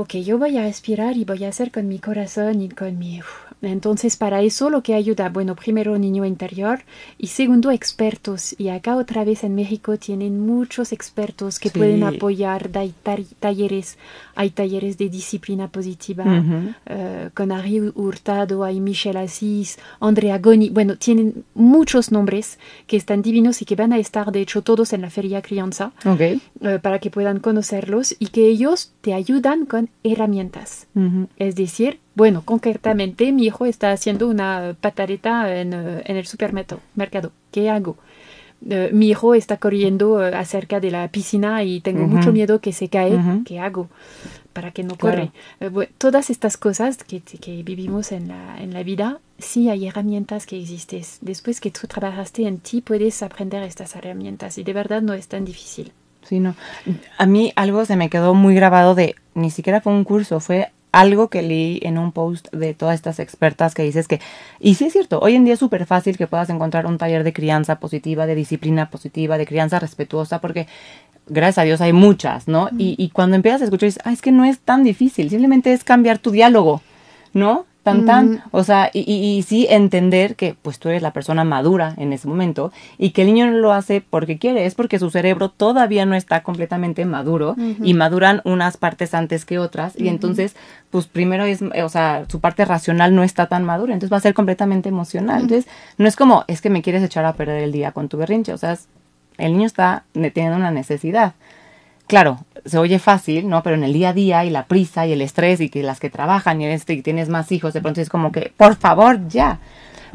Ok. 0.00 0.08
ok, 0.08 0.14
yo 0.24 0.38
voy 0.38 0.56
a 0.56 0.62
respirar 0.62 1.16
y 1.16 1.24
voy 1.24 1.44
a 1.44 1.48
hacer 1.48 1.70
con 1.72 1.88
mi 1.88 1.98
corazón 1.98 2.60
y 2.62 2.68
con 2.68 2.98
mi... 2.98 3.20
uf. 3.20 3.26
Entonces, 3.60 4.16
para 4.16 4.40
eso 4.42 4.70
lo 4.70 4.84
que 4.84 4.94
ayuda, 4.94 5.30
bueno, 5.30 5.56
primero 5.56 5.98
niño 5.98 6.24
interior 6.24 6.78
y 7.18 7.26
segundo 7.26 7.72
expertos. 7.72 8.54
Y 8.56 8.68
acá 8.68 8.94
otra 8.94 9.24
vez 9.24 9.42
en 9.42 9.56
México 9.56 9.96
tienen 9.96 10.38
muchos 10.46 10.92
expertos 10.92 11.58
que 11.58 11.68
Sí. 11.68 11.76
pueden 11.78 12.04
apoyar, 12.04 12.70
hay 12.74 12.94
talleres, 13.40 13.98
hay 14.36 14.50
talleres 14.50 14.96
de 14.96 15.08
disciplina 15.08 15.66
positiva 15.66 16.44
eh, 16.86 17.30
con 17.34 17.50
Ari 17.50 17.80
Hurtado, 17.96 18.62
hay 18.62 18.78
Michelle 18.78 19.18
Asís, 19.18 19.78
Andrea 19.98 20.38
Goni, 20.38 20.70
bueno, 20.70 20.96
tienen 20.96 21.42
muchos 21.54 22.12
nombres 22.12 22.60
que 22.86 22.96
están 22.96 23.22
divinos 23.22 23.60
y 23.60 23.64
que 23.64 23.74
van 23.74 23.92
a 23.92 23.98
estar, 23.98 24.30
de 24.30 24.40
hecho, 24.40 24.62
todos 24.62 24.92
en 24.92 25.02
la 25.02 25.10
Feria 25.10 25.42
Crianza 25.42 25.90
Ok. 26.04 26.20
eh, 26.20 26.40
para 26.80 27.00
que 27.00 27.10
puedan 27.10 27.40
conocerlos 27.40 28.14
y 28.20 28.26
que 28.28 28.46
ellos 28.46 28.92
te 29.00 29.14
ayudan 29.14 29.66
con 29.66 29.87
herramientas. 30.02 30.86
Es 31.36 31.54
decir, 31.54 31.98
bueno, 32.14 32.42
concretamente 32.44 33.32
mi 33.32 33.44
hijo 33.46 33.66
está 33.66 33.92
haciendo 33.92 34.28
una 34.28 34.76
patareta 34.80 35.54
en, 35.60 35.72
eh, 35.72 36.02
en 36.04 36.16
el 36.16 36.26
supermercado. 36.26 36.80
mercado. 36.94 37.32
¿Qué 37.52 37.70
hago? 37.70 37.96
Eh, 38.68 38.90
mi 38.92 39.08
hijo 39.08 39.34
está 39.34 39.56
corriendo 39.58 40.26
eh, 40.26 40.34
acerca 40.34 40.80
de 40.80 40.90
la 40.90 41.06
piscina 41.08 41.62
y 41.62 41.80
tengo 41.80 42.06
mucho 42.08 42.32
miedo 42.32 42.60
que 42.60 42.72
se 42.72 42.88
cae. 42.88 43.16
¿Qué 43.44 43.60
hago? 43.60 43.88
Para 44.52 44.72
que 44.72 44.82
no 44.82 44.96
Claro. 44.96 45.30
corre. 45.60 45.82
Eh, 45.84 45.88
todas 45.98 46.30
estas 46.30 46.56
cosas 46.56 46.96
que, 47.04 47.20
que 47.20 47.62
vivimos 47.62 48.10
en 48.10 48.26
la, 48.28 48.60
en 48.60 48.74
la 48.74 48.82
vida, 48.82 49.20
sí 49.38 49.68
hay 49.70 49.86
herramientas 49.86 50.44
que 50.46 50.60
existen. 50.60 51.02
Después 51.20 51.60
que 51.60 51.70
tú 51.70 51.86
trabajaste 51.86 52.48
en 52.48 52.58
ti, 52.58 52.80
puedes 52.80 53.22
aprender 53.22 53.62
estas 53.62 53.94
herramientas 53.94 54.58
y 54.58 54.64
de 54.64 54.72
verdad 54.72 55.02
no 55.02 55.12
es 55.14 55.28
tan 55.28 55.44
difícil. 55.44 55.92
Sí, 56.28 56.40
no. 56.40 56.54
A 57.16 57.24
mí 57.24 57.52
algo 57.56 57.86
se 57.86 57.96
me 57.96 58.10
quedó 58.10 58.34
muy 58.34 58.54
grabado 58.54 58.94
de, 58.94 59.14
ni 59.34 59.50
siquiera 59.50 59.80
fue 59.80 59.94
un 59.94 60.04
curso, 60.04 60.40
fue 60.40 60.70
algo 60.92 61.28
que 61.28 61.40
leí 61.40 61.80
en 61.82 61.96
un 61.96 62.12
post 62.12 62.52
de 62.52 62.74
todas 62.74 62.96
estas 62.96 63.18
expertas 63.18 63.74
que 63.74 63.82
dices 63.82 64.08
que, 64.08 64.20
y 64.60 64.74
sí 64.74 64.84
es 64.84 64.92
cierto, 64.92 65.20
hoy 65.20 65.36
en 65.36 65.44
día 65.46 65.54
es 65.54 65.60
súper 65.60 65.86
fácil 65.86 66.18
que 66.18 66.26
puedas 66.26 66.50
encontrar 66.50 66.84
un 66.84 66.98
taller 66.98 67.24
de 67.24 67.32
crianza 67.32 67.80
positiva, 67.80 68.26
de 68.26 68.34
disciplina 68.34 68.90
positiva, 68.90 69.38
de 69.38 69.46
crianza 69.46 69.78
respetuosa, 69.78 70.40
porque 70.40 70.66
gracias 71.26 71.58
a 71.58 71.62
Dios 71.62 71.80
hay 71.80 71.94
muchas, 71.94 72.46
¿no? 72.46 72.68
y, 72.76 72.94
y 72.98 73.08
cuando 73.08 73.36
empiezas 73.36 73.62
a 73.62 73.64
escuchar, 73.64 73.86
dices, 73.86 74.02
ah, 74.04 74.12
es 74.12 74.20
que 74.20 74.32
no 74.32 74.44
es 74.44 74.58
tan 74.58 74.84
difícil, 74.84 75.30
simplemente 75.30 75.72
es 75.72 75.82
cambiar 75.82 76.18
tu 76.18 76.30
diálogo, 76.30 76.82
¿no? 77.32 77.64
Tan, 77.88 78.06
tan, 78.06 78.42
o 78.50 78.64
sea, 78.64 78.90
y, 78.92 79.00
y, 79.00 79.36
y 79.38 79.42
sí 79.42 79.66
entender 79.70 80.36
que 80.36 80.54
pues 80.60 80.78
tú 80.78 80.88
eres 80.88 81.02
la 81.02 81.12
persona 81.12 81.44
madura 81.44 81.94
en 81.96 82.12
ese 82.12 82.28
momento 82.28 82.72
y 82.98 83.10
que 83.10 83.22
el 83.22 83.28
niño 83.28 83.46
no 83.50 83.58
lo 83.58 83.72
hace 83.72 84.00
porque 84.00 84.38
quiere, 84.38 84.66
es 84.66 84.74
porque 84.74 84.98
su 84.98 85.10
cerebro 85.10 85.48
todavía 85.48 86.04
no 86.06 86.14
está 86.14 86.42
completamente 86.42 87.04
maduro 87.04 87.54
y 87.82 87.94
maduran 87.94 88.40
unas 88.44 88.76
partes 88.76 89.14
antes 89.14 89.44
que 89.44 89.58
otras 89.58 89.94
y 89.98 90.08
entonces 90.08 90.56
pues 90.90 91.06
primero 91.06 91.44
es, 91.44 91.60
eh, 91.62 91.82
o 91.82 91.88
sea, 91.88 92.24
su 92.28 92.40
parte 92.40 92.64
racional 92.64 93.14
no 93.14 93.22
está 93.22 93.46
tan 93.46 93.64
madura, 93.64 93.92
entonces 93.92 94.12
va 94.12 94.16
a 94.18 94.20
ser 94.20 94.34
completamente 94.34 94.88
emocional. 94.88 95.42
Entonces 95.42 95.66
no 95.98 96.06
es 96.08 96.16
como, 96.16 96.44
es 96.48 96.60
que 96.60 96.70
me 96.70 96.82
quieres 96.82 97.02
echar 97.02 97.24
a 97.24 97.34
perder 97.34 97.62
el 97.62 97.72
día 97.72 97.92
con 97.92 98.08
tu 98.08 98.16
berrinche, 98.16 98.52
o 98.52 98.58
sea, 98.58 98.72
es- 98.72 98.88
el 99.38 99.52
niño 99.52 99.66
está 99.66 100.04
teniendo 100.12 100.56
una 100.56 100.70
necesidad. 100.72 101.34
Claro, 102.08 102.38
se 102.64 102.78
oye 102.78 102.98
fácil, 102.98 103.48
¿no? 103.48 103.62
Pero 103.62 103.76
en 103.76 103.84
el 103.84 103.92
día 103.92 104.08
a 104.08 104.12
día 104.14 104.44
y 104.44 104.50
la 104.50 104.64
prisa 104.66 105.06
y 105.06 105.12
el 105.12 105.20
estrés 105.20 105.60
y 105.60 105.68
que 105.68 105.82
las 105.82 106.00
que 106.00 106.10
trabajan 106.10 106.60
y, 106.60 106.66
este, 106.66 106.94
y 106.94 107.02
tienes 107.02 107.28
más 107.28 107.52
hijos, 107.52 107.74
de 107.74 107.82
pronto 107.82 108.00
es 108.00 108.08
como 108.08 108.32
que, 108.32 108.52
por 108.56 108.76
favor, 108.76 109.28
ya. 109.28 109.58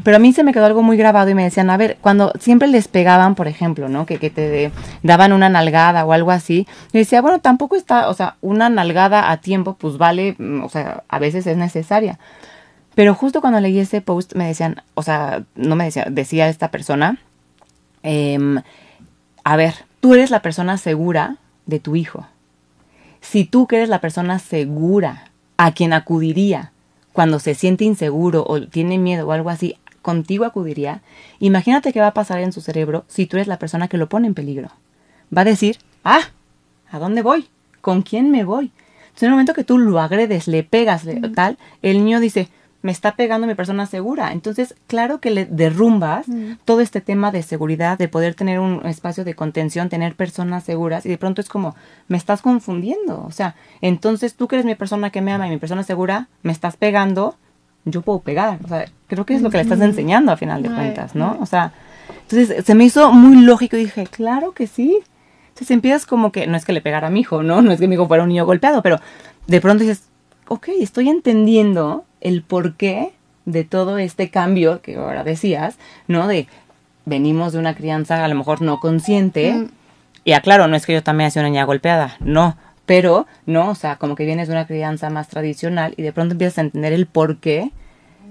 Pero 0.02 0.16
a 0.16 0.20
mí 0.20 0.32
se 0.32 0.42
me 0.42 0.52
quedó 0.52 0.66
algo 0.66 0.82
muy 0.82 0.96
grabado 0.96 1.30
y 1.30 1.34
me 1.34 1.44
decían, 1.44 1.70
a 1.70 1.76
ver, 1.76 1.98
cuando 2.00 2.32
siempre 2.40 2.66
les 2.66 2.88
pegaban, 2.88 3.36
por 3.36 3.46
ejemplo, 3.46 3.88
¿no? 3.88 4.06
Que, 4.06 4.18
que 4.18 4.28
te 4.28 4.48
de- 4.48 4.72
daban 5.04 5.32
una 5.32 5.48
nalgada 5.48 6.04
o 6.04 6.12
algo 6.12 6.32
así, 6.32 6.66
yo 6.92 6.98
decía, 6.98 7.22
bueno, 7.22 7.38
tampoco 7.40 7.76
está, 7.76 8.08
o 8.08 8.14
sea, 8.14 8.34
una 8.40 8.68
nalgada 8.68 9.30
a 9.30 9.36
tiempo, 9.36 9.74
pues 9.78 9.96
vale, 9.96 10.34
mm, 10.36 10.64
o 10.64 10.68
sea, 10.68 11.04
a 11.08 11.18
veces 11.20 11.46
es 11.46 11.56
necesaria. 11.56 12.18
Pero 12.96 13.14
justo 13.14 13.40
cuando 13.40 13.60
leí 13.60 13.78
ese 13.78 14.00
post 14.00 14.34
me 14.34 14.48
decían, 14.48 14.82
o 14.94 15.02
sea, 15.04 15.44
no 15.54 15.76
me 15.76 15.84
decía, 15.84 16.06
decía 16.10 16.48
esta 16.48 16.72
persona, 16.72 17.18
em, 18.02 18.60
a 19.44 19.56
ver, 19.56 19.74
tú 20.00 20.14
eres 20.14 20.30
la 20.32 20.42
persona 20.42 20.76
segura 20.76 21.36
de 21.66 21.80
tu 21.80 21.96
hijo. 21.96 22.26
Si 23.20 23.44
tú 23.44 23.66
que 23.66 23.76
eres 23.76 23.88
la 23.88 24.00
persona 24.00 24.38
segura 24.38 25.30
a 25.56 25.72
quien 25.72 25.92
acudiría 25.92 26.72
cuando 27.12 27.38
se 27.38 27.54
siente 27.54 27.84
inseguro 27.84 28.44
o 28.46 28.60
tiene 28.66 28.98
miedo 28.98 29.26
o 29.26 29.32
algo 29.32 29.50
así, 29.50 29.76
contigo 30.02 30.44
acudiría, 30.44 31.00
imagínate 31.38 31.92
qué 31.92 32.00
va 32.00 32.08
a 32.08 32.14
pasar 32.14 32.40
en 32.40 32.52
su 32.52 32.60
cerebro 32.60 33.04
si 33.08 33.26
tú 33.26 33.36
eres 33.36 33.46
la 33.46 33.58
persona 33.58 33.88
que 33.88 33.96
lo 33.98 34.08
pone 34.08 34.26
en 34.26 34.34
peligro. 34.34 34.68
Va 35.36 35.42
a 35.42 35.44
decir, 35.46 35.78
ah, 36.04 36.20
¿a 36.90 36.98
dónde 36.98 37.22
voy? 37.22 37.48
¿Con 37.80 38.02
quién 38.02 38.30
me 38.30 38.44
voy? 38.44 38.70
Entonces, 39.04 39.22
en 39.22 39.28
el 39.28 39.32
momento 39.34 39.54
que 39.54 39.64
tú 39.64 39.78
lo 39.78 40.00
agredes, 40.00 40.48
le 40.48 40.62
pegas, 40.64 41.04
le- 41.04 41.20
tal, 41.30 41.56
el 41.82 42.04
niño 42.04 42.20
dice, 42.20 42.48
me 42.84 42.92
está 42.92 43.16
pegando 43.16 43.46
mi 43.46 43.54
persona 43.54 43.86
segura. 43.86 44.32
Entonces, 44.32 44.74
claro 44.86 45.18
que 45.18 45.30
le 45.30 45.46
derrumbas 45.46 46.26
todo 46.66 46.82
este 46.82 47.00
tema 47.00 47.30
de 47.30 47.42
seguridad, 47.42 47.96
de 47.96 48.08
poder 48.08 48.34
tener 48.34 48.60
un 48.60 48.84
espacio 48.84 49.24
de 49.24 49.32
contención, 49.32 49.88
tener 49.88 50.14
personas 50.16 50.64
seguras, 50.64 51.06
y 51.06 51.08
de 51.08 51.16
pronto 51.16 51.40
es 51.40 51.48
como, 51.48 51.74
me 52.08 52.18
estás 52.18 52.42
confundiendo. 52.42 53.24
O 53.26 53.30
sea, 53.30 53.54
entonces 53.80 54.34
tú 54.34 54.48
que 54.48 54.56
eres 54.56 54.66
mi 54.66 54.74
persona 54.74 55.08
que 55.08 55.22
me 55.22 55.32
ama 55.32 55.46
y 55.46 55.50
mi 55.50 55.56
persona 55.56 55.82
segura, 55.82 56.28
me 56.42 56.52
estás 56.52 56.76
pegando, 56.76 57.36
yo 57.86 58.02
puedo 58.02 58.18
pegar. 58.18 58.58
O 58.62 58.68
sea, 58.68 58.84
creo 59.06 59.24
que 59.24 59.34
es 59.34 59.40
lo 59.40 59.48
que 59.48 59.56
le 59.56 59.62
estás 59.62 59.80
enseñando 59.80 60.30
a 60.30 60.36
final 60.36 60.62
de 60.62 60.68
cuentas, 60.68 61.14
¿no? 61.14 61.38
O 61.40 61.46
sea, 61.46 61.72
entonces 62.28 62.66
se 62.66 62.74
me 62.74 62.84
hizo 62.84 63.10
muy 63.12 63.46
lógico 63.46 63.78
y 63.78 63.84
dije, 63.84 64.06
claro 64.08 64.52
que 64.52 64.66
sí. 64.66 64.98
Entonces 65.48 65.70
empiezas 65.70 66.04
como 66.04 66.32
que, 66.32 66.46
no 66.46 66.58
es 66.58 66.66
que 66.66 66.74
le 66.74 66.82
pegara 66.82 67.06
a 67.06 67.10
mi 67.10 67.20
hijo, 67.20 67.42
¿no? 67.42 67.62
No 67.62 67.72
es 67.72 67.80
que 67.80 67.88
mi 67.88 67.94
hijo 67.94 68.06
fuera 68.06 68.24
un 68.24 68.28
niño 68.28 68.44
golpeado, 68.44 68.82
pero 68.82 69.00
de 69.46 69.60
pronto 69.62 69.84
dices, 69.84 70.10
ok, 70.48 70.68
estoy 70.80 71.08
entendiendo 71.08 72.04
el 72.24 72.42
porqué 72.42 73.12
de 73.44 73.62
todo 73.62 73.98
este 73.98 74.30
cambio 74.30 74.82
que 74.82 74.96
ahora 74.96 75.22
decías, 75.22 75.78
¿no? 76.08 76.26
De 76.26 76.48
venimos 77.04 77.52
de 77.52 77.58
una 77.58 77.74
crianza 77.74 78.24
a 78.24 78.28
lo 78.28 78.34
mejor 78.34 78.62
no 78.62 78.80
consciente. 78.80 79.52
Mm. 79.52 79.70
Y 80.24 80.32
aclaro, 80.32 80.66
no 80.66 80.74
es 80.74 80.86
que 80.86 80.94
yo 80.94 81.02
también 81.02 81.26
haya 81.26 81.40
una 81.40 81.50
niña 81.50 81.64
golpeada, 81.64 82.16
no. 82.18 82.56
Pero, 82.86 83.26
no, 83.46 83.70
o 83.70 83.74
sea, 83.74 83.96
como 83.96 84.14
que 84.14 84.24
vienes 84.24 84.48
de 84.48 84.54
una 84.54 84.66
crianza 84.66 85.08
más 85.10 85.28
tradicional 85.28 85.94
y 85.96 86.02
de 86.02 86.12
pronto 86.12 86.32
empiezas 86.32 86.58
a 86.58 86.62
entender 86.62 86.92
el 86.92 87.06
porqué 87.06 87.70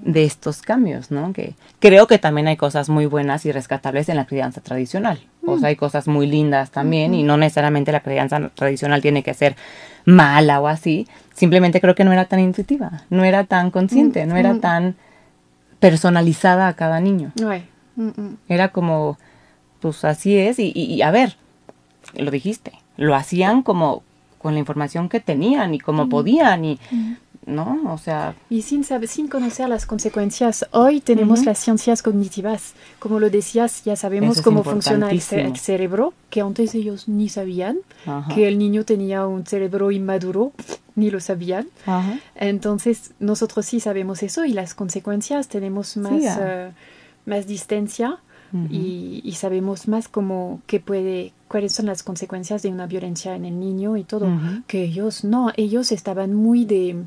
de 0.03 0.25
estos 0.25 0.61
cambios, 0.61 1.11
¿no? 1.11 1.33
Que 1.33 1.55
creo 1.79 2.07
que 2.07 2.19
también 2.19 2.47
hay 2.47 2.57
cosas 2.57 2.89
muy 2.89 3.05
buenas 3.05 3.45
y 3.45 3.51
rescatables 3.51 4.09
en 4.09 4.17
la 4.17 4.25
crianza 4.25 4.61
tradicional. 4.61 5.21
O 5.45 5.57
sea, 5.59 5.69
hay 5.69 5.75
cosas 5.75 6.07
muy 6.07 6.25
lindas 6.27 6.71
también 6.71 7.13
y 7.13 7.23
no 7.23 7.37
necesariamente 7.37 7.91
la 7.91 7.99
crianza 8.01 8.49
tradicional 8.55 9.01
tiene 9.01 9.23
que 9.23 9.33
ser 9.33 9.55
mala 10.05 10.61
o 10.61 10.67
así. 10.67 11.07
Simplemente 11.33 11.81
creo 11.81 11.95
que 11.95 12.03
no 12.05 12.13
era 12.13 12.25
tan 12.25 12.39
intuitiva, 12.39 13.03
no 13.09 13.23
era 13.25 13.43
tan 13.43 13.69
consciente, 13.71 14.25
no 14.25 14.37
era 14.37 14.51
tan 14.61 14.95
personalizada 15.79 16.67
a 16.67 16.73
cada 16.73 16.99
niño. 16.99 17.31
Mm, 17.95 18.07
mm. 18.07 18.37
Era 18.47 18.69
como, 18.69 19.17
pues 19.81 20.03
así 20.05 20.37
es 20.37 20.59
y, 20.59 20.71
y- 20.73 20.93
y 20.93 21.01
a 21.01 21.11
ver, 21.11 21.35
lo 22.15 22.31
dijiste, 22.31 22.71
lo 22.97 23.15
hacían 23.15 23.63
como 23.63 24.03
con 24.39 24.53
la 24.53 24.59
información 24.59 25.09
que 25.09 25.19
tenían 25.19 25.73
y 25.73 25.79
como 25.79 26.09
podían 26.09 26.65
y, 26.65 26.79
¿no? 27.45 27.81
O 27.93 27.97
sea, 27.97 28.35
Y 28.49 28.61
sin, 28.61 28.83
saber, 28.83 29.07
sin 29.09 29.27
conocer 29.27 29.67
las 29.69 29.85
consecuencias, 29.85 30.65
hoy 30.71 31.01
tenemos 31.01 31.45
las 31.45 31.59
ciencias 31.59 32.01
cognitivas. 32.01 32.73
Como 32.99 33.19
lo 33.19 33.29
decías, 33.29 33.83
ya 33.83 33.95
sabemos 33.95 34.37
es 34.37 34.43
cómo 34.43 34.63
funciona 34.63 35.09
el, 35.11 35.21
ce- 35.21 35.35
el 35.35 35.39
importantísimo. 35.41 35.65
cerebro, 35.65 36.13
que 36.29 36.41
antes 36.41 36.73
ellos 36.75 37.07
ni 37.07 37.29
sabían, 37.29 37.77
que 38.33 38.47
el 38.47 38.57
niño 38.57 38.85
tenía 38.85 39.25
un 39.27 39.45
cerebro 39.45 39.91
inmaduro, 39.91 40.51
ni 40.95 41.09
lo 41.09 41.19
sabían. 41.19 41.67
Entonces, 42.35 43.11
nosotros 43.19 43.65
sí 43.65 43.79
sabemos 43.79 44.23
eso 44.23 44.45
y 44.45 44.53
las 44.53 44.73
consecuencias 44.75 45.47
tenemos 45.47 45.97
más, 45.97 46.21
eh, 46.39 46.71
más 47.25 47.47
distancia 47.47 48.17
Y, 48.69 49.21
y 49.23 49.31
sabemos 49.33 49.87
más 49.87 50.07
cómo, 50.07 50.61
qué 50.67 50.79
puede, 50.79 51.33
cuáles 51.47 51.73
son 51.73 51.87
las 51.87 52.03
consecuencias 52.03 52.61
de 52.61 52.69
una 52.69 52.85
violencia 52.85 53.35
en 53.35 53.45
el 53.45 53.59
niño 53.59 53.97
y 53.97 54.03
todo. 54.03 54.27
Que 54.67 54.83
ellos 54.83 55.23
no, 55.23 55.51
ellos 55.57 55.91
estaban 55.91 56.33
muy 56.35 56.63
de, 56.65 56.97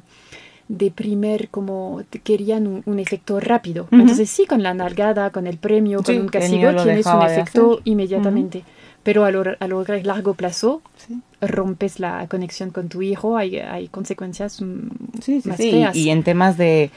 de 0.69 0.91
primer, 0.91 1.49
como 1.49 2.03
querían 2.25 2.67
un, 2.67 2.83
un 2.85 2.99
efecto 2.99 3.39
rápido. 3.39 3.87
Entonces, 3.93 4.29
sí, 4.29 4.47
con 4.47 4.63
la 4.65 4.75
nalgada, 4.75 5.31
con 5.31 5.47
el 5.47 5.59
premio, 5.59 6.01
Sí, 6.01 6.15
con 6.15 6.23
un 6.23 6.29
castigo, 6.29 6.75
tienes 6.83 7.07
un 7.07 7.23
efecto 7.23 7.81
inmediatamente. 7.85 8.65
Pero 9.05 9.25
a 9.25 9.31
lo, 9.31 9.45
a 9.61 9.69
lo 9.69 9.85
largo 9.85 10.35
plazo, 10.35 10.83
Sí. 11.07 11.21
rompes 11.41 12.01
la 12.01 12.27
conexión 12.27 12.71
con 12.71 12.89
tu 12.89 13.03
hijo, 13.03 13.37
hay, 13.37 13.59
hay 13.59 13.87
consecuencias 13.87 14.61
mm, 14.61 14.89
Sí, 15.23 15.41
sí, 15.43 15.49
más 15.49 15.59
sí. 15.59 15.71
feas. 15.71 15.95
Y, 15.95 16.07
y 16.07 16.11
en 16.11 16.25
temas 16.25 16.57
de 16.59 16.91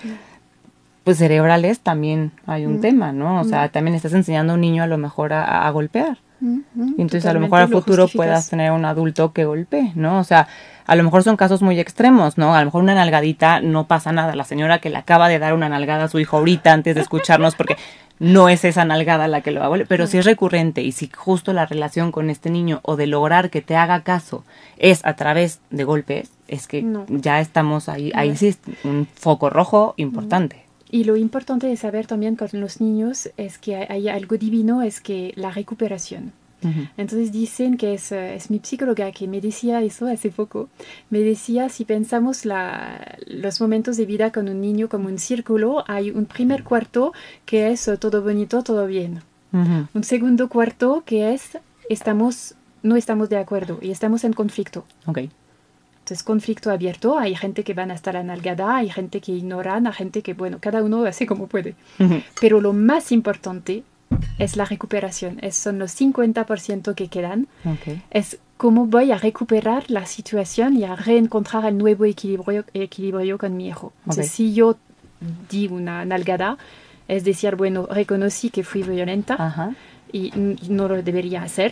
pues 1.04 1.18
cerebrales 1.18 1.80
también 1.80 2.32
hay 2.46 2.66
un 2.66 2.78
Mm. 2.78 2.82
tema, 2.82 3.12
¿no? 3.12 3.40
O 3.42 3.44
sea, 3.44 3.70
también 3.70 3.96
estás 3.96 4.14
enseñando 4.14 4.54
a 4.54 4.56
un 4.56 4.62
niño 4.62 4.84
a 4.84 4.88
lo 4.88 4.98
mejor 4.98 5.34
a, 5.34 5.66
a 5.68 5.72
golpear. 5.72 6.18
Mm, 6.42 6.60
Y 6.98 7.02
entonces 7.02 7.26
a 7.26 7.34
lo 7.34 7.40
mejor 7.42 7.60
a 7.60 7.68
lo 7.68 7.68
futuro 7.80 8.04
justificas. 8.04 8.26
puedas 8.28 8.50
tener 8.50 8.72
un 8.72 8.86
adulto 8.86 9.34
que 9.34 9.44
golpee, 9.46 9.92
¿no? 9.96 10.20
O 10.20 10.24
sea, 10.24 10.48
a 10.86 10.96
lo 10.96 11.04
mejor 11.04 11.24
son 11.24 11.36
casos 11.36 11.62
muy 11.62 11.78
extremos, 11.80 12.38
¿no? 12.38 12.56
A 12.56 12.60
lo 12.60 12.66
mejor 12.66 12.82
una 12.84 12.96
nalgadita 12.96 13.60
no 13.60 13.88
pasa 13.88 14.12
nada. 14.14 14.36
La 14.36 14.46
señora 14.46 14.80
que 14.80 14.90
le 14.90 14.98
acaba 14.98 15.28
de 15.28 15.38
dar 15.40 15.54
una 15.54 15.68
nalgada 15.68 16.06
a 16.06 16.08
su 16.08 16.18
hijo 16.20 16.38
ahorita 16.38 16.72
antes 16.72 16.96
de 16.96 17.02
escucharnos 17.02 17.56
porque 17.56 17.76
no 18.20 18.48
es 18.48 18.64
esa 18.64 18.86
nalgada 18.86 19.28
la 19.28 19.42
que 19.42 19.52
lo 19.52 19.60
va 19.60 19.66
a 19.66 19.70
volver. 19.70 19.88
Pero 19.88 20.08
si 20.08 20.18
es 20.18 20.26
recurrente 20.26 20.82
y 20.82 20.94
si 20.94 21.10
justo 21.14 21.52
la 21.54 21.66
relación 21.66 22.12
con 22.14 22.30
este 22.30 22.50
niño 22.50 22.80
o 22.84 22.96
de 22.96 23.08
lograr 23.08 23.50
que 23.50 23.62
te 23.62 23.76
haga 23.76 24.02
caso 24.04 24.46
es 24.78 25.06
a 25.06 25.16
través 25.16 25.60
de 25.72 25.84
golpes, 25.84 26.32
es 26.48 26.68
que 26.68 26.82
No. 26.84 27.06
ya 27.10 27.42
estamos 27.42 27.90
ahí, 27.90 28.12
ahí 28.16 28.36
sí 28.38 28.48
es 28.48 28.60
un 28.86 29.08
foco 29.14 29.50
rojo 29.50 29.94
importante. 29.98 30.64
Y 30.92 31.04
lo 31.04 31.16
importante 31.16 31.68
de 31.68 31.78
saber 31.78 32.08
también 32.08 32.36
con 32.36 32.50
los 32.54 32.82
niños 32.82 33.30
es 33.38 33.58
que 33.58 33.76
hay, 33.76 34.10
algo 34.10 34.38
divino, 34.38 34.82
es 34.82 35.02
que 35.02 35.34
la 35.36 35.52
recuperación. 35.52 36.32
Ujú. 36.62 36.88
Entonces 36.98 37.32
dicen 37.32 37.78
que 37.78 37.94
es, 37.94 38.12
eh, 38.12 38.36
es 38.36 38.50
mi 38.50 38.60
psicóloga 38.62 39.12
que 39.12 39.28
me 39.28 39.40
decía 39.40 39.82
eso 39.82 40.08
hace 40.08 40.30
poco. 40.30 40.68
Me 41.10 41.20
decía, 41.20 41.70
si 41.70 41.86
pensamos 41.86 42.44
la, 42.44 43.18
los 43.28 43.62
momentos 43.62 43.98
de 43.98 44.06
vida 44.06 44.32
con 44.32 44.50
un 44.50 44.60
niño 44.60 44.90
como 44.90 45.08
un 45.08 45.20
círculo, 45.20 45.84
hay 45.88 46.12
un 46.12 46.26
primer 46.26 46.64
cuarto 46.64 47.14
que 47.46 47.72
es 47.72 47.88
eh, 47.88 47.98
todo 47.98 48.22
bonito, 48.22 48.64
todo 48.64 48.88
bien. 48.88 49.22
Ujú. 49.54 49.88
Un 49.94 50.04
segundo 50.04 50.50
cuarto 50.50 51.04
que 51.06 51.34
es 51.34 51.58
estamos, 51.90 52.56
no 52.84 52.96
estamos 52.96 53.30
de 53.30 53.38
acuerdo 53.38 53.80
y 53.82 53.92
estamos 53.92 54.24
en 54.24 54.34
conflicto. 54.34 54.86
Ok. 55.06 55.20
Entonces, 56.10 56.24
conflicto 56.26 56.72
abierto, 56.72 57.20
hay 57.20 57.36
gente 57.36 57.64
que 57.64 57.76
van 57.76 57.92
hasta 57.92 58.12
la 58.12 58.24
nalgada, 58.24 58.78
hay 58.78 58.90
gente 58.90 59.22
que 59.22 59.32
ignoran, 59.32 59.86
hay 59.86 59.94
gente 59.94 60.24
que, 60.24 60.34
bueno, 60.34 60.58
cada 60.60 60.82
uno 60.82 61.04
hace 61.06 61.28
como 61.28 61.46
puede. 61.46 61.76
Pero 62.42 62.62
lo 62.62 62.74
más 62.74 63.12
importante 63.12 63.84
es 64.40 64.56
la 64.58 64.66
recuperación, 64.66 65.38
es, 65.44 65.56
son 65.56 65.78
los 65.78 65.92
50% 66.02 66.96
que 66.96 67.10
quedan, 67.10 67.46
Ok. 67.64 68.00
es 68.10 68.40
cómo 68.58 68.88
voy 68.88 69.12
a 69.12 69.20
recuperar 69.20 69.84
la 69.92 70.08
situación 70.08 70.78
y 70.78 70.84
a 70.84 70.96
reencontrar 70.96 71.66
el 71.66 71.78
nuevo 71.78 72.06
equilibrio, 72.06 72.66
equilibrio 72.74 73.38
con 73.38 73.56
mi 73.56 73.68
hijo. 73.68 73.94
Entonces, 74.00 74.32
si 74.32 74.52
yo 74.56 74.78
di 75.52 75.68
una 75.68 76.06
nalgada, 76.06 76.58
es 77.08 77.24
decir, 77.24 77.56
bueno, 77.56 77.86
reconocí 77.86 78.50
que 78.50 78.64
fui 78.64 78.82
violenta 78.82 79.36
Ajá. 79.38 79.76
y 80.12 80.32
n- 80.36 80.56
no 80.70 80.88
lo 80.88 81.04
debería 81.04 81.44
hacer. 81.44 81.72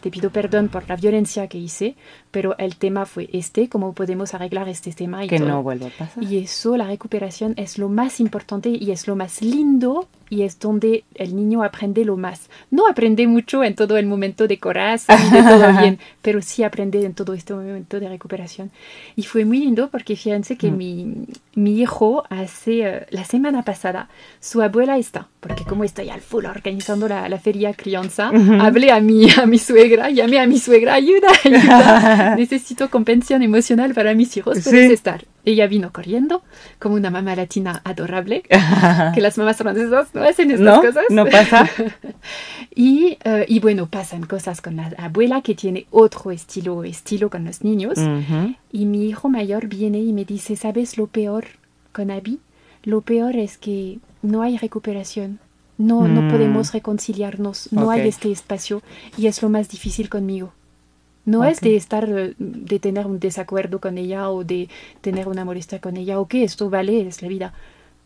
Te 0.00 0.10
pido 0.10 0.30
perdón 0.30 0.68
por 0.68 0.88
la 0.88 0.94
violencia 0.94 1.48
que 1.48 1.58
hice, 1.58 1.96
pero 2.36 2.54
el 2.58 2.76
tema 2.76 3.06
fue 3.06 3.30
este, 3.32 3.66
cómo 3.70 3.94
podemos 3.94 4.34
arreglar 4.34 4.68
este 4.68 4.92
tema 4.92 5.24
y 5.24 5.28
Que 5.28 5.38
todo. 5.38 5.48
no 5.48 5.62
vuelva 5.62 5.86
a 5.86 5.90
pasar. 5.90 6.22
Y 6.22 6.36
eso, 6.36 6.76
la 6.76 6.86
recuperación, 6.86 7.54
es 7.56 7.78
lo 7.78 7.88
más 7.88 8.20
importante 8.20 8.68
y 8.68 8.90
es 8.90 9.08
lo 9.08 9.16
más 9.16 9.40
lindo 9.40 10.06
y 10.28 10.42
es 10.42 10.58
donde 10.58 11.04
el 11.14 11.34
niño 11.34 11.62
aprende 11.62 12.04
lo 12.04 12.18
más. 12.18 12.50
No 12.70 12.88
aprende 12.88 13.26
mucho 13.26 13.64
en 13.64 13.74
todo 13.74 13.96
el 13.96 14.04
momento 14.06 14.46
de 14.46 14.58
corazón 14.58 15.16
y 15.28 15.30
de 15.34 15.42
todo 15.42 15.72
bien, 15.80 15.98
pero 16.20 16.42
sí 16.42 16.62
aprende 16.62 17.06
en 17.06 17.14
todo 17.14 17.32
este 17.32 17.54
momento 17.54 17.98
de 18.00 18.08
recuperación. 18.10 18.70
Y 19.14 19.22
fue 19.22 19.46
muy 19.46 19.60
lindo 19.60 19.88
porque 19.88 20.14
fíjense 20.14 20.58
que 20.58 20.70
Mm. 20.70 20.76
mi, 20.76 21.14
mi 21.54 21.80
hijo 21.80 22.24
hace, 22.28 22.80
eh, 22.82 23.06
la 23.10 23.24
semana 23.24 23.62
pasada, 23.62 24.08
su 24.40 24.60
abuela 24.60 24.98
está, 24.98 25.28
porque 25.40 25.64
como 25.64 25.84
estoy 25.84 26.10
al 26.10 26.20
full 26.20 26.44
organizando 26.44 27.08
la, 27.08 27.28
la 27.30 27.38
feria 27.38 27.72
crianza, 27.72 28.30
Ujú. 28.30 28.54
hablé 28.60 28.90
a 28.90 29.00
mi, 29.00 29.30
a 29.30 29.46
mi 29.46 29.58
suegra, 29.58 30.10
llamé 30.10 30.38
a 30.40 30.46
mi 30.46 30.58
suegra, 30.58 30.94
ayuda, 30.94 31.28
ayuda, 31.44 32.25
necesito 32.36 32.90
compensación 32.90 33.42
emocional 33.42 33.94
para 33.94 34.14
mis 34.14 34.36
hijos, 34.36 34.58
puedes 34.64 34.88
Sí. 34.88 34.92
estar. 34.92 35.24
Ella 35.44 35.66
vino 35.68 35.92
corriendo, 35.92 36.42
como 36.80 36.96
una 36.96 37.10
mamá 37.10 37.36
latina 37.36 37.80
adorable, 37.84 38.42
que 39.14 39.20
las 39.20 39.38
mamás 39.38 39.56
francesas 39.58 40.08
no 40.14 40.22
hacen 40.24 40.50
estas 40.50 40.64
¿No? 40.76 40.80
cosas. 40.82 41.04
¿No 41.10 41.24
pasa? 41.26 41.68
Y, 42.74 43.16
eh, 43.24 43.46
y 43.48 43.60
bueno, 43.60 43.86
pasan 43.86 44.24
cosas 44.26 44.60
con 44.60 44.76
la 44.76 44.92
abuela 44.98 45.40
que 45.40 45.54
tiene 45.54 45.86
otro 45.90 46.30
estilo, 46.30 46.84
estilo 46.84 47.30
con 47.30 47.44
los 47.44 47.64
niños. 47.64 47.96
Ujú. 47.98 48.54
Y 48.70 48.84
mi 48.86 49.06
hijo 49.08 49.28
mayor 49.28 49.66
viene 49.66 49.98
y 50.00 50.12
me 50.12 50.24
dice, 50.24 50.56
¿sabes 50.56 50.98
lo 50.98 51.06
peor 51.06 51.46
con 51.92 52.10
Abby? 52.10 52.38
Lo 52.84 53.00
peor 53.00 53.36
es 53.36 53.56
que 53.56 53.98
no 54.22 54.42
hay 54.42 54.58
recuperación. 54.58 55.38
No, 55.78 56.02
Mm. 56.02 56.14
no 56.14 56.28
podemos 56.30 56.72
reconciliarnos, 56.72 57.68
no 57.72 57.90
hay 57.90 58.00
Ok. 58.02 58.06
este 58.08 58.30
espacio 58.32 58.82
y 59.16 59.26
es 59.26 59.42
lo 59.42 59.48
más 59.48 59.68
difícil 59.68 60.08
conmigo. 60.08 60.52
No 61.26 61.44
es 61.44 61.60
de 61.60 61.76
estar, 61.76 62.08
eh, 62.08 62.34
de 62.38 62.78
tener 62.78 63.06
un 63.06 63.18
desacuerdo 63.20 63.80
con 63.80 63.98
ella 63.98 64.30
o 64.30 64.44
de 64.44 64.68
tener 65.02 65.28
una 65.28 65.44
molestia 65.44 65.80
con 65.80 65.96
ella, 65.96 66.18
o 66.20 66.26
que 66.28 66.44
esto 66.44 66.70
vale, 66.70 67.06
es 67.06 67.20
la 67.20 67.28
vida. 67.28 67.52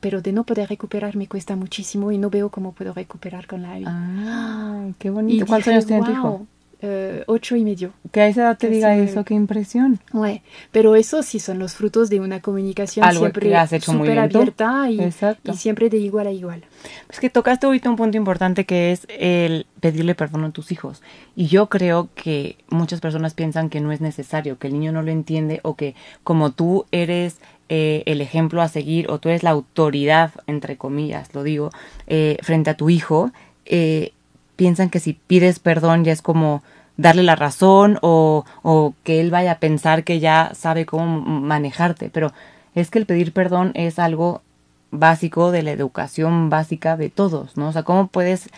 Pero 0.01 0.23
de 0.23 0.33
no 0.33 0.45
poder 0.45 0.69
recuperar 0.69 1.15
me 1.17 1.29
cuesta 1.29 1.55
muchísimo 1.57 2.11
y 2.11 2.19
no 2.19 2.31
veo 2.31 2.51
cómo 2.51 2.73
puedo 2.73 2.95
recuperar 2.95 3.47
con 3.47 3.63
la 3.63 3.75
Abby. 3.75 3.85
Ah, 3.87 4.89
qué 4.99 5.11
bonito. 5.11 5.47
¿Cuántos 5.47 5.67
dije, 5.67 5.71
años 5.71 5.87
tiene 5.87 6.03
tu 6.03 6.11
hijo? 6.11 6.47
"Wow, 6.83 6.91
eh, 6.91 7.25
ocho 7.27 7.57
y 7.57 7.65
medio. 7.65 7.93
Que 8.11 8.23
a 8.23 8.29
esa 8.29 8.43
edad 8.43 8.59
te 8.59 8.67
Casi 8.67 8.77
diga 8.77 8.97
eso, 8.97 9.25
qué 9.25 9.35
impresión. 9.35 10.01
Ouais, 10.13 10.43
pero 10.73 10.97
eso 10.97 11.23
sí 11.23 11.39
son 11.39 11.59
los 11.59 11.75
frutos 11.75 12.11
de 12.11 12.21
una 12.21 12.41
comunicación 12.41 13.05
Algo 13.05 13.21
siempre 13.21 13.81
súper 13.81 14.19
abierta 14.19 14.91
y 14.91 15.13
siempre 15.55 15.91
de 15.91 15.99
igual 15.99 16.27
a 16.27 16.33
igual. 16.33 16.65
Es 17.09 17.21
que 17.21 17.31
tocaste 17.31 17.67
ahorita 17.67 17.91
un 17.91 17.97
punto 17.97 18.17
importante 18.17 18.65
que 18.65 18.93
es 18.93 19.07
el 19.09 19.67
pedirle 19.81 20.15
perdón 20.15 20.45
a 20.45 20.51
tus 20.53 20.73
hijos. 20.73 21.03
Y 21.37 21.47
yo 21.47 21.69
creo 21.69 22.09
que 22.15 22.57
muchas 22.69 23.01
personas 23.01 23.35
piensan 23.35 23.71
que 23.71 23.81
no 23.81 23.93
es 23.93 24.01
necesario, 24.01 24.59
que 24.59 24.69
el 24.69 24.75
niño 24.75 24.93
no 24.93 25.03
lo 25.03 25.11
entiende 25.11 25.61
o 25.63 25.77
que 25.77 25.95
como 26.25 26.53
tú 26.53 26.87
eres 26.93 27.41
eh, 27.73 28.03
el 28.07 28.21
ejemplo 28.21 28.63
a 28.63 28.69
seguir 28.69 29.11
o 29.11 29.21
tú 29.21 29.29
eres 29.29 29.45
la 29.45 29.51
autoridad, 29.51 30.33
entre 30.49 30.77
comillas, 30.77 31.33
lo 31.35 31.45
digo, 31.45 31.71
eh, 32.09 32.37
frente 32.43 32.71
a 32.71 32.77
tu 32.77 32.91
hijo, 32.91 33.31
eh, 33.65 34.13
piensan 34.61 34.91
que 34.91 35.01
si 35.01 35.15
pides 35.15 35.59
perdón 35.59 36.05
ya 36.05 36.13
es 36.13 36.21
como 36.21 36.63
darle 36.99 37.23
la 37.23 37.35
razón 37.35 37.99
o, 38.03 38.45
o 38.63 38.93
que 39.05 39.21
él 39.23 39.31
vaya 39.31 39.53
a 39.53 39.59
pensar 39.59 40.05
que 40.05 40.21
ya 40.21 40.51
sabe 40.55 40.85
cómo 40.85 41.07
manejarte. 41.23 42.11
Pero 42.11 42.31
es 42.75 42.91
que 42.91 42.99
el 42.99 43.07
pedir 43.07 43.33
perdón 43.33 43.73
es 43.75 43.99
algo 43.99 44.43
básico 44.91 45.51
de 45.51 45.63
la 45.63 45.71
educación 45.73 46.51
básica 46.51 46.99
de 46.99 47.09
todos, 47.09 47.57
¿no? 47.57 47.69
O 47.69 47.73
sea, 47.73 47.85
¿cómo 47.85 48.09
puedes 48.09 48.51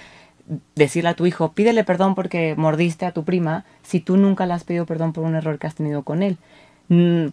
decirle 0.74 1.10
a 1.10 1.14
tu 1.14 1.26
hijo, 1.26 1.52
pídele 1.52 1.84
perdón 1.84 2.14
porque 2.16 2.54
mordiste 2.56 3.06
a 3.06 3.12
tu 3.12 3.24
prima 3.24 3.64
si 3.82 4.00
tú 4.00 4.16
nunca 4.16 4.44
le 4.46 4.54
has 4.54 4.64
pedido 4.64 4.86
perdón 4.86 5.12
por 5.12 5.24
un 5.24 5.36
error 5.36 5.58
que 5.58 5.68
has 5.68 5.76
tenido 5.76 6.02
con 6.02 6.22
él? 6.24 6.36
Mm, 6.88 7.26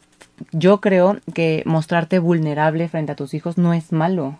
Yo 0.52 0.80
creo 0.82 1.18
que 1.34 1.64
mostrarte 1.66 2.20
vulnerable 2.20 2.88
frente 2.90 3.12
a 3.14 3.16
tus 3.16 3.34
hijos 3.34 3.58
no 3.58 3.74
es 3.74 3.92
malo. 3.92 4.38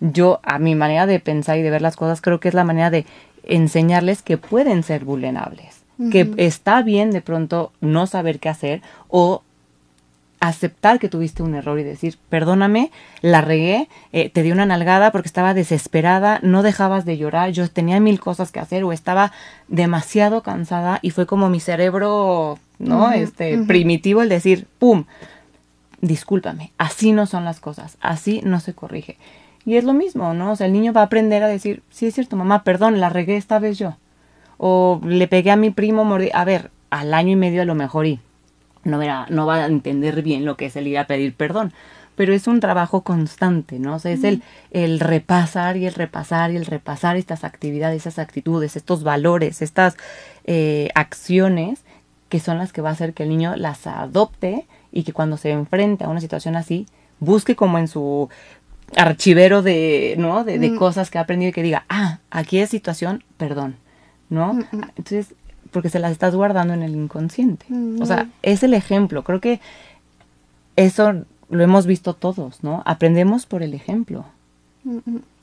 yo, 0.00 0.40
a 0.44 0.58
mi 0.58 0.74
manera 0.74 1.06
de 1.06 1.20
pensar 1.20 1.58
y 1.58 1.62
de 1.62 1.70
ver 1.70 1.82
las 1.82 1.96
cosas, 1.96 2.20
creo 2.22 2.40
que 2.40 2.48
es 2.48 2.54
la 2.54 2.64
manera 2.64 2.90
de 2.90 3.06
enseñarles 3.44 4.22
que 4.22 4.38
pueden 4.38 4.82
ser 4.82 5.04
vulnerables, 5.04 5.80
que 6.10 6.32
está 6.38 6.82
bien 6.82 7.10
de 7.10 7.20
pronto 7.20 7.72
no 7.82 8.06
saber 8.06 8.40
qué 8.40 8.48
hacer 8.48 8.80
o 9.08 9.42
aceptar 10.40 10.98
que 10.98 11.10
tuviste 11.10 11.42
un 11.42 11.54
error 11.54 11.78
y 11.78 11.84
decir, 11.84 12.16
perdóname, 12.30 12.90
la 13.20 13.42
regué, 13.42 13.88
eh, 14.12 14.30
te 14.30 14.42
di 14.42 14.50
una 14.52 14.64
nalgada 14.64 15.12
porque 15.12 15.28
estaba 15.28 15.52
desesperada, 15.52 16.40
no 16.42 16.62
dejabas 16.62 17.04
de 17.04 17.18
llorar, 17.18 17.50
yo 17.50 17.70
tenía 17.70 18.00
mil 18.00 18.18
cosas 18.18 18.50
que 18.50 18.58
hacer 18.58 18.82
o 18.82 18.92
estaba 18.92 19.32
demasiado 19.68 20.42
cansada 20.42 20.98
y 21.02 21.10
fue 21.10 21.26
como 21.26 21.50
mi 21.50 21.60
cerebro, 21.60 22.58
¿no? 22.78 23.12
este, 23.12 23.58
primitivo 23.58 24.22
el 24.22 24.30
decir, 24.30 24.66
¡pum! 24.78 25.04
Discúlpame, 26.00 26.72
así 26.78 27.12
no 27.12 27.26
son 27.26 27.44
las 27.44 27.60
cosas, 27.60 27.98
así 28.00 28.40
no 28.42 28.60
se 28.60 28.72
corrige. 28.72 29.18
Y 29.70 29.76
es 29.76 29.84
lo 29.84 29.92
mismo, 29.92 30.34
¿no? 30.34 30.50
O 30.50 30.56
sea, 30.56 30.66
el 30.66 30.72
niño 30.72 30.92
va 30.92 31.02
a 31.02 31.04
aprender 31.04 31.44
a 31.44 31.46
decir, 31.46 31.84
sí 31.90 32.08
es 32.08 32.14
cierto, 32.14 32.34
mamá, 32.34 32.64
perdón, 32.64 32.98
la 32.98 33.08
regué 33.08 33.36
esta 33.36 33.60
vez 33.60 33.78
yo. 33.78 33.94
O 34.58 35.00
le 35.04 35.28
pegué 35.28 35.52
a 35.52 35.56
mi 35.56 35.70
primo, 35.70 36.04
mordí. 36.04 36.28
A 36.34 36.44
ver, 36.44 36.72
al 36.90 37.14
año 37.14 37.30
y 37.30 37.36
medio 37.36 37.62
a 37.62 37.64
lo 37.64 37.76
mejor 37.76 38.06
y 38.06 38.18
no, 38.82 38.98
verá, 38.98 39.26
no 39.30 39.46
va 39.46 39.62
a 39.62 39.66
entender 39.66 40.22
bien 40.22 40.44
lo 40.44 40.56
que 40.56 40.66
es 40.66 40.74
el 40.74 40.88
ir 40.88 40.98
a 40.98 41.06
pedir 41.06 41.34
perdón. 41.34 41.72
Pero 42.16 42.32
es 42.32 42.48
un 42.48 42.58
trabajo 42.58 43.02
constante, 43.02 43.78
¿no? 43.78 43.94
O 43.94 43.98
sea, 44.00 44.10
es 44.10 44.24
el, 44.24 44.42
el 44.72 44.98
repasar 44.98 45.76
y 45.76 45.86
el 45.86 45.94
repasar 45.94 46.50
y 46.50 46.56
el 46.56 46.66
repasar 46.66 47.16
estas 47.16 47.44
actividades, 47.44 47.98
esas 47.98 48.18
actitudes, 48.18 48.74
estos 48.74 49.04
valores, 49.04 49.62
estas 49.62 49.96
eh, 50.46 50.88
acciones 50.96 51.84
que 52.28 52.40
son 52.40 52.58
las 52.58 52.72
que 52.72 52.82
va 52.82 52.88
a 52.88 52.94
hacer 52.94 53.14
que 53.14 53.22
el 53.22 53.28
niño 53.28 53.54
las 53.54 53.86
adopte 53.86 54.66
y 54.90 55.04
que 55.04 55.12
cuando 55.12 55.36
se 55.36 55.52
enfrente 55.52 56.02
a 56.02 56.08
una 56.08 56.20
situación 56.20 56.56
así, 56.56 56.88
busque 57.20 57.54
como 57.54 57.78
en 57.78 57.86
su 57.86 58.28
archivero 58.96 59.62
de, 59.62 60.14
¿no? 60.18 60.44
De, 60.44 60.58
de 60.58 60.74
cosas 60.74 61.10
que 61.10 61.18
ha 61.18 61.22
aprendido 61.22 61.50
y 61.50 61.52
que 61.52 61.62
diga, 61.62 61.84
ah, 61.88 62.18
aquí 62.30 62.58
es 62.58 62.70
situación, 62.70 63.24
perdón, 63.36 63.76
¿no? 64.28 64.58
Entonces, 64.72 65.34
porque 65.70 65.88
se 65.88 65.98
las 65.98 66.12
estás 66.12 66.34
guardando 66.34 66.74
en 66.74 66.82
el 66.82 66.94
inconsciente. 66.94 67.66
O 68.00 68.06
sea, 68.06 68.28
es 68.42 68.62
el 68.62 68.74
ejemplo. 68.74 69.22
Creo 69.24 69.40
que 69.40 69.60
eso 70.76 71.24
lo 71.48 71.62
hemos 71.62 71.86
visto 71.86 72.14
todos, 72.14 72.62
¿no? 72.62 72.82
Aprendemos 72.86 73.46
por 73.46 73.62
el 73.62 73.74
ejemplo. 73.74 74.24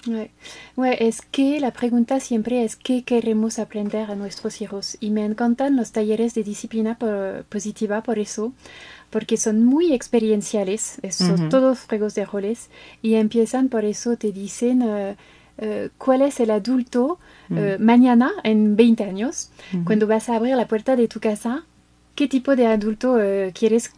Ouais. 0.07 0.97
es 0.99 1.21
que 1.21 1.59
la 1.59 1.71
pregunta 1.71 2.19
siempre 2.19 2.63
es 2.63 2.75
qué 2.75 3.03
queremos 3.03 3.59
aprender 3.59 4.09
a 4.09 4.15
nuestros 4.15 4.61
hijos. 4.61 4.97
Y 4.99 5.11
me 5.11 5.25
encantan 5.25 5.75
los 5.75 5.91
talleres 5.91 6.33
de 6.33 6.43
disciplina 6.43 6.97
positiva 7.49 8.01
por 8.01 8.19
eso, 8.19 8.53
porque 9.09 9.37
son 9.37 9.63
muy 9.63 9.93
experienciales, 9.93 10.99
son 11.09 11.49
todos 11.49 11.85
juegos 11.87 12.15
de 12.15 12.25
roles, 12.25 12.69
y 13.01 13.15
empiezan 13.15 13.69
por 13.69 13.85
eso, 13.85 14.17
te 14.17 14.31
dicen... 14.31 14.81
Uh, 14.83 15.15
uh, 15.59 15.89
cuál 15.97 16.21
es 16.21 16.39
el 16.39 16.51
adulto 16.51 17.19
uh, 17.49 17.55
mañana, 17.79 18.31
en 18.43 18.75
20 18.75 19.03
años, 19.03 19.49
cuando 19.85 20.05
vas 20.07 20.29
a 20.29 20.35
abrir 20.35 20.55
la 20.55 20.67
puerta 20.67 20.95
de 20.95 21.07
tu 21.07 21.19
casa, 21.19 21.63
qué 22.15 22.27
tipo 22.27 22.55
de 22.55 22.67
adulto 22.67 23.17
quieres 23.53 23.91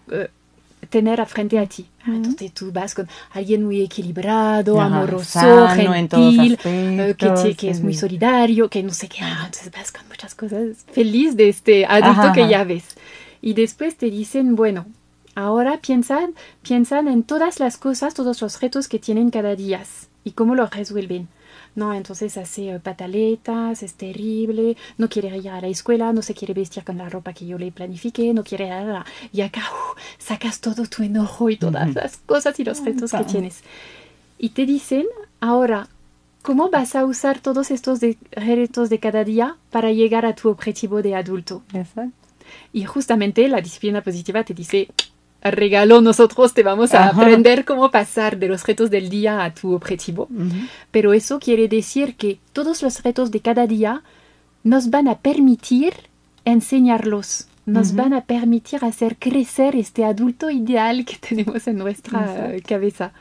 tener 0.90 1.26
frente 1.26 1.60
a 1.60 1.66
ti. 1.66 1.86
Entonces 2.08 2.54
tú 2.54 2.72
vas 2.72 2.96
con 2.96 3.08
alguien 3.32 3.64
muy 3.64 3.82
equilibrado, 3.82 4.80
amoroso, 4.80 5.68
gentil, 5.70 6.58
que, 6.58 7.56
que, 7.58 7.70
es 7.70 7.82
muy 7.82 7.94
solidario, 7.94 8.70
que 8.70 8.82
no 8.82 8.94
sé 8.94 9.08
qué. 9.08 9.20
Entonces 9.20 9.72
vas 9.72 9.92
con 9.92 10.08
muchas 10.08 10.36
cosas 10.36 10.86
feliz 10.92 11.36
de 11.36 11.50
este 11.50 11.86
adulto 11.86 12.32
que 12.34 12.48
ya 12.48 12.64
ves. 12.64 12.86
Y 13.42 13.54
después 13.54 13.96
te 13.96 14.10
dicen, 14.10 14.56
bueno, 14.56 14.86
ahora 15.40 15.80
piensan, 15.80 16.36
piensan 16.62 17.08
en 17.08 17.24
todas 17.24 17.60
las 17.60 17.78
cosas, 17.78 18.14
todos 18.14 18.42
los 18.42 18.60
retos 18.60 18.88
que 18.88 19.00
tienen 19.00 19.30
cada 19.32 19.56
día 19.56 19.84
y 20.24 20.32
cómo 20.32 20.56
lo 20.56 20.68
resuelven. 20.68 21.28
No, 21.76 21.94
entonces 21.94 22.36
hace 22.38 22.72
eh, 22.72 22.80
pataletas, 22.80 23.84
es 23.84 23.94
terrible, 23.94 24.76
no 24.98 25.08
quiere 25.08 25.38
ir 25.38 25.50
a 25.50 25.62
la 25.62 25.68
escuela, 25.68 26.12
no 26.12 26.22
se 26.22 26.34
quiere 26.34 26.54
vestir 26.54 26.84
con 26.84 26.98
la 26.98 27.08
ropa 27.08 27.34
que 27.34 27.46
yo 27.46 27.58
le 27.58 27.72
planifiqué, 27.72 28.34
no 28.34 28.44
quiere 28.44 28.70
nada. 28.70 29.06
Y 29.32 29.42
acá 29.42 29.62
uh, 29.62 30.00
sacas 30.18 30.60
todo 30.60 30.86
tu 30.88 31.04
enojo 31.04 31.50
y 31.50 31.58
todas 31.58 31.94
las 31.94 32.18
cosas 32.18 32.60
y 32.60 32.64
los 32.64 32.84
retos 32.84 33.12
que 33.12 33.24
tienes. 33.24 33.62
Y 34.38 34.50
te 34.50 34.66
dicen, 34.66 35.06
ahora, 35.40 35.88
¿cómo 36.42 36.70
vas 36.70 36.96
a 36.96 37.06
usar 37.06 37.40
todos 37.40 37.72
estos 37.72 38.00
retos 38.32 38.90
de 38.90 39.00
cada 39.00 39.24
día 39.24 39.56
para 39.70 39.92
llegar 39.92 40.26
a 40.26 40.36
tu 40.36 40.50
objetivo 40.50 41.02
de 41.02 41.16
adulto? 41.16 41.64
Exacto. 41.74 42.12
Y 42.74 42.84
justamente 42.84 43.48
la 43.48 43.62
disciplina 43.62 44.02
positiva 44.02 44.44
te 44.44 44.54
dice, 44.54 44.90
regalo, 45.42 46.02
nosotros 46.02 46.54
te 46.54 46.64
vamos 46.64 46.94
a 46.94 47.08
aprender 47.10 47.66
cómo 47.66 47.92
pasar 47.92 48.38
de 48.38 48.48
los 48.48 48.66
retos 48.66 48.90
del 48.90 49.10
día 49.10 49.44
a 49.44 49.54
tu 49.54 49.74
objetivo. 49.74 50.28
Pero 50.92 51.14
eso 51.14 51.40
quiere 51.40 51.68
decir 51.68 52.16
que 52.16 52.40
todos 52.54 52.82
los 52.82 53.04
retos 53.04 53.32
de 53.32 53.40
cada 53.40 53.68
día 53.68 54.04
nos 54.64 54.90
van 54.90 55.08
a 55.08 55.18
permitir 55.20 55.94
enseñarlos, 56.46 57.48
nos 57.66 57.94
van 57.94 58.14
a 58.14 58.22
permitir 58.22 58.84
hacer 58.84 59.18
crecer 59.18 59.76
este 59.76 60.04
adulto 60.04 60.50
ideal 60.50 61.06
que 61.06 61.18
tenemos 61.30 61.68
en 61.68 61.78
nuestra 61.78 62.54
cabeza. 62.68 63.14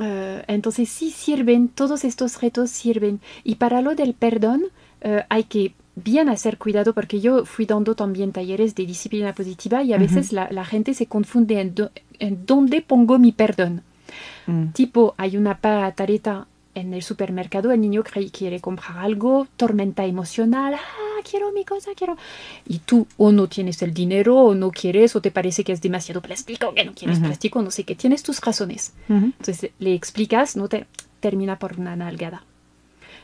Eh, 0.00 0.44
entonces 0.48 0.88
sí 0.88 1.10
sirven, 1.10 1.68
todos 1.68 2.04
estos 2.04 2.40
retos 2.40 2.70
sirven. 2.70 3.20
Y 3.44 3.56
para 3.56 3.80
lo 3.80 3.94
del 3.94 4.14
perdón, 4.14 4.64
eh, 5.00 5.24
hay 5.28 5.44
que 5.44 5.74
bien 5.96 6.28
hacer 6.28 6.58
cuidado 6.58 6.92
porque 6.92 7.20
yo 7.20 7.44
fui 7.44 7.66
dando 7.66 7.94
también 7.94 8.32
talleres 8.32 8.74
de 8.74 8.86
disciplina 8.86 9.34
positiva 9.34 9.82
y 9.82 9.92
a 9.92 9.98
veces 9.98 10.32
la, 10.32 10.48
la, 10.50 10.64
gente 10.64 10.94
se 10.94 11.06
confunde 11.06 11.60
en, 11.60 11.74
en, 12.18 12.46
dónde 12.46 12.82
pongo 12.82 13.18
mi 13.18 13.32
perdón. 13.32 13.82
Mm. 14.46 14.68
Tipo, 14.68 15.14
hay 15.16 15.36
una 15.36 15.58
patareta 15.58 16.46
en 16.74 16.92
el 16.92 17.02
supermercado, 17.02 17.72
el 17.72 17.80
niño 17.80 18.02
quiere 18.32 18.60
comprar 18.60 18.98
algo, 18.98 19.46
tormenta 19.56 20.04
emocional, 20.04 20.74
ah, 20.74 21.20
quiero 21.28 21.52
mi 21.52 21.64
cosa, 21.64 21.92
quiero. 21.96 22.16
Y 22.66 22.80
tú 22.80 23.06
o 23.16 23.30
no 23.30 23.46
tienes 23.46 23.80
el 23.82 23.94
dinero 23.94 24.36
o 24.36 24.54
no 24.54 24.70
quieres 24.70 25.14
o 25.14 25.20
te 25.20 25.30
parece 25.30 25.64
que 25.64 25.72
es 25.72 25.80
demasiado 25.80 26.20
plástico, 26.20 26.74
que 26.74 26.84
no 26.84 26.92
quieres 26.92 27.20
plástico, 27.20 27.62
no 27.62 27.70
sé 27.70 27.84
qué, 27.84 27.94
tienes 27.94 28.22
tus 28.22 28.40
razones. 28.40 28.92
Entonces 29.08 29.70
le 29.78 29.94
explicas, 29.94 30.56
no 30.56 30.68
te 30.68 30.86
termina 31.20 31.58
por 31.58 31.78
una 31.78 31.94
nalgada. 31.94 32.44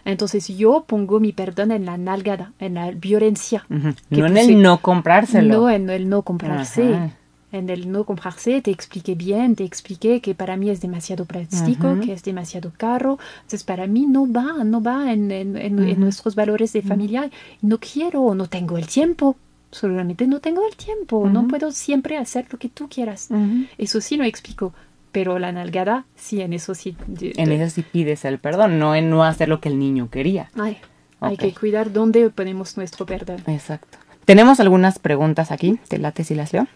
Entonces 0.05 0.49
yo 0.49 0.85
pongo 0.87 1.21
mi 1.21 1.33
perdón 1.33 1.73
en 1.73 1.87
la 1.87 1.97
nalgada, 1.97 2.53
en 2.59 2.75
la 2.75 2.91
violencia. 2.91 3.65
No 3.69 4.27
en 4.27 4.37
el 4.37 4.63
no 4.63 4.79
comprárselo. 4.79 5.55
No 5.55 5.71
en 5.71 5.91
el 5.91 6.09
no 6.09 6.23
comprarse. 6.23 7.13
En 7.53 7.69
el 7.69 7.91
no 7.91 8.05
comprarse 8.05 8.63
te 8.63 8.71
expliqué 8.71 9.17
bien, 9.17 9.57
te 9.57 9.65
expliqué 9.65 10.21
que 10.21 10.37
para 10.37 10.57
mí 10.57 10.71
es 10.71 10.81
demasiado 10.81 11.25
plástico, 11.25 11.99
que 12.01 12.13
es 12.13 12.23
demasiado 12.23 12.73
caro. 12.77 13.19
Entonces 13.39 13.65
para 13.65 13.89
mí 13.89 14.07
no 14.07 14.31
va, 14.31 14.63
no 14.65 14.81
va 14.81 15.13
en, 15.13 15.33
en, 15.33 16.01
nuestros 16.01 16.37
valores 16.37 16.73
de 16.73 16.83
familia. 16.83 17.29
No 17.61 17.79
quiero, 17.79 18.35
no 18.35 18.47
tengo 18.47 18.79
el 18.79 18.87
tiempo. 18.87 19.37
Solamente 19.73 20.27
no 20.27 20.41
tengo 20.41 20.63
el 20.67 20.77
tiempo. 20.77 21.29
No 21.29 21.49
puedo 21.49 21.73
siempre 21.73 22.17
hacer 22.17 22.47
lo 22.51 22.59
que 22.59 22.69
tú 22.69 22.89
quieras. 22.89 23.29
Eso 23.79 24.01
sí 24.01 24.17
lo 24.17 24.25
explico 24.25 24.73
pero 25.13 25.39
la 25.39 25.53
nalgada, 25.53 26.05
sí, 26.17 26.41
en 26.41 26.53
eso 26.53 26.75
sí. 26.75 26.97
En 27.21 27.53
eso 27.53 27.75
sí 27.75 27.83
pides 27.83 28.25
el 28.25 28.39
perdón, 28.39 28.79
no 28.79 28.95
en 28.95 29.11
no 29.11 29.25
hacer 29.25 29.49
lo 29.49 29.61
que 29.61 29.69
el 29.69 29.79
niño 29.79 30.09
quería. 30.11 30.51
Ay, 30.57 30.79
Hay 31.21 31.37
que 31.37 31.53
cuidar 31.53 31.93
dónde 31.93 32.31
ponemos 32.31 32.77
nuestro 32.77 33.07
perdón. 33.07 33.43
Exacto. 33.47 33.99
Tenemos 34.25 34.61
algunas 34.61 34.99
preguntas 34.99 35.51
aquí, 35.51 35.79
te 35.89 35.99
late 35.99 36.25
si 36.25 36.35
las 36.35 36.53
leo. 36.53 36.67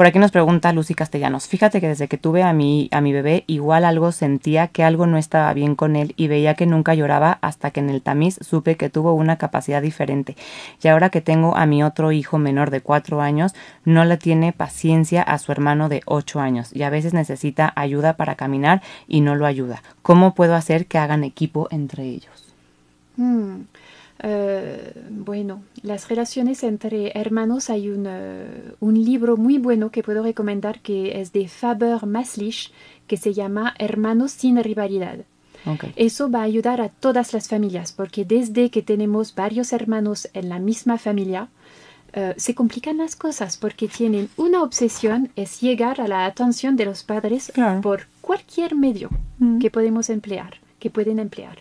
Por 0.00 0.06
aquí 0.06 0.18
nos 0.18 0.30
pregunta 0.30 0.72
Lucy 0.72 0.94
Castellanos. 0.94 1.46
Fíjate 1.46 1.78
que 1.78 1.88
desde 1.88 2.08
que 2.08 2.16
tuve 2.16 2.42
a 2.42 2.54
mi, 2.54 2.88
a 2.90 3.02
mi 3.02 3.12
bebé, 3.12 3.44
igual 3.46 3.84
algo 3.84 4.12
sentía 4.12 4.68
que 4.68 4.82
algo 4.82 5.06
no 5.06 5.18
estaba 5.18 5.52
bien 5.52 5.74
con 5.74 5.94
él 5.94 6.14
y 6.16 6.26
veía 6.26 6.54
que 6.54 6.64
nunca 6.64 6.94
lloraba 6.94 7.36
hasta 7.42 7.70
que 7.70 7.80
en 7.80 7.90
el 7.90 8.00
tamiz 8.00 8.38
supe 8.40 8.78
que 8.78 8.88
tuvo 8.88 9.12
una 9.12 9.36
capacidad 9.36 9.82
diferente. 9.82 10.38
Y 10.82 10.88
ahora 10.88 11.10
que 11.10 11.20
tengo 11.20 11.54
a 11.54 11.66
mi 11.66 11.82
otro 11.82 12.12
hijo 12.12 12.38
menor 12.38 12.70
de 12.70 12.80
cuatro 12.80 13.20
años, 13.20 13.54
no 13.84 14.06
le 14.06 14.16
tiene 14.16 14.54
paciencia 14.54 15.20
a 15.20 15.36
su 15.36 15.52
hermano 15.52 15.90
de 15.90 16.00
ocho 16.06 16.40
años 16.40 16.74
y 16.74 16.84
a 16.84 16.88
veces 16.88 17.12
necesita 17.12 17.70
ayuda 17.76 18.14
para 18.14 18.36
caminar 18.36 18.80
y 19.06 19.20
no 19.20 19.34
lo 19.34 19.44
ayuda. 19.44 19.82
¿Cómo 20.00 20.34
puedo 20.34 20.54
hacer 20.54 20.86
que 20.86 20.96
hagan 20.96 21.24
equipo 21.24 21.68
entre 21.70 22.04
ellos? 22.04 22.54
Hmm. 23.18 23.64
Eh, 24.22 24.92
bueno, 25.10 25.62
las 25.82 26.08
relaciones 26.08 26.62
entre 26.62 27.18
hermanos 27.18 27.70
hay 27.70 27.88
un, 27.88 28.04
eh, 28.06 28.74
un, 28.80 29.02
libro 29.02 29.38
muy 29.38 29.56
bueno 29.56 29.90
que 29.90 30.02
puedo 30.02 30.22
recomendar 30.22 30.80
que 30.80 31.20
es 31.20 31.32
de 31.32 31.48
Faber 31.48 32.04
Maslich 32.04 32.70
que 33.06 33.16
se 33.16 33.32
llama 33.32 33.74
Hermanos 33.78 34.32
sin 34.32 34.62
rivalidad. 34.62 35.20
Eso 35.96 36.30
va 36.30 36.40
a 36.40 36.44
ayudar 36.44 36.80
a 36.80 36.88
todas 36.88 37.32
las 37.32 37.48
familias 37.48 37.92
porque 37.92 38.24
desde 38.24 38.70
que 38.70 38.82
tenemos 38.82 39.34
varios 39.34 39.72
hermanos 39.72 40.28
en 40.32 40.48
la 40.48 40.58
misma 40.58 40.96
familia, 40.96 41.48
eh, 42.12 42.34
se 42.36 42.54
complican 42.54 42.96
las 42.96 43.14
cosas 43.14 43.56
porque 43.56 43.88
tienen 43.88 44.30
una 44.36 44.62
obsesión, 44.62 45.30
es 45.36 45.60
llegar 45.60 46.00
a 46.00 46.08
la 46.08 46.24
atención 46.24 46.76
de 46.76 46.86
los 46.86 47.02
padres 47.02 47.52
por 47.82 48.06
cualquier 48.20 48.74
medio 48.74 49.10
mm. 49.38 49.58
que 49.58 49.70
podemos 49.70 50.10
emplear, 50.10 50.56
que 50.78 50.90
pueden 50.90 51.18
emplear. 51.18 51.58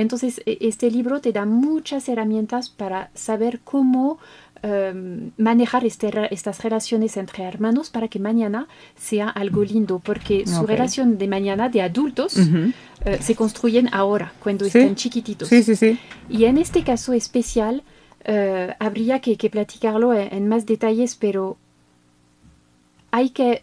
Entonces, 0.00 0.40
e, 0.46 0.58
este 0.60 0.90
libro 0.90 1.20
te 1.20 1.32
da 1.32 1.44
muchas 1.44 2.08
herramientas 2.08 2.68
para 2.70 3.10
saber 3.14 3.60
cómo 3.64 4.18
em, 4.60 5.30
manejar 5.38 5.84
este 5.84 6.10
estas 6.34 6.64
relaciones 6.64 7.16
entre 7.16 7.44
hermanos 7.44 7.90
para 7.90 8.08
que 8.08 8.18
mañana 8.18 8.66
sea 8.96 9.28
algo 9.28 9.62
lindo, 9.62 10.00
porque 10.00 10.46
su 10.48 10.62
Ok. 10.62 10.68
relación 10.68 11.16
de 11.16 11.28
mañana 11.28 11.68
de 11.68 11.80
adultos 11.82 12.36
eh, 12.36 13.18
se 13.20 13.34
construyen 13.36 13.88
ahora, 13.92 14.32
cuando 14.42 14.64
Sí. 14.64 14.78
están 14.78 14.96
chiquititos. 14.96 15.46
Sí, 15.48 15.62
sí, 15.62 15.76
sí. 15.76 15.98
Y 16.28 16.46
en 16.46 16.58
este 16.58 16.82
caso 16.82 17.12
especial 17.12 17.82
eh, 18.24 18.74
habría 18.80 19.20
que, 19.20 19.36
que 19.36 19.48
platicarlo 19.48 20.12
en, 20.12 20.26
en 20.34 20.48
más 20.48 20.66
detalles, 20.66 21.14
pero 21.14 21.56
hay 23.12 23.30
que 23.30 23.62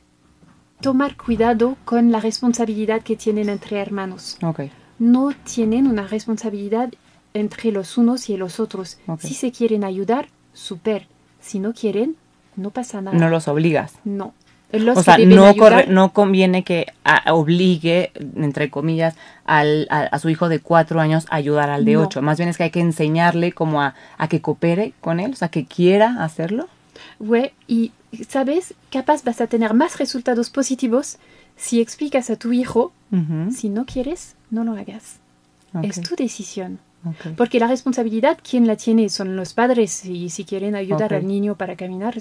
tomar 0.81 1.17
cuidado 1.17 1.75
con 1.85 2.11
la 2.11 2.19
responsabilidad 2.19 3.01
que 3.01 3.15
tienen 3.17 3.49
entre 3.49 3.79
hermanos. 3.79 4.37
Ok. 4.41 4.61
No 4.99 5.31
tienen 5.43 5.87
una 5.87 6.07
responsabilidad 6.07 6.89
entre 7.33 7.71
los 7.71 7.97
unos 7.97 8.29
y 8.29 8.37
los 8.37 8.59
otros. 8.59 8.97
Si 9.19 9.33
se 9.33 9.51
quieren 9.51 9.83
ayudar, 9.83 10.27
super. 10.53 11.07
Si 11.41 11.59
no 11.59 11.73
quieren, 11.73 12.15
no 12.55 12.69
pasa 12.71 13.01
nada. 13.01 13.17
No 13.17 13.29
los 13.29 13.47
obligas. 13.47 13.93
No. 14.05 14.33
Los 14.71 14.97
o 14.97 15.03
sea, 15.03 15.17
no, 15.19 15.45
ayudar, 15.45 15.55
corre- 15.55 15.87
no 15.87 16.11
conviene 16.11 16.63
que 16.63 16.87
a- 17.03 17.33
obligue, 17.33 18.11
entre 18.35 18.69
comillas, 18.69 19.15
al, 19.45 19.87
a, 19.89 20.01
a 20.03 20.19
su 20.19 20.27
hijo 20.29 20.49
de 20.49 20.59
cuatro 20.59 20.99
años 20.99 21.25
a 21.29 21.35
ayudar 21.35 21.69
al 21.69 21.85
de 21.85 21.93
No. 21.93 22.01
ocho. 22.03 22.21
Más 22.21 22.37
bien 22.37 22.49
es 22.49 22.57
que 22.57 22.63
hay 22.63 22.71
que 22.71 22.79
enseñarle 22.81 23.51
como 23.51 23.81
a, 23.81 23.95
a 24.17 24.27
que 24.27 24.41
coopere 24.41 24.93
con 25.01 25.19
él, 25.19 25.31
o 25.31 25.35
sea, 25.35 25.49
que 25.49 25.65
quiera 25.65 26.23
hacerlo. 26.23 26.67
Ouais, 27.19 27.53
y 27.67 27.91
sabes, 28.27 28.73
capaz 28.91 29.23
vas 29.23 29.39
a 29.39 29.47
tener 29.47 29.73
más 29.73 29.97
resultados 29.99 30.49
positivos 30.49 31.17
si 31.57 31.79
explicas 31.79 32.29
a 32.29 32.35
tu 32.35 32.51
hijo, 32.51 32.91
Ujú. 33.15 33.51
si 33.51 33.69
no 33.69 33.85
quieres, 33.85 34.35
no 34.51 34.63
lo 34.63 34.73
hagas. 34.73 35.19
Ok, 35.73 35.83
Es 35.85 36.01
tu 36.01 36.15
decisión. 36.15 36.79
ok. 37.05 37.35
Porque 37.37 37.59
la 37.59 37.67
responsabilidad, 37.67 38.37
¿quién 38.49 38.65
la 38.67 38.75
tiene? 38.77 39.09
Son 39.09 39.35
los 39.35 39.53
padres. 39.53 40.05
Y 40.05 40.29
si 40.29 40.43
quieren 40.45 40.75
ayudar 40.75 41.11
Ok. 41.13 41.19
al 41.19 41.27
niño 41.27 41.55
para 41.55 41.75
caminar, 41.75 42.15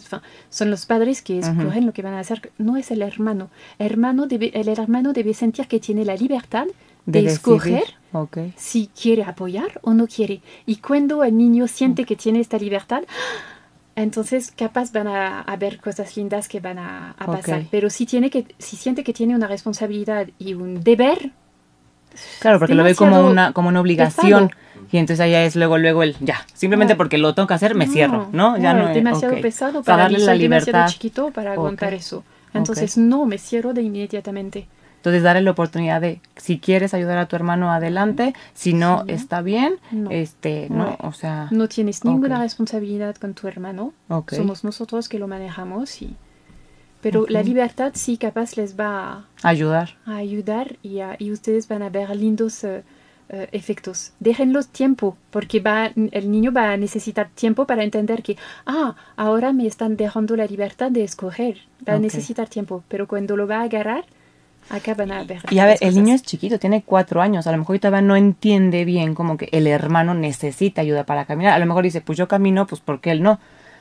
son 0.51 0.71
los 0.71 0.87
padres 0.87 1.23
que 1.23 1.39
escogen 1.39 1.87
lo 1.87 1.93
que 1.93 2.03
van 2.03 2.15
a 2.15 2.21
hacer. 2.21 2.53
No 2.59 2.77
es 2.77 2.91
el 2.91 3.03
hermano. 3.03 3.49
Hermano 3.79 4.27
debe, 4.27 4.51
el 4.59 4.69
hermano 4.69 5.13
debe 5.13 5.35
sentir 5.35 5.67
que 5.69 5.81
tiene 5.81 6.05
la 6.05 6.17
libertad 6.17 6.67
de, 7.07 7.23
decidir. 7.23 7.33
escoger 7.33 7.85
si 8.57 8.89
quiere 8.89 9.25
apoyar 9.25 9.81
o 9.83 9.93
no 9.95 10.07
quiere. 10.07 10.41
Y 10.67 10.77
cuando 10.77 11.25
el 11.25 11.37
niño 11.37 11.67
siente 11.67 12.05
que 12.05 12.17
tiene 12.17 12.41
esta 12.41 12.59
libertad, 12.59 13.03
entonces 13.97 14.53
capaz 14.57 14.93
van 14.93 15.07
a 15.07 15.41
haber 15.43 15.81
cosas 15.81 16.17
lindas 16.17 16.49
que 16.49 16.61
van 16.61 16.79
a, 16.79 17.13
a 17.19 17.27
pasar. 17.27 17.61
Ok. 17.61 17.67
Pero 17.71 17.91
si, 17.91 18.07
tiene 18.07 18.31
que, 18.31 18.47
si 18.59 18.77
siente 18.77 19.05
que 19.05 19.13
tiene 19.13 19.35
una 19.35 19.47
responsabilidad 19.47 20.27
y 20.39 20.55
un 20.55 20.83
deber, 20.83 21.31
Claro, 22.39 22.61
porque 22.61 22.75
lo 22.77 22.85
ve 22.85 22.95
como 22.95 23.27
una, 23.27 23.53
como 23.53 23.69
una 23.69 23.81
obligación. 23.81 24.49
pesado. 24.49 24.87
Y 24.93 24.99
entonces 24.99 25.21
allá 25.21 25.43
es 25.45 25.57
luego, 25.57 25.79
luego 25.79 26.05
el 26.05 26.15
ya. 26.21 26.47
Simplemente 26.53 26.95
No. 26.95 26.99
porque 26.99 27.19
lo 27.19 27.35
tengo 27.35 27.49
que 27.49 27.55
hacer, 27.55 27.75
me 27.75 27.87
No, 27.87 27.93
cierro, 27.93 28.29
¿no? 28.33 28.57
Ya 28.57 28.73
no, 28.73 28.85
no 28.85 28.89
es 28.91 28.95
demasiado 28.95 29.35
ok. 29.35 29.41
pesado 29.43 29.83
para 29.83 30.05
darle 30.05 30.19
la 30.21 30.27
soy 30.27 30.39
demasiado 30.39 30.79
libertad. 30.79 30.93
chiquito 30.93 31.31
para 31.33 31.51
Ok. 31.53 31.59
aguantar 31.59 31.93
eso. 31.95 32.23
Entonces, 32.53 32.97
no, 32.97 33.27
me 33.27 33.39
cierro 33.39 33.75
de 33.75 33.83
inmediatamente. 33.83 34.69
Entonces, 35.05 35.23
darle 35.23 35.43
la 35.43 35.51
oportunidad 35.51 36.01
de, 36.01 36.23
si 36.37 36.59
quieres 36.59 36.95
ayudar 36.95 37.19
a 37.19 37.27
tu 37.29 37.37
hermano, 37.37 37.71
adelante. 37.71 38.33
Si 38.55 38.73
no, 38.73 39.05
Sí. 39.07 39.13
está 39.13 39.43
bien. 39.43 39.75
No. 39.93 40.11
Este, 40.11 40.69
no, 40.71 40.85
Ouais. 40.87 40.97
o 41.01 41.13
sea. 41.13 41.49
No 41.51 41.69
tienes 41.69 42.07
ninguna 42.07 42.37
Ok. 42.37 42.43
responsabilidad 42.45 43.15
con 43.17 43.35
tu 43.35 43.47
hermano. 43.47 43.93
Ok. 44.09 44.33
Somos 44.33 44.65
nosotros 44.65 45.11
que 45.11 45.19
lo 45.19 45.29
manejamos. 45.29 46.01
Y... 46.01 46.17
Pero 47.03 47.27
la 47.29 47.41
Ok. 47.41 47.45
libertad 47.47 47.93
sí 47.95 48.17
capaz 48.17 48.57
les 48.57 48.81
va 48.81 49.27
Ayudar. 49.43 49.91
a 50.07 50.17
ayudar 50.17 50.77
y, 50.83 51.01
a- 51.01 51.17
y 51.19 51.33
ustedes 51.33 51.69
van 51.69 51.83
a 51.83 51.91
ver 51.91 52.09
lindos 52.17 52.65
eh, 52.65 52.83
eh, 53.29 53.49
efectos. 53.53 54.13
Déjenlos 54.21 54.69
tiempo, 54.69 55.19
porque 55.31 55.61
va, 55.61 55.91
el 56.13 56.31
niño 56.31 56.51
va 56.51 56.73
a 56.73 56.77
necesitar 56.79 57.29
tiempo 57.35 57.67
para 57.67 57.85
entender 57.85 58.23
que, 58.23 58.39
ah, 58.65 58.97
ahora 59.17 59.53
me 59.53 59.67
están 59.67 59.99
dejando 59.99 60.35
la 60.35 60.47
libertad 60.47 60.91
de 60.91 61.05
escoger. 61.05 61.59
Va 61.87 61.93
a 61.95 61.99
necesitar 61.99 62.49
tiempo, 62.49 62.83
pero 62.89 63.07
cuando 63.07 63.37
lo 63.37 63.47
va 63.47 63.59
a 63.61 63.63
agarrar, 63.65 64.05
Y 65.51 65.59
a 65.59 65.67
ver, 65.67 65.79
el 65.81 65.95
niño 65.95 66.15
es 66.15 66.23
chiquito, 66.23 66.59
tiene 66.59 66.83
cuatro 66.83 67.21
años. 67.23 67.47
A 67.47 67.53
lo 67.53 67.59
mejor 67.59 67.79
todavía 67.79 68.01
no 68.03 68.17
entiende 68.17 68.85
bien 68.85 69.15
como 69.15 69.37
que 69.37 69.49
el 69.53 69.67
hermano 69.67 70.15
necesita 70.15 70.81
ayuda 70.81 71.05
para 71.05 71.25
caminar. 71.27 71.53
A 71.53 71.59
lo 71.59 71.67
mejor 71.67 71.85
dice, 71.85 72.01
pues 72.01 72.19
yo 72.19 72.29
camino, 72.29 72.67
pues 72.67 72.81
porque 72.81 73.11
él 73.11 73.23
no. 73.23 73.39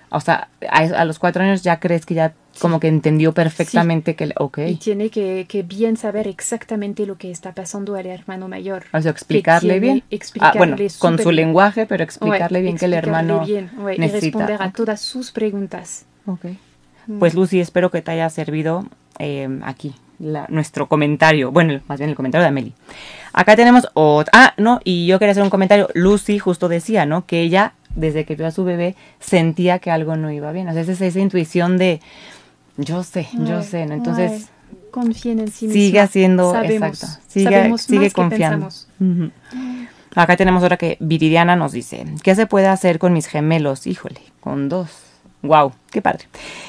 O 0.10 0.20
sea, 0.20 0.50
a, 0.70 0.78
a 0.80 1.06
los 1.06 1.18
cuatro 1.18 1.42
años 1.44 1.64
ya 1.64 1.80
crees 1.80 2.06
que 2.06 2.14
ya 2.14 2.34
como 2.60 2.80
que 2.80 2.88
entendió 2.88 3.34
perfectamente 3.34 4.16
que, 4.16 4.26
el- 4.26 4.34
ok. 4.38 4.60
Y 4.68 4.76
tiene 4.76 5.10
que, 5.10 5.46
que 5.50 5.64
bien 5.64 5.98
saber 5.98 6.28
exactamente 6.28 7.08
lo 7.08 7.18
que 7.18 7.32
está 7.32 7.54
pasando 7.54 7.96
al 7.96 8.06
hermano 8.06 8.48
mayor. 8.48 8.84
O 8.94 9.02
sea, 9.02 9.10
explicarle 9.10 9.80
bien. 9.80 10.04
Ah, 10.04 10.08
explicarle 10.12 10.58
bueno, 10.60 10.78
con 11.00 11.18
su 11.18 11.30
bien. 11.30 11.36
lenguaje, 11.38 11.88
pero 11.88 12.04
explicarle 12.04 12.60
Ouais, 12.60 12.64
bien 12.64 12.78
que 12.78 12.86
el 12.86 12.94
explicarle 12.94 13.24
hermano 13.34 13.46
bien, 13.48 13.72
ouais, 13.80 13.96
y 13.96 14.00
necesita. 14.00 14.38
responder 14.40 14.62
a 14.62 14.72
todas 14.72 15.02
sus 15.02 15.32
preguntas. 15.32 16.06
Ok. 16.28 16.46
Mm. 17.08 17.18
Pues 17.18 17.34
Lucy, 17.34 17.60
espero 17.60 17.90
que 17.90 18.04
te 18.04 18.12
haya 18.12 18.30
servido 18.30 18.86
eh, 19.18 19.50
aquí 19.64 19.96
la- 20.24 20.46
nuestro 20.50 20.88
comentario. 20.88 21.52
Bueno, 21.52 21.80
más 21.88 22.00
bien 22.00 22.10
el 22.10 22.16
comentario 22.16 22.44
de 22.44 22.50
Amelie. 22.50 22.74
Acá 23.34 23.56
tenemos 23.56 23.88
otra. 23.94 24.32
Ah, 24.34 24.54
no, 24.58 24.80
y 24.84 25.06
yo 25.08 25.20
quería 25.20 25.32
hacer 25.32 25.44
un 25.44 25.50
comentario. 25.50 25.90
Lucy 25.94 26.40
justo 26.40 26.68
decía, 26.70 27.06
¿no? 27.06 27.26
Que 27.26 27.42
ella, 27.42 27.74
desde 27.96 28.26
que 28.26 28.36
vio 28.36 28.48
a 28.48 28.52
su 28.52 28.64
bebé, 28.64 28.96
sentía 29.20 29.80
que 29.80 29.92
algo 29.92 30.16
no 30.16 30.32
iba 30.32 30.52
bien. 30.52 30.68
O 30.70 30.74
sea, 30.74 30.82
es 30.82 30.90
esa 30.90 31.20
intuición 31.20 31.78
de 31.78 32.00
yo 32.78 33.04
sé, 33.04 33.28
yo 33.34 33.62
sé, 33.64 33.86
¿no? 33.86 33.94
Entonces, 33.94 34.32
ouais. 34.32 34.80
confíen 34.92 35.40
en 35.40 35.48
sí 35.52 35.68
sigue 35.70 35.84
misma. 35.92 36.02
haciendo, 36.04 36.52
Sabemos, 36.52 36.90
exacto. 37.04 37.22
Sigue, 37.28 37.44
sabemos 37.52 37.82
sigue 37.82 38.00
más 38.00 38.08
que 38.10 38.14
confiando. 38.14 38.70
Acá 40.16 40.38
tenemos 40.38 40.62
otra 40.64 40.78
que 40.78 40.98
Viridiana 41.00 41.56
nos 41.56 41.72
dice, 41.72 42.06
¿qué 42.24 42.36
se 42.36 42.46
puede 42.46 42.68
hacer 42.68 43.00
con 43.00 43.14
mis 43.14 43.26
gemelos? 43.28 43.88
Híjole, 43.88 44.22
con 44.42 44.70
dos. 44.70 44.90
Wow, 45.44 45.74
qué 45.92 46.02
padre. 46.02 46.26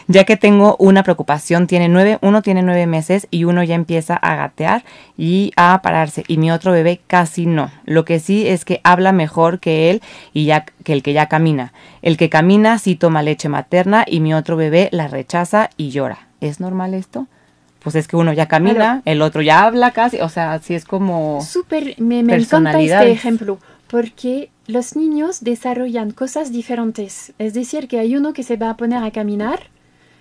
Ya 0.09 0.25
que 0.25 0.37
tengo 0.37 0.75
una 0.81 1.05
preocupación, 1.05 1.69
tiene 1.69 1.89
nueve, 1.89 2.19
uno 2.23 2.43
tiene 2.43 2.61
nueve 2.61 2.89
meses 2.89 3.29
y 3.31 3.45
uno 3.45 3.63
ya 3.63 3.77
empieza 3.77 4.17
a 4.17 4.35
gatear 4.35 4.85
y 5.17 5.53
a 5.57 5.81
pararse 5.81 6.25
y 6.27 6.39
mi 6.39 6.51
otro 6.51 6.73
bebé 6.73 7.01
casi 7.07 7.47
no. 7.47 7.71
Lo 7.85 8.05
que 8.05 8.19
sí 8.19 8.49
es 8.49 8.65
que 8.65 8.81
habla 8.83 9.13
mejor 9.13 9.61
que 9.61 9.91
él 9.91 10.03
y 10.33 10.47
ya 10.47 10.65
que 10.83 10.93
el 10.93 11.05
que 11.05 11.13
ya 11.13 11.27
camina. 11.29 11.73
El 12.03 12.17
que 12.17 12.29
camina 12.29 12.79
sí 12.79 12.97
toma 12.97 13.23
leche 13.23 13.49
materna 13.49 14.05
y 14.09 14.19
mi 14.19 14.35
otro 14.35 14.57
bebé 14.57 14.89
la 14.91 15.07
rechaza 15.07 15.71
y 15.77 15.91
llora. 15.91 16.27
¿Es 16.41 16.59
normal 16.59 16.95
esto? 16.95 17.29
Pues 17.79 17.95
es 17.95 18.09
que 18.09 18.17
uno 18.17 18.33
ya 18.33 18.49
camina, 18.49 19.03
el 19.05 19.23
otro 19.23 19.41
ya 19.41 19.63
habla 19.63 19.93
casi, 19.93 20.19
o 20.21 20.29
sea, 20.29 20.55
así 20.55 20.75
es 20.75 20.85
como 20.85 21.43
Súper, 21.43 21.95
me, 21.99 22.23
me 22.23 22.35
encanta 22.35 22.81
este 22.81 23.13
ejemplo, 23.13 23.59
porque 23.89 24.49
los 24.67 24.97
niños 24.97 25.43
desarrollan 25.45 26.11
cosas 26.13 26.53
diferentes. 26.53 27.33
Es 27.39 27.55
decir, 27.55 27.89
que 27.89 27.99
hay 27.99 28.17
uno 28.17 28.33
que 28.33 28.43
se 28.43 28.57
va 28.57 28.71
a 28.71 28.77
poner 28.77 29.03
a 29.05 29.11
caminar 29.11 29.61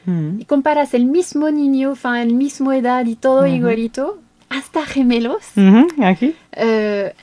Mm. 0.06 0.42
y 0.42 0.46
comparas 0.46 0.94
el 0.94 1.06
mismo 1.06 1.50
niño, 1.50 1.92
enfin, 1.92 2.16
el 2.16 2.34
mismo 2.34 2.74
edad 2.74 3.06
y 3.06 3.16
todo 3.16 3.48
igualito, 3.48 4.20
hasta 4.50 4.86
gemelos. 4.86 5.44
Aquí. 6.04 6.36
Eh, 6.52 7.14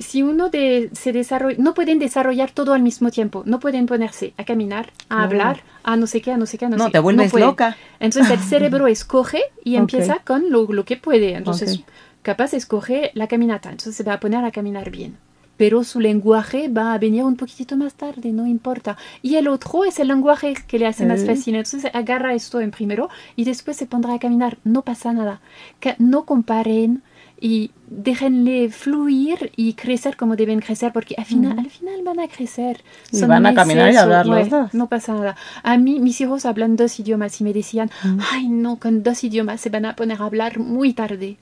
si 0.00 0.24
uno 0.24 0.50
de, 0.50 0.90
se 0.94 1.12
desarrolla, 1.12 1.56
no 1.62 1.74
pueden 1.74 2.00
desarrollar 2.00 2.50
todo 2.50 2.72
al 2.72 2.82
mismo 2.82 3.12
tiempo, 3.12 3.44
no 3.46 3.60
pueden 3.60 3.86
ponerse 3.86 4.34
a 4.36 4.44
caminar, 4.44 4.86
a 5.08 5.14
Claro. 5.14 5.22
hablar, 5.24 5.60
a 5.84 5.96
no 5.96 6.08
sé 6.08 6.20
qué, 6.20 6.32
a 6.32 6.36
no 6.36 6.46
sé 6.46 6.58
qué, 6.58 6.64
a 6.64 6.68
no, 6.68 6.76
No, 6.76 6.86
sé 6.86 6.90
te 6.90 6.98
vuelves 6.98 7.30
pueden. 7.30 7.46
loca. 7.48 7.76
Entonces 8.00 8.32
el 8.32 8.40
cerebro 8.52 8.88
escoge 8.88 9.40
y 9.62 9.76
empieza 9.76 10.16
con 10.26 10.50
lo, 10.50 10.64
lo 10.72 10.84
que 10.84 10.96
puede. 10.96 11.34
Entonces, 11.34 11.78
Ok. 11.78 11.84
capaz 12.22 12.52
escoge 12.54 13.12
la 13.14 13.28
caminata, 13.28 13.70
entonces 13.70 13.94
se 13.94 14.02
va 14.02 14.14
a 14.14 14.20
poner 14.20 14.44
a 14.44 14.50
caminar 14.50 14.90
bien. 14.90 15.16
Pero 15.56 15.84
su 15.84 16.00
lenguaje 16.00 16.68
va 16.68 16.94
a 16.94 16.98
venir 16.98 17.22
un 17.24 17.36
poquitito 17.36 17.76
más 17.76 17.94
tarde, 17.94 18.32
no 18.32 18.46
importa. 18.46 18.96
Y 19.22 19.36
el 19.36 19.46
otro 19.48 19.84
es 19.84 19.98
el 20.00 20.08
lenguaje 20.08 20.54
que 20.66 20.78
le 20.78 20.86
hace 20.86 21.06
más 21.06 21.24
fácil. 21.24 21.54
Entonces 21.54 21.90
agarra 21.94 22.34
esto 22.34 22.60
en 22.60 22.70
primero 22.72 23.08
y 23.36 23.44
después 23.44 23.76
se 23.76 23.86
pondrá 23.86 24.14
a 24.14 24.18
caminar. 24.18 24.58
No 24.64 24.82
pasa 24.82 25.12
nada. 25.12 25.40
Que 25.80 25.94
no 25.98 26.24
comparen 26.24 27.02
y 27.40 27.70
déjenle 27.88 28.70
fluir 28.70 29.52
y 29.56 29.74
crecer 29.74 30.16
como 30.16 30.34
deben 30.34 30.60
crecer, 30.60 30.92
porque 30.92 31.14
al 31.18 31.24
final, 31.24 31.58
al 31.58 31.68
final 31.70 32.00
van 32.02 32.20
a 32.20 32.28
crecer. 32.28 32.82
Y 33.12 33.20
van 33.22 33.44
a 33.46 33.54
caminar 33.54 33.92
y 33.92 33.96
hablar 33.96 34.26
los 34.26 34.48
dos. 34.48 34.72
No 34.74 34.88
pasa 34.88 35.12
nada. 35.14 35.36
A 35.62 35.76
mí, 35.76 36.00
mis 36.00 36.20
hijos 36.20 36.46
hablan 36.46 36.76
dos 36.76 36.98
idiomas 36.98 37.40
y 37.40 37.44
me 37.44 37.52
decían, 37.52 37.90
Mm. 38.02 38.18
ay, 38.32 38.48
no, 38.48 38.76
con 38.80 39.02
dos 39.02 39.22
idiomas 39.24 39.60
se 39.60 39.68
van 39.70 39.84
a 39.84 39.94
poner 39.94 40.20
a 40.22 40.24
hablar 40.24 40.58
muy 40.58 40.94
tarde. 40.94 41.36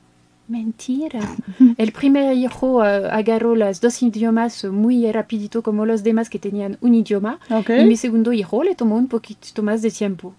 Mentira. 0.48 1.20
El 1.76 1.92
primer 1.92 2.36
hijo 2.36 2.84
eh, 2.84 3.08
agarró 3.10 3.54
los 3.54 3.80
dos 3.80 4.02
idiomas 4.02 4.64
muy 4.64 5.10
rapidito 5.12 5.62
como 5.62 5.86
los 5.86 6.02
demás 6.02 6.28
que 6.30 6.38
tenían 6.38 6.78
un 6.80 6.94
idioma. 6.94 7.38
Ok. 7.50 7.70
Y 7.80 7.84
mi 7.84 7.96
segundo 7.96 8.32
hijo 8.32 8.62
le 8.64 8.74
tomó 8.74 8.96
un 8.96 9.08
poquito 9.08 9.62
más 9.62 9.82
de 9.82 9.90
tiempo. 9.90 10.34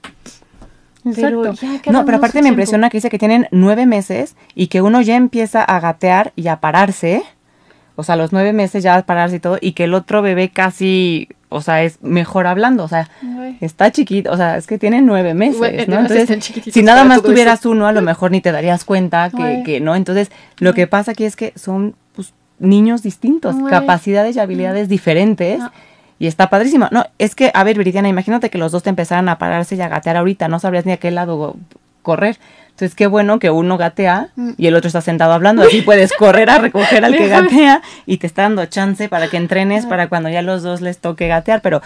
Pero 1.15 1.45
Exacto. 1.45 1.81
ya 1.86 1.91
No, 1.91 2.05
pero 2.05 2.17
aparte 2.17 2.38
me 2.38 2.43
tiempo. 2.43 2.53
impresiona 2.53 2.89
que 2.89 2.97
dice 2.97 3.09
que 3.09 3.19
tienen 3.19 3.47
nueve 3.51 3.86
meses 3.86 4.36
y 4.55 4.67
que 4.67 4.81
uno 4.81 5.01
ya 5.01 5.15
empieza 5.17 5.61
a 5.63 5.79
gatear 5.81 6.31
y 6.38 6.47
a 6.47 6.61
pararse. 6.61 7.23
O 7.96 8.04
sea, 8.04 8.16
los 8.16 8.34
nueve 8.34 8.54
meses 8.54 8.84
ya 8.84 9.02
pararse 9.04 9.36
y 9.36 9.39
todo. 9.39 9.58
Y 9.62 9.74
que 9.74 9.84
el 9.84 9.94
otro 9.94 10.22
bebé 10.22 10.50
casi, 10.50 11.30
o 11.50 11.62
sea, 11.62 11.84
es 11.84 12.02
mejor 12.02 12.48
hablando. 12.48 12.84
O 12.84 12.88
sea, 12.88 13.10
está 13.62 13.91
chiquito. 13.91 14.32
O 14.32 14.38
sea, 14.38 14.58
es 14.58 14.66
que 14.66 14.80
tiene 14.80 15.02
nueve 15.02 15.34
meses, 15.34 15.88
¿no? 15.88 16.00
Entonces, 16.00 16.52
si 16.72 16.84
nada 16.84 17.04
más 17.04 17.22
tuvieras 17.22 17.60
eso. 17.60 17.72
uno, 17.72 17.86
a 17.88 17.91
lo 17.91 18.02
mejor 18.02 18.32
ni 18.32 18.41
te 18.41 18.52
darías 18.52 18.84
cuenta 18.84 19.30
que, 19.30 19.64
que 19.64 19.80
no. 19.80 19.96
Entonces, 19.96 20.32
lo 20.58 20.74
que 20.74 20.88
pasa 20.88 21.12
aquí 21.12 21.26
es 21.26 21.36
que 21.36 21.54
son 21.56 21.96
pues, 22.16 22.34
niños 22.60 23.04
distintos, 23.04 23.56
capacidades 23.70 24.36
y 24.36 24.39
habilidades 24.39 24.89
diferentes. 24.89 25.62
Y 26.20 26.28
está 26.28 26.50
padrísimo. 26.50 26.88
No, 26.91 27.06
es 27.20 27.36
que, 27.36 27.52
a 27.54 27.64
ver, 27.64 27.78
Viridiana, 27.78 28.08
imagínate 28.08 28.50
que 28.50 28.58
los 28.58 28.72
dos 28.72 28.82
te 28.82 28.89
empezaran 28.89 29.28
a 29.30 29.38
pararse 29.38 29.76
y 29.76 29.82
a 29.82 29.89
gatear 29.89 30.16
ahorita, 30.18 30.48
no 30.48 30.60
sabrías 30.60 30.86
ni 30.86 30.94
a 30.94 30.98
qué 30.98 31.12
lado 31.12 31.58
correr. 32.02 32.38
Entonces, 32.84 32.95
qué 32.97 33.07
bueno 33.07 33.39
que 33.39 33.49
uno 33.49 33.77
gatea 33.77 34.27
Mm. 34.36 34.51
y 34.57 34.67
el 34.67 34.75
otro 34.75 34.88
está 34.88 34.99
sentado 34.99 35.31
hablando. 35.31 35.61
Así 35.63 35.81
puedes 35.86 36.11
correr 36.13 36.49
a 36.49 36.57
recoger 36.57 37.05
al 37.05 37.15
que 37.15 37.29
gatea 37.29 37.81
y 38.05 38.17
te 38.17 38.27
está 38.27 38.41
dando 38.43 38.65
chance 38.65 39.07
para 39.07 39.29
que 39.29 39.38
entrenes 39.38 39.86
para 39.86 40.09
cuando 40.09 40.27
ya 40.29 40.41
los 40.41 40.63
dos 40.63 40.81
les 40.81 40.97
toque 40.97 41.27
gatear. 41.29 41.61
Pero 41.61 41.81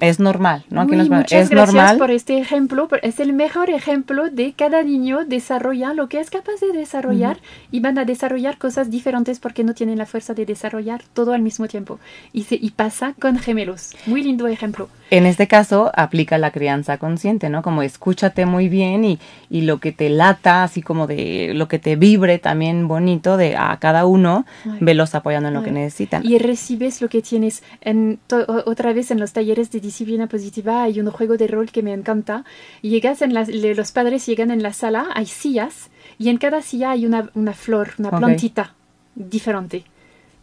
es 0.00 0.20
normal, 0.20 0.64
¿no? 0.68 0.82
Aquí 0.82 0.96
nos 0.96 1.08
muchas 1.08 1.32
es 1.44 1.48
gracias 1.48 1.74
normal. 1.74 1.96
por 1.98 2.10
este 2.10 2.38
ejemplo. 2.38 2.88
Es 3.02 3.20
el 3.20 3.32
mejor 3.32 3.70
ejemplo 3.70 4.28
de 4.30 4.52
cada 4.52 4.82
niño 4.82 5.24
desarrolla 5.24 5.94
lo 5.94 6.08
que 6.08 6.20
es 6.20 6.28
capaz 6.28 6.60
de 6.60 6.76
desarrollar 6.78 7.38
y 7.70 7.80
van 7.80 7.96
a 7.98 8.04
desarrollar 8.04 8.58
cosas 8.58 8.90
diferentes 8.90 9.40
porque 9.40 9.64
no 9.64 9.72
tienen 9.72 9.96
la 9.96 10.04
fuerza 10.06 10.34
de 10.34 10.44
desarrollar 10.44 11.02
todo 11.14 11.32
al 11.32 11.40
mismo 11.40 11.68
tiempo. 11.68 11.98
Y, 12.34 12.44
se, 12.44 12.56
y 12.56 12.70
pasa 12.70 13.14
con 13.18 13.38
gemelos. 13.38 13.92
Muy 14.06 14.22
lindo 14.22 14.46
ejemplo. 14.46 14.88
En 15.14 15.26
este 15.26 15.46
caso, 15.46 15.92
aplica 15.94 16.38
la 16.38 16.50
crianza 16.50 16.98
consciente, 16.98 17.48
¿no? 17.48 17.62
Como 17.62 17.82
escúchate 17.82 18.46
muy 18.46 18.68
bien 18.68 19.04
y, 19.04 19.20
y 19.48 19.60
lo 19.60 19.78
que 19.78 19.92
te 19.92 20.08
lata, 20.08 20.64
así 20.64 20.82
como 20.82 21.06
de 21.06 21.52
lo 21.54 21.68
que 21.68 21.78
te 21.78 21.94
vibre 21.94 22.40
también 22.40 22.88
bonito 22.88 23.36
de 23.36 23.54
a 23.56 23.76
cada 23.78 24.06
uno, 24.06 24.44
Ay. 24.64 24.78
velos 24.80 25.14
apoyando 25.14 25.46
en 25.46 25.54
lo 25.54 25.60
Ay. 25.60 25.66
que 25.66 25.70
necesitan. 25.70 26.26
Y 26.26 26.38
recibes 26.38 27.00
lo 27.00 27.08
que 27.08 27.22
tienes. 27.22 27.62
En 27.80 28.18
otra 28.66 28.92
vez 28.92 29.12
en 29.12 29.20
los 29.20 29.32
talleres 29.32 29.70
de 29.70 29.78
disciplina 29.78 30.26
positiva 30.26 30.82
hay 30.82 30.98
un 30.98 31.08
juego 31.12 31.36
de 31.36 31.46
rol 31.46 31.70
que 31.70 31.84
me 31.84 31.92
encanta. 31.92 32.44
Llegas 32.82 33.22
en 33.22 33.34
los 33.34 33.92
padres 33.92 34.26
llegan 34.26 34.50
en 34.50 34.64
la 34.64 34.72
sala, 34.72 35.06
hay 35.14 35.26
sillas 35.26 35.90
y 36.18 36.28
en 36.28 36.38
cada 36.38 36.60
silla 36.60 36.90
hay 36.90 37.06
una, 37.06 37.30
una 37.34 37.52
flor, 37.52 37.90
una 37.98 38.10
plantita 38.10 38.74
diferente. 39.14 39.84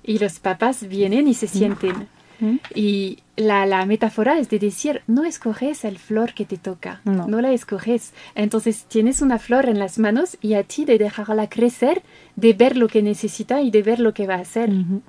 Y 0.02 0.18
los 0.20 0.40
papás 0.40 0.88
vienen 0.88 1.28
y 1.28 1.34
se 1.34 1.48
sienten. 1.48 2.08
¿Mm? 2.40 2.56
Y 2.74 3.20
la, 3.48 3.66
la 3.66 3.86
metáfora 3.86 4.38
es 4.40 4.50
de 4.50 4.60
decir, 4.60 5.02
no 5.08 5.26
escoges 5.26 5.84
el 5.86 5.98
flor 5.98 6.34
que 6.34 6.46
te 6.46 6.58
toca, 6.58 7.02
No. 7.04 7.28
no. 7.28 7.42
la 7.42 7.52
escoges. 7.52 8.14
Entonces 8.36 8.86
tienes 8.88 9.22
una 9.22 9.38
flor 9.40 9.68
en 9.68 9.80
las 9.80 9.98
manos 10.00 10.38
y 10.42 10.54
a 10.54 10.64
ti 10.64 10.86
de 10.86 10.98
dejarla 10.98 11.50
crecer, 11.50 12.02
de 12.36 12.54
ver 12.54 12.78
lo 12.78 12.88
que 12.88 13.02
necesita 13.02 13.62
y 13.62 13.72
de 13.72 13.82
ver 13.84 14.00
lo 14.00 14.14
que 14.14 14.28
va 14.28 14.36
a 14.36 14.40
hacer. 14.40 14.70
Ujú. 14.70 15.02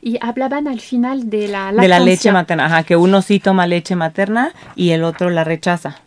Y 0.00 0.18
hablaban 0.20 0.68
al 0.68 0.80
final 0.80 1.30
de 1.30 1.48
la 1.48 1.72
De 1.72 1.88
la 1.88 1.98
leche 1.98 2.30
lactancia. 2.30 2.32
materna, 2.32 2.66
ajá, 2.66 2.82
que 2.84 2.96
uno 2.96 3.22
sí 3.22 3.40
toma 3.40 3.66
leche 3.66 3.96
materna 3.96 4.52
y 4.76 4.90
el 4.90 5.02
otro 5.04 5.30
la 5.30 5.44
rechaza. 5.44 6.00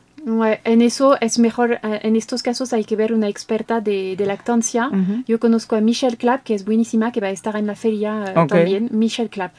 En 0.66 0.84
eso 0.84 1.20
es 1.20 1.40
mejor, 1.40 1.80
eh, 1.82 2.00
en 2.04 2.16
estos 2.16 2.44
casos 2.44 2.74
hay 2.74 2.84
que 2.84 2.96
ver 2.96 3.12
una 3.12 3.28
experta 3.28 3.82
de, 3.82 4.16
de 4.16 4.26
lactancia. 4.28 4.88
Ujú. 4.90 5.24
Yo 5.28 5.40
conozco 5.40 5.76
a 5.76 5.82
Michelle 5.82 6.16
Clapp, 6.16 6.44
que 6.44 6.54
es 6.54 6.64
buenísima, 6.64 7.12
que 7.12 7.22
va 7.22 7.28
a 7.28 7.32
estar 7.32 7.56
en 7.56 7.66
la 7.66 7.76
feria 7.76 8.26
eh, 8.28 8.40
Ok. 8.40 8.50
también. 8.50 8.90
Michelle 8.92 9.30
Clapp. 9.30 9.54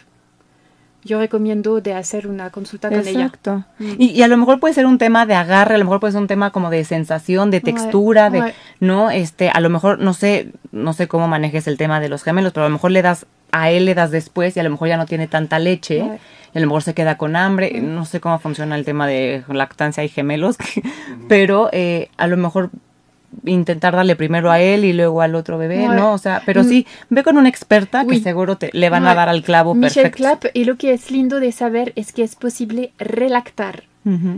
Yo 1.04 1.18
recomiendo 1.18 1.80
de 1.80 1.94
hacer 1.94 2.28
una 2.28 2.50
consulta 2.50 2.88
con 2.88 3.00
ella. 3.00 3.24
Exacto. 3.24 3.64
Mm. 3.78 3.92
Y, 3.98 4.10
y 4.10 4.22
a 4.22 4.28
lo 4.28 4.36
mejor 4.36 4.60
puede 4.60 4.74
ser 4.74 4.86
un 4.86 4.98
tema 4.98 5.26
de 5.26 5.34
agarre, 5.34 5.74
a 5.74 5.78
lo 5.78 5.84
mejor 5.84 6.00
puede 6.00 6.12
ser 6.12 6.20
un 6.20 6.28
tema 6.28 6.50
como 6.50 6.70
de 6.70 6.84
sensación, 6.84 7.50
de 7.50 7.60
textura, 7.60 8.30
de, 8.30 8.40
ouais. 8.40 8.52
¿no? 8.80 9.10
Este, 9.10 9.50
a 9.50 9.60
lo 9.60 9.68
mejor, 9.68 9.98
no 9.98 10.14
sé, 10.14 10.52
no 10.70 10.92
sé 10.92 11.08
cómo 11.08 11.26
manejes 11.26 11.66
el 11.66 11.76
tema 11.76 11.98
de 12.00 12.08
los 12.08 12.22
gemelos, 12.22 12.52
pero 12.52 12.66
a 12.66 12.68
lo 12.68 12.74
mejor 12.74 12.92
le 12.92 13.02
das, 13.02 13.26
a 13.50 13.70
él 13.70 13.84
le 13.84 13.94
das 13.94 14.10
después 14.10 14.56
y 14.56 14.60
a 14.60 14.62
lo 14.62 14.70
mejor 14.70 14.88
ya 14.88 14.96
no 14.96 15.06
tiene 15.06 15.26
tanta 15.26 15.58
leche. 15.58 16.02
Ouais. 16.02 16.18
Y 16.54 16.58
a 16.58 16.60
lo 16.60 16.66
mejor 16.66 16.82
se 16.82 16.94
queda 16.94 17.16
con 17.16 17.34
hambre, 17.34 17.80
no 17.80 18.04
sé 18.04 18.20
cómo 18.20 18.38
funciona 18.38 18.76
el 18.76 18.84
tema 18.84 19.06
de 19.06 19.42
lactancia 19.48 20.04
y 20.04 20.08
gemelos, 20.08 20.56
pero 21.28 21.70
eh, 21.72 22.10
a 22.18 22.26
lo 22.26 22.36
mejor 22.36 22.70
intentar 23.44 23.94
darle 23.94 24.16
primero 24.16 24.50
a 24.50 24.60
él 24.60 24.84
y 24.84 24.92
luego 24.92 25.20
al 25.22 25.34
otro 25.34 25.58
bebé, 25.58 25.88
Ouais. 25.88 25.96
¿no? 25.96 26.12
O 26.12 26.18
sea, 26.18 26.42
pero 26.46 26.62
Mm. 26.62 26.68
sí, 26.68 26.86
ve 27.10 27.22
con 27.22 27.36
una 27.36 27.48
experta 27.48 28.04
que 28.06 28.20
seguro 28.20 28.56
te, 28.56 28.70
le 28.72 28.88
van 28.90 29.06
a 29.06 29.14
dar 29.14 29.28
al 29.28 29.42
clavo 29.42 29.74
Michelle 29.74 30.10
perfecto. 30.10 30.16
Clapp, 30.16 30.44
y 30.56 30.64
lo 30.64 30.76
que 30.76 30.92
es 30.92 31.10
lindo 31.10 31.40
de 31.40 31.52
saber 31.52 31.92
es 31.96 32.12
que 32.12 32.22
es 32.22 32.34
posible 32.36 32.92
relactar. 32.98 33.84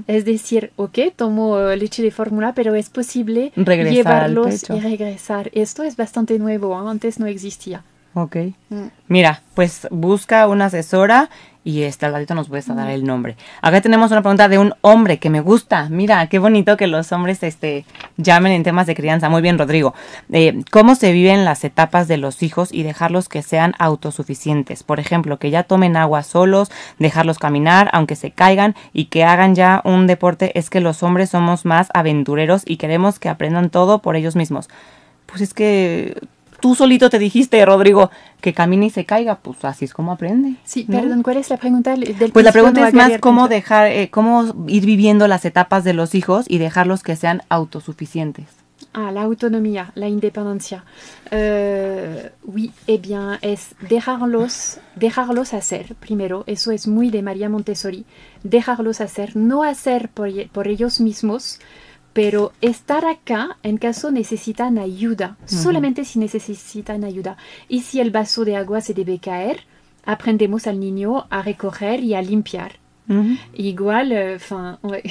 Es 0.07 0.26
decir, 0.26 0.72
ok, 0.76 0.99
tomo 1.16 1.59
leche 1.70 2.03
de 2.03 2.11
fórmula, 2.11 2.53
pero 2.55 2.74
es 2.74 2.90
posible 2.90 3.51
Regresar 3.57 3.95
llevarlos 3.95 4.68
y 4.68 4.78
regresar. 4.78 5.51
Esto 5.55 5.82
es 5.84 5.97
bastante 5.97 6.38
nuevo, 6.38 6.74
¿eh? 6.74 6.90
antes 6.90 7.18
no 7.18 7.24
existía. 7.26 7.82
Ok. 8.15 8.37
Mm. 8.71 8.87
Mira, 9.09 9.43
pues 9.55 9.89
busca 9.91 10.47
una 10.47 10.67
asesora 10.67 11.31
y 11.65 11.83
este 11.83 12.05
al 12.05 12.12
ratito 12.12 12.35
nos 12.35 12.49
puedes 12.49 12.67
dar 12.67 12.91
el 12.91 13.05
nombre. 13.05 13.37
Acá 13.62 13.81
tenemos 13.81 14.11
una 14.11 14.21
pregunta 14.21 14.49
de 14.49 14.59
un 14.59 14.75
hombre 14.83 15.19
que 15.19 15.31
me 15.31 15.41
gusta. 15.41 15.89
Mira, 15.89 16.27
qué 16.29 16.39
bonito 16.39 16.77
que 16.77 16.87
los 16.87 17.11
hombres 17.11 17.43
este 17.43 17.87
llamen 18.19 18.53
en 18.53 18.62
temas 18.62 18.87
de 18.87 18.95
crianza. 18.95 19.31
Muy 19.31 19.41
bien, 19.41 19.59
Rodrigo. 19.59 19.95
Eh, 20.31 20.62
¿Cómo 20.71 20.95
se 20.95 21.12
viven 21.12 21.45
las 21.45 21.65
etapas 21.65 22.07
de 22.07 22.19
los 22.19 22.43
hijos 22.43 22.71
y 22.71 22.83
dejarlos 22.83 23.29
que 23.29 23.43
sean 23.43 23.75
autosuficientes? 23.79 24.83
Por 24.83 25.01
ejemplo, 25.01 25.39
que 25.39 25.51
ya 25.51 25.62
tomen 25.62 25.97
agua 25.97 26.23
solos, 26.23 26.71
dejarlos 26.99 27.39
caminar 27.39 27.89
aunque 27.93 28.15
se 28.15 28.31
caigan 28.31 28.75
y 28.93 29.07
que 29.07 29.25
hagan 29.25 29.55
ya 29.55 29.81
un 29.85 30.07
deporte. 30.07 30.57
Es 30.59 30.69
que 30.69 30.81
los 30.81 31.03
hombres 31.03 31.31
somos 31.31 31.65
más 31.65 31.89
aventureros 31.95 32.62
y 32.67 32.77
queremos 32.77 33.19
que 33.19 33.31
aprendan 33.31 33.71
todo 33.71 34.01
por 34.01 34.17
ellos 34.17 34.37
mismos. 34.37 34.69
Pues 35.27 35.41
es 35.41 35.55
que 35.55 36.21
tú 36.65 36.75
solito 36.75 37.11
te 37.11 37.19
dijiste, 37.19 37.62
Rodrigo, 37.67 38.11
que 38.41 38.55
camine 38.55 38.87
y 38.87 38.91
se 38.91 39.05
caiga, 39.05 39.35
pues 39.35 39.62
así 39.67 39.85
es 39.85 39.93
como 39.93 40.12
aprende. 40.12 40.55
Sí, 40.65 40.87
¿no? 40.89 40.99
perdón, 40.99 41.23
¿cuál 41.23 41.37
es 41.37 41.51
la 41.51 41.59
pregunta 41.59 41.95
del 41.95 42.33
Pues 42.33 42.43
la 42.43 42.53
pregunta 42.53 42.89
es 42.89 42.95
más 42.95 43.19
cómo 43.21 43.49
dejar, 43.49 43.89
eh, 43.89 44.09
cómo 44.11 44.67
ir 44.67 44.87
viviendo 44.87 45.29
las 45.29 45.45
etapas 45.45 45.85
de 45.85 45.93
los 45.93 46.15
hijos 46.15 46.47
y 46.49 46.57
dejarlos 46.57 47.03
que 47.03 47.17
sean 47.17 47.43
autosuficientes. 47.51 48.47
Ah, 48.95 49.12
la 49.12 49.21
autonomía, 49.21 49.93
la 49.95 50.09
independencia. 50.09 50.87
Euh, 51.31 52.31
oui, 52.45 52.73
eh 52.87 52.97
bien, 52.97 53.37
es 53.43 53.75
dejarlos, 53.87 54.79
dejarlos 54.97 55.53
hacer, 55.53 55.95
primero, 55.97 56.45
eso 56.47 56.71
es 56.71 56.89
muy 56.89 57.11
de 57.11 57.21
María 57.21 57.51
Montessori, 57.51 58.07
dejarlos 58.43 59.03
hacer, 59.03 59.37
no 59.37 59.65
hacer 59.65 60.09
por 60.09 60.67
ellos 60.67 60.99
mismos, 60.99 61.61
pero 62.15 62.53
estar 62.62 63.05
acá 63.05 63.59
en 63.62 63.77
caso 63.77 64.11
necesitan 64.11 64.79
ayuda, 64.79 65.37
solamente 65.45 66.05
si 66.05 66.19
necesitan 66.19 67.05
ayuda. 67.05 67.37
Y 67.69 67.81
si 67.81 68.01
el 68.01 68.11
vaso 68.11 68.45
de 68.45 68.57
agua 68.57 68.81
se 68.81 68.95
debe 68.95 69.19
caer, 69.19 69.65
aprendemos 70.07 70.67
al 70.67 70.81
niño 70.81 71.27
a 71.29 71.43
recoger 71.43 72.03
y 72.03 72.15
a 72.15 72.23
limpiar. 72.23 72.79
Igual, 73.53 74.12
enfin, 74.12 74.79
ouais. 74.83 75.03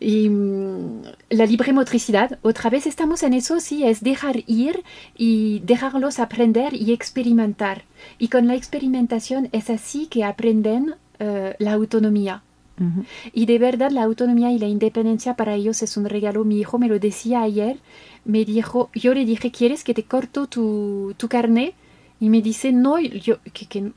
Y 0.00 0.28
mm, 0.28 1.02
la 1.30 1.46
libre 1.46 1.72
motricidad, 1.72 2.38
otra 2.42 2.68
vez 2.68 2.86
estamos 2.86 3.22
en 3.22 3.32
eso, 3.32 3.60
sí, 3.60 3.84
es 3.84 4.02
dejar 4.02 4.42
ir 4.46 4.82
y 5.16 5.60
dejarlos 5.60 6.18
aprender 6.18 6.74
y 6.74 6.92
experimentar. 6.92 7.84
Y 8.18 8.28
con 8.28 8.46
la 8.46 8.56
experimentación 8.56 9.48
es 9.52 9.70
así 9.70 10.06
que 10.06 10.24
aprenden 10.24 10.96
eh, 11.18 11.54
la 11.58 11.72
autonomía. 11.72 12.42
Ujú. 12.80 13.04
Y 13.32 13.46
de 13.46 13.58
verdad 13.58 13.90
la 13.90 14.02
autonomía 14.04 14.50
y 14.50 14.58
la 14.58 14.66
independencia 14.66 15.34
para 15.34 15.54
ellos 15.54 15.82
es 15.82 15.96
un 15.96 16.06
regalo. 16.06 16.44
Mi 16.44 16.58
hijo 16.58 16.78
me 16.78 16.88
lo 16.88 16.98
decía 16.98 17.42
ayer, 17.42 17.76
me 18.24 18.44
dijo, 18.44 18.90
yo 18.94 19.12
le 19.14 19.24
dije, 19.24 19.50
¿quieres 19.50 19.84
que 19.84 19.94
te 19.94 20.04
corto 20.04 20.46
tu, 20.46 21.14
tu 21.16 21.28
carne? 21.28 21.74
Y 22.20 22.28
me 22.30 22.42
dice, 22.42 22.72
no, 22.72 22.98
yo, 22.98 23.38
que, 23.52 23.66
que 23.66 23.92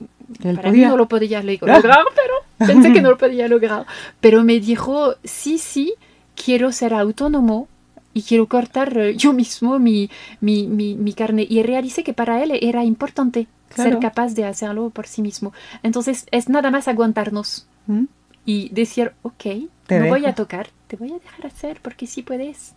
para 0.55 0.71
mí 0.71 0.79
no 0.81 0.97
lo 0.97 1.07
podía 1.07 1.41
lograr, 1.43 1.81
pero 1.81 2.67
pensé 2.71 2.91
que 2.93 3.01
no 3.01 3.09
lo 3.11 3.17
podía 3.23 3.47
lograr. 3.47 3.85
Pero 4.19 4.43
me 4.43 4.59
dijo, 4.59 5.15
sí, 5.23 5.57
sí, 5.57 5.93
quiero 6.35 6.71
ser 6.71 6.93
autónomo 6.93 7.67
y 8.13 8.21
quiero 8.21 8.47
cortar 8.47 8.97
eh, 8.97 9.15
yo 9.17 9.33
mismo 9.33 9.79
mi, 9.79 10.09
mi, 10.39 10.67
mi, 10.67 10.95
mi 10.95 11.13
carne. 11.13 11.45
Y 11.49 11.63
realicé 11.63 12.03
que 12.03 12.13
para 12.13 12.43
él 12.43 12.51
era 12.61 12.83
importante 12.83 13.47
Claro. 13.73 13.89
ser 13.93 13.99
capaz 13.99 14.35
de 14.35 14.45
hacerlo 14.45 14.91
por 14.91 15.07
sí 15.07 15.23
mismo. 15.23 15.51
Entonces 15.81 16.27
es 16.29 16.47
nada 16.47 16.69
más 16.69 16.87
aguantarnos 16.87 17.65
¿Mm? 17.87 18.03
Y 18.45 18.69
decir, 18.69 19.13
ok, 19.21 19.43
Te 19.87 19.99
no 19.99 20.07
voy 20.07 20.25
a 20.25 20.33
tocar, 20.35 20.67
te 20.87 20.95
voy 20.95 21.11
a 21.11 21.15
dejar 21.19 21.45
hacer 21.45 21.79
porque 21.81 22.07
sí 22.07 22.21
puedes. 22.23 22.73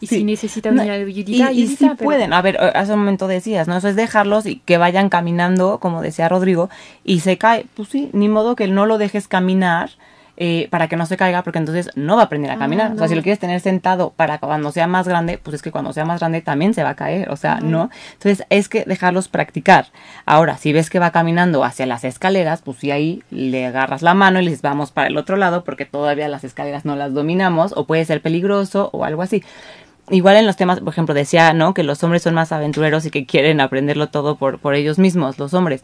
Y 0.00 0.06
Sí. 0.06 0.16
si 0.16 0.24
necesitas 0.24 0.72
No, 0.74 0.82
una 0.82 0.96
Y, 0.98 1.00
ayudita, 1.02 1.30
y 1.30 1.42
ayudita, 1.42 1.76
sí 1.78 1.84
pero- 1.84 1.96
pueden, 1.96 2.32
a 2.32 2.42
ver, 2.42 2.58
hace 2.58 2.92
un 2.92 2.98
momento 3.00 3.26
decías, 3.28 3.68
¿no? 3.68 3.76
Eso 3.76 3.88
es 3.88 3.96
dejarlos 3.96 4.44
y 4.46 4.56
que 4.56 4.76
vayan 4.76 5.08
caminando, 5.08 5.78
como 5.80 6.02
decía 6.02 6.28
Rodrigo, 6.28 6.68
y 7.04 7.20
se 7.20 7.38
cae, 7.38 7.66
pues 7.74 7.88
sí, 7.88 8.10
ni 8.12 8.28
modo 8.28 8.56
que 8.56 8.66
no 8.68 8.86
lo 8.86 8.98
dejes 8.98 9.28
caminar 9.28 9.90
eh, 10.36 10.66
para 10.70 10.88
que 10.88 10.96
no 10.96 11.06
se 11.06 11.16
caiga, 11.16 11.42
porque 11.42 11.58
entonces 11.58 11.90
no 11.94 12.16
va 12.16 12.22
a 12.22 12.24
aprender 12.24 12.50
a 12.50 12.54
Ah, 12.54 12.58
caminar. 12.58 12.92
O 12.92 12.98
sea, 12.98 13.08
si 13.08 13.14
lo 13.14 13.22
quieres 13.22 13.38
tener 13.38 13.60
sentado 13.60 14.10
para 14.16 14.38
cuando 14.38 14.72
sea 14.72 14.86
más 14.86 15.06
grande, 15.06 15.38
pues 15.38 15.54
es 15.54 15.62
que 15.62 15.70
cuando 15.70 15.92
sea 15.92 16.04
más 16.04 16.20
grande 16.20 16.40
también 16.42 16.74
se 16.74 16.82
va 16.82 16.90
a 16.90 16.94
caer, 16.96 17.30
o 17.30 17.36
sea, 17.36 17.60
¿no? 17.60 17.90
Entonces 18.14 18.44
es 18.50 18.68
que 18.68 18.84
dejarlos 18.84 19.28
practicar. 19.28 19.86
Ahora, 20.26 20.56
si 20.56 20.72
ves 20.72 20.90
que 20.90 20.98
va 20.98 21.12
caminando 21.12 21.62
hacia 21.64 21.86
las 21.86 22.04
escaleras, 22.04 22.62
pues 22.62 22.78
sí 22.78 22.90
ahí 22.90 23.22
le 23.30 23.66
agarras 23.66 24.02
la 24.02 24.14
mano 24.14 24.40
y 24.40 24.44
les 24.44 24.60
vamos 24.62 24.90
para 24.90 25.06
el 25.06 25.16
otro 25.16 25.36
lado, 25.36 25.64
porque 25.64 25.84
todavía 25.84 26.28
las 26.28 26.44
escaleras 26.44 26.84
no 26.84 26.96
las 26.96 27.14
dominamos, 27.14 27.72
o 27.76 27.86
puede 27.86 28.04
ser 28.04 28.20
peligroso, 28.20 28.90
o 28.92 29.04
algo 29.04 29.22
así. 29.22 29.44
Igual 30.10 30.36
en 30.36 30.46
los 30.46 30.56
temas, 30.56 30.80
por 30.80 30.92
ejemplo, 30.92 31.14
decía, 31.14 31.54
¿no? 31.54 31.72
Que 31.72 31.82
los 31.82 32.02
hombres 32.04 32.22
son 32.22 32.34
más 32.34 32.52
aventureros 32.52 33.06
y 33.06 33.10
que 33.10 33.24
quieren 33.24 33.60
aprenderlo 33.60 34.08
todo 34.08 34.36
por, 34.36 34.58
por 34.58 34.74
ellos 34.74 34.98
mismos, 34.98 35.38
los 35.38 35.54
hombres. 35.54 35.82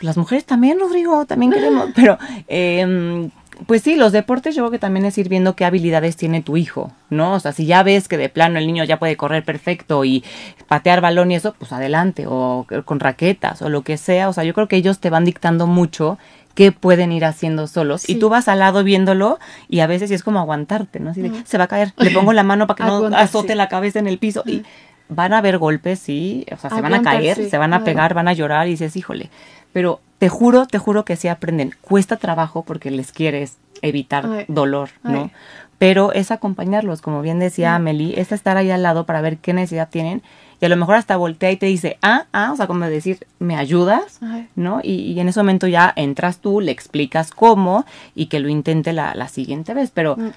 Las 0.00 0.16
mujeres 0.16 0.44
también, 0.44 0.78
Rodrigo, 0.78 1.26
también 1.26 1.52
queremos. 1.52 1.90
Pero, 1.94 2.18
eh, 2.46 3.28
pues 3.66 3.82
sí, 3.82 3.96
los 3.96 4.12
deportes 4.12 4.54
yo 4.54 4.62
creo 4.62 4.70
que 4.70 4.78
también 4.78 5.04
es 5.04 5.18
ir 5.18 5.28
viendo 5.28 5.56
qué 5.56 5.64
habilidades 5.64 6.16
tiene 6.16 6.42
tu 6.42 6.56
hijo, 6.56 6.92
¿no? 7.10 7.34
O 7.34 7.40
sea, 7.40 7.52
si 7.52 7.66
ya 7.66 7.82
ves 7.82 8.06
que 8.06 8.16
de 8.16 8.28
plano 8.28 8.58
el 8.58 8.66
niño 8.66 8.84
ya 8.84 8.98
puede 8.98 9.16
correr 9.16 9.44
perfecto 9.44 10.04
y 10.04 10.22
patear 10.68 11.00
balón 11.00 11.32
y 11.32 11.36
eso, 11.36 11.54
pues 11.58 11.72
adelante, 11.72 12.26
o 12.28 12.66
con 12.84 13.00
raquetas, 13.00 13.62
o 13.62 13.68
lo 13.68 13.82
que 13.82 13.96
sea. 13.96 14.28
O 14.28 14.32
sea, 14.32 14.44
yo 14.44 14.54
creo 14.54 14.68
que 14.68 14.76
ellos 14.76 15.00
te 15.00 15.10
van 15.10 15.24
dictando 15.24 15.66
mucho 15.66 16.18
qué 16.54 16.72
pueden 16.72 17.10
ir 17.12 17.24
haciendo 17.24 17.66
solos. 17.66 18.08
Y 18.08 18.16
tú 18.16 18.28
vas 18.28 18.48
al 18.48 18.60
lado 18.60 18.84
viéndolo 18.84 19.38
y 19.68 19.80
a 19.80 19.86
veces 19.86 20.10
es 20.10 20.22
como 20.22 20.38
aguantarte, 20.38 21.00
¿no? 21.00 21.10
Así 21.10 21.22
de, 21.22 21.32
se 21.44 21.58
va 21.58 21.64
a 21.64 21.68
caer, 21.68 21.94
le 21.96 22.10
pongo 22.10 22.32
la 22.32 22.44
mano 22.44 22.66
para 22.66 22.76
que 22.76 22.84
no 22.84 23.06
azote 23.16 23.54
la 23.54 23.68
cabeza 23.68 23.98
en 23.98 24.06
el 24.06 24.18
piso. 24.18 24.42
Y 24.46 24.62
van 25.08 25.32
a 25.32 25.38
haber 25.38 25.58
golpes, 25.58 25.98
sí, 25.98 26.46
o 26.52 26.56
sea, 26.56 26.70
se 26.70 26.80
van 26.80 26.94
a 26.94 27.02
caer, 27.02 27.48
se 27.48 27.58
van 27.58 27.74
a 27.74 27.82
pegar, 27.82 28.14
van 28.14 28.28
a 28.28 28.32
llorar 28.32 28.68
y 28.68 28.72
dices, 28.72 28.94
híjole. 28.96 29.30
Pero 29.78 30.00
te 30.18 30.28
juro, 30.28 30.66
te 30.66 30.78
juro 30.78 31.04
que 31.04 31.14
sí 31.14 31.28
aprenden. 31.28 31.72
Cuesta 31.82 32.16
trabajo 32.16 32.64
porque 32.64 32.90
les 32.90 33.12
quieres 33.12 33.58
evitar 33.80 34.26
Ay. 34.26 34.44
dolor, 34.48 34.88
¿no? 35.04 35.20
Ay. 35.22 35.30
Pero 35.78 36.12
es 36.12 36.32
acompañarlos, 36.32 37.00
como 37.00 37.22
bien 37.22 37.38
decía 37.38 37.76
Amelie, 37.76 38.20
es 38.20 38.32
estar 38.32 38.56
ahí 38.56 38.72
al 38.72 38.82
lado 38.82 39.06
para 39.06 39.20
ver 39.20 39.36
qué 39.36 39.52
necesidad 39.52 39.88
tienen 39.88 40.20
y 40.60 40.64
a 40.64 40.68
lo 40.68 40.74
mejor 40.76 40.96
hasta 40.96 41.16
voltea 41.16 41.52
y 41.52 41.56
te 41.58 41.66
dice, 41.66 41.96
ah, 42.02 42.24
ah, 42.32 42.50
o 42.52 42.56
sea, 42.56 42.66
como 42.66 42.86
decir, 42.86 43.24
¿me 43.38 43.54
ayudas? 43.54 44.18
Ay. 44.20 44.48
¿No? 44.56 44.80
Y, 44.82 45.12
y 45.12 45.20
en 45.20 45.28
ese 45.28 45.38
momento 45.38 45.68
ya 45.68 45.92
entras 45.94 46.38
tú, 46.38 46.60
le 46.60 46.72
explicas 46.72 47.30
cómo 47.30 47.84
y 48.16 48.26
que 48.26 48.40
lo 48.40 48.48
intente 48.48 48.92
la, 48.92 49.14
la 49.14 49.28
siguiente 49.28 49.74
vez, 49.74 49.92
pero 49.94 50.16
Mm. 50.16 50.30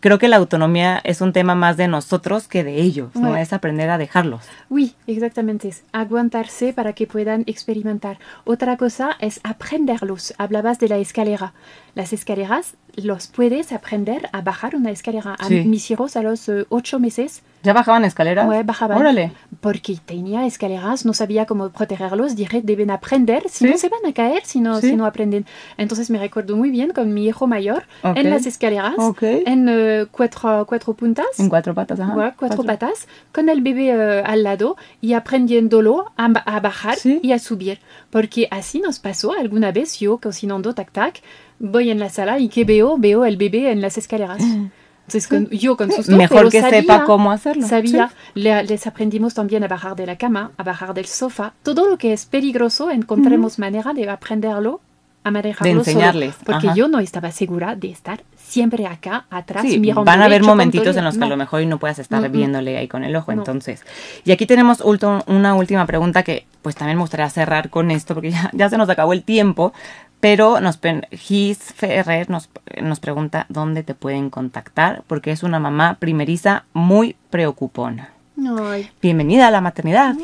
Creo 0.00 0.18
que 0.18 0.28
la 0.28 0.36
autonomía 0.36 1.00
es 1.04 1.20
un 1.20 1.32
tema 1.32 1.54
más 1.54 1.76
de 1.76 1.88
nosotros 1.88 2.48
que 2.48 2.64
de 2.64 2.76
ellos, 2.76 3.14
¿no? 3.14 3.36
Es 3.36 3.52
aprender 3.52 3.90
a 3.90 3.98
dejarlos. 3.98 4.42
Oui, 4.68 4.94
exactamente. 5.06 5.68
Es 5.68 5.84
aguantarse 5.92 6.72
para 6.72 6.92
que 6.92 7.06
puedan 7.06 7.44
experimentar. 7.46 8.18
Otra 8.44 8.76
cosa 8.76 9.16
es 9.20 9.40
aprenderlos. 9.44 10.34
Hablabas 10.38 10.78
de 10.78 10.88
la 10.88 10.98
escalera. 10.98 11.52
Las 11.98 12.12
escaleras 12.12 12.74
los 12.94 13.26
puedes 13.26 13.72
aprender 13.72 14.28
a 14.32 14.40
bajar 14.40 14.76
una 14.76 14.92
escalera. 14.92 15.34
A 15.34 15.46
Sí. 15.48 15.62
mis 15.64 15.90
hijos 15.90 16.16
a 16.16 16.22
los 16.22 16.48
eh, 16.48 16.64
ocho 16.68 17.00
meses 17.00 17.42
¿Ya 17.64 17.72
bajaban 17.72 18.04
escaleras? 18.04 18.48
Ouais, 18.48 18.62
bajaban. 18.62 18.96
Órale. 18.98 19.32
porque 19.60 19.96
tenía 20.06 20.46
escaleras, 20.46 21.04
no 21.04 21.12
sabía 21.12 21.44
cómo 21.44 21.70
protegerlos, 21.70 22.36
dije, 22.36 22.60
deben 22.62 22.92
aprender, 22.92 23.42
si 23.48 23.64
Sí. 23.64 23.70
no 23.72 23.76
se 23.76 23.88
van 23.88 24.06
a 24.06 24.12
caer 24.12 24.42
si 24.44 24.60
no, 24.60 24.80
Sí. 24.80 24.90
si 24.90 24.96
no 24.96 25.04
aprenden. 25.06 25.44
Entonces 25.76 26.08
me 26.10 26.18
recuerdo 26.20 26.56
muy 26.56 26.70
bien 26.70 26.92
con 26.92 27.12
mi 27.12 27.26
hijo 27.26 27.48
mayor 27.48 27.82
Ok. 28.04 28.16
en 28.18 28.30
las 28.30 28.46
escaleras, 28.46 28.94
Ok. 28.98 29.22
en 29.24 29.68
eh, 29.68 30.06
cuatro, 30.12 30.64
cuatro 30.68 30.94
puntas. 30.94 31.26
En 31.40 31.48
cuatro 31.48 31.74
patas, 31.74 31.98
ajá. 31.98 32.34
Cuatro 32.38 32.62
patas, 32.62 33.08
con 33.32 33.48
el 33.48 33.60
bebé 33.60 33.88
eh, 33.90 34.22
al 34.24 34.44
lado 34.44 34.76
y 35.00 35.14
aprendiéndolo 35.14 36.12
a, 36.16 36.26
a 36.26 36.60
bajar 36.60 36.94
Sí. 36.94 37.18
y 37.24 37.32
a 37.32 37.40
subir. 37.40 37.80
Porque 38.10 38.46
así 38.52 38.78
nos 38.78 39.00
pasó 39.00 39.32
alguna 39.32 39.72
vez, 39.72 39.98
yo 39.98 40.18
cocinando 40.18 40.74
tac 40.74 40.92
tac, 40.92 41.22
voy 41.58 41.90
en 41.90 41.98
la 41.98 42.08
sala 42.08 42.38
y 42.38 42.48
que 42.48 42.64
veo, 42.64 42.96
veo 42.98 43.24
el 43.24 43.36
bebé 43.36 43.70
en 43.70 43.80
las 43.80 43.98
escaleras. 43.98 44.42
Entonces 44.42 45.26
con- 45.28 45.48
yo 45.50 45.76
con 45.76 45.90
susto, 45.90 46.14
Mejor 46.16 46.38
pero 46.38 46.50
que 46.50 46.60
sabía, 46.60 46.80
sepa 46.82 47.04
cómo 47.04 47.32
hacerlo. 47.32 47.66
Sabía, 47.66 48.10
Le- 48.34 48.62
les 48.64 48.86
aprendimos 48.86 49.32
también 49.32 49.64
a 49.64 49.68
bajar 49.68 49.96
de 49.96 50.04
la 50.06 50.16
cama, 50.16 50.52
a 50.58 50.62
bajar 50.62 50.92
del 50.92 51.06
sofá. 51.06 51.54
Todo 51.62 51.88
lo 51.88 51.96
que 51.96 52.12
es 52.12 52.26
peligroso 52.26 52.90
encontremos 52.90 53.58
manera 53.58 53.94
de 53.94 54.08
aprenderlo, 54.10 54.80
a 55.28 55.30
manejarlo 55.30 55.66
De 55.66 55.70
solo. 55.72 55.80
enseñarles, 55.90 56.34
porque 56.44 56.68
ajá. 56.68 56.76
yo 56.76 56.88
no 56.88 56.98
estaba 56.98 57.30
segura 57.30 57.76
de 57.76 57.90
estar 57.90 58.22
siempre 58.36 58.86
acá, 58.86 59.26
atrás, 59.30 59.62
Sí, 59.62 59.78
mirando 59.78 60.04
van 60.04 60.22
a 60.22 60.24
haber 60.24 60.42
momentitos 60.42 60.96
en 60.96 61.04
los 61.04 61.16
que 61.18 61.24
a 61.24 61.28
lo 61.28 61.36
mejor 61.36 61.64
no 61.66 61.78
puedas 61.78 61.98
estar 61.98 62.28
viéndole 62.30 62.76
ahí 62.78 62.88
con 62.88 63.04
el 63.04 63.14
ojo. 63.14 63.32
No. 63.32 63.38
Entonces, 63.42 63.84
y 64.24 64.32
aquí 64.32 64.46
tenemos 64.46 64.80
una 65.26 65.54
última 65.54 65.86
pregunta 65.86 66.22
que 66.22 66.46
pues 66.62 66.74
también 66.74 66.96
me 66.98 67.02
gustaría 67.02 67.28
cerrar 67.30 67.70
con 67.70 67.90
esto 67.90 68.14
porque 68.14 68.30
ya, 68.30 68.50
ya 68.52 68.68
se 68.68 68.76
nos 68.78 68.88
acabó 68.88 69.12
el 69.12 69.22
tiempo. 69.22 69.72
Pero 70.20 70.60
nos 70.60 70.80
Gis 71.12 71.58
Ferrer 71.58 72.28
nos, 72.28 72.50
nos 72.82 72.98
pregunta 72.98 73.46
dónde 73.48 73.84
te 73.84 73.94
pueden 73.94 74.30
contactar 74.30 75.04
porque 75.06 75.30
es 75.30 75.44
una 75.44 75.60
mamá 75.60 75.96
primeriza 76.00 76.64
muy 76.72 77.14
preocupona. 77.30 78.10
Ay. 78.46 78.88
Bienvenida 79.02 79.48
a 79.48 79.50
la 79.50 79.60
maternidad. 79.60 80.14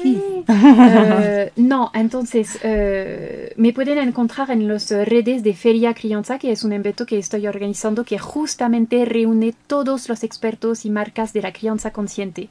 Eh, 0.47 1.53
no, 1.57 1.91
entonces 1.95 2.59
eh, 2.63 3.53
me 3.57 3.73
pueden 3.73 3.99
encontrar 3.99 4.51
en 4.51 4.69
las 4.69 4.91
redes 4.91 5.43
de 5.43 5.55
Feria 5.55 5.95
Crianza, 5.95 6.39
que 6.39 6.53
es 6.53 6.65
un 6.65 6.73
evento 6.73 7.07
que 7.07 7.19
estoy 7.19 7.47
organizando 7.47 8.05
que 8.05 8.19
justamente 8.19 9.05
reúne 9.05 9.55
todos 9.67 10.09
los 10.09 10.23
expertos 10.23 10.85
y 10.85 10.91
marcas 10.91 11.33
de 11.33 11.43
la 11.43 11.53
crianza 11.53 11.93
consciente. 11.93 12.49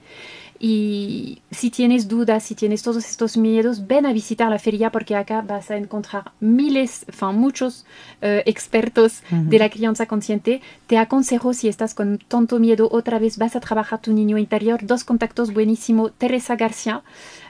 Y 0.66 1.41
si 1.51 1.70
tienes 1.72 2.07
dudas, 2.07 2.41
si 2.45 2.55
tienes 2.55 2.84
todos 2.84 3.03
estos 3.05 3.36
miedos, 3.36 3.86
ven 3.86 4.05
a 4.05 4.14
visitar 4.14 4.49
la 4.49 4.59
feria 4.59 4.93
porque 4.93 5.14
acá 5.14 5.41
vas 5.41 5.70
a 5.70 5.76
encontrar 5.76 6.32
miles, 6.39 7.03
enfin, 7.09 7.36
muchos 7.38 7.86
eh, 8.22 8.43
expertos 8.45 9.24
de 9.30 9.59
la 9.59 9.70
crianza 9.70 10.05
consciente. 10.05 10.61
Te 10.88 10.97
aconsejo 10.97 11.53
si 11.53 11.68
estás 11.68 11.93
con 11.93 12.18
tanto 12.30 12.59
miedo, 12.59 12.88
otra 12.93 13.20
vez 13.20 13.38
vas 13.38 13.57
a 13.57 13.59
trabajar 13.59 13.99
tu 13.99 14.14
niño 14.14 14.38
interior. 14.38 14.80
Dos 14.86 15.03
contactos 15.03 15.51
buenísimo, 15.53 16.11
Teresa 16.11 16.55
García 16.55 17.03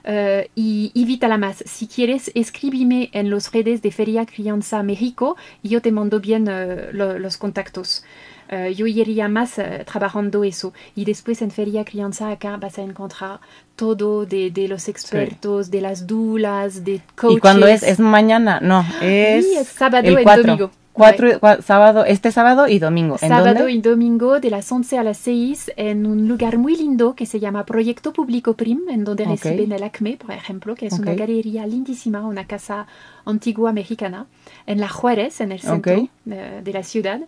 eh, 0.05 0.49
y 0.55 0.89
invítala 0.95 1.37
más. 1.37 1.57
Si 1.67 1.85
quieres, 1.85 2.31
escríbeme 2.33 3.11
en 3.13 3.29
las 3.29 3.51
redes 3.51 3.83
de 3.83 3.91
Feria 3.91 4.25
Crianza 4.25 4.81
México 4.81 5.37
y 5.61 5.69
yo 5.69 5.83
te 5.83 5.91
mando 5.91 6.19
bien 6.19 6.47
eh, 6.49 6.89
lo- 6.93 7.19
los 7.19 7.37
contactos. 7.37 8.03
Eh, 8.49 8.73
yo 8.75 8.85
iría 8.87 9.27
más 9.27 9.57
eh, 9.59 9.83
trabajando 9.85 10.43
eso. 10.43 10.73
Y 10.95 11.05
después 11.05 11.41
en 11.41 11.51
Feria 11.51 11.83
Crianza 11.85 12.29
acá 12.29 12.57
vas 12.57 12.77
a 12.77 12.81
encontrar 12.81 13.39
todo 13.75 14.25
de, 14.25 14.51
de 14.51 14.67
los 14.67 14.87
expertos, 14.89 15.71
de 15.71 15.81
las 15.81 16.05
dulas, 16.07 16.83
de 16.83 17.01
coaches. 17.15 17.37
¿Y 17.37 17.39
cuándo 17.41 17.67
es? 17.67 17.83
Es 17.83 17.99
mañana, 17.99 18.59
no, 18.61 18.85
es, 19.01 19.45
es 19.45 19.67
sábado 19.67 20.07
el 20.07 20.19
y 20.19 20.23
4. 20.23 20.43
domingo. 20.43 20.71
Cuatro, 20.93 21.27
cua- 21.39 21.59
sábado, 21.63 22.05
este 22.05 22.31
sábado 22.31 22.67
y 22.67 22.77
domingo. 22.77 23.15
¿En 23.19 23.29
Sábado 23.29 23.55
dónde? 23.61 23.71
y 23.71 23.81
domingo 23.81 24.39
de 24.39 24.51
las 24.51 24.71
11 24.71 24.99
a 24.99 25.03
las 25.03 25.17
6 25.17 25.71
en 25.75 26.05
un 26.05 26.27
lugar 26.27 26.59
muy 26.59 26.75
lindo 26.75 27.15
que 27.15 27.25
se 27.25 27.39
llama 27.39 27.65
Proyecto 27.65 28.13
Público 28.13 28.53
Prim, 28.53 28.81
en 28.89 29.03
donde 29.03 29.25
reciben 29.25 29.71
el 29.71 29.81
ACME, 29.81 30.17
por 30.17 30.29
ejemplo, 30.35 30.75
que 30.75 30.85
es 30.85 30.93
una 30.99 31.15
galería 31.15 31.65
lindísima, 31.65 32.21
una 32.21 32.45
casa 32.45 32.85
antigua 33.25 33.73
mexicana, 33.73 34.27
en 34.67 34.79
La 34.79 34.87
Juárez, 34.87 35.41
en 35.41 35.51
el 35.51 35.61
centro 35.61 36.07
eh, 36.29 36.61
de 36.63 36.73
la 36.73 36.83
ciudad. 36.83 37.21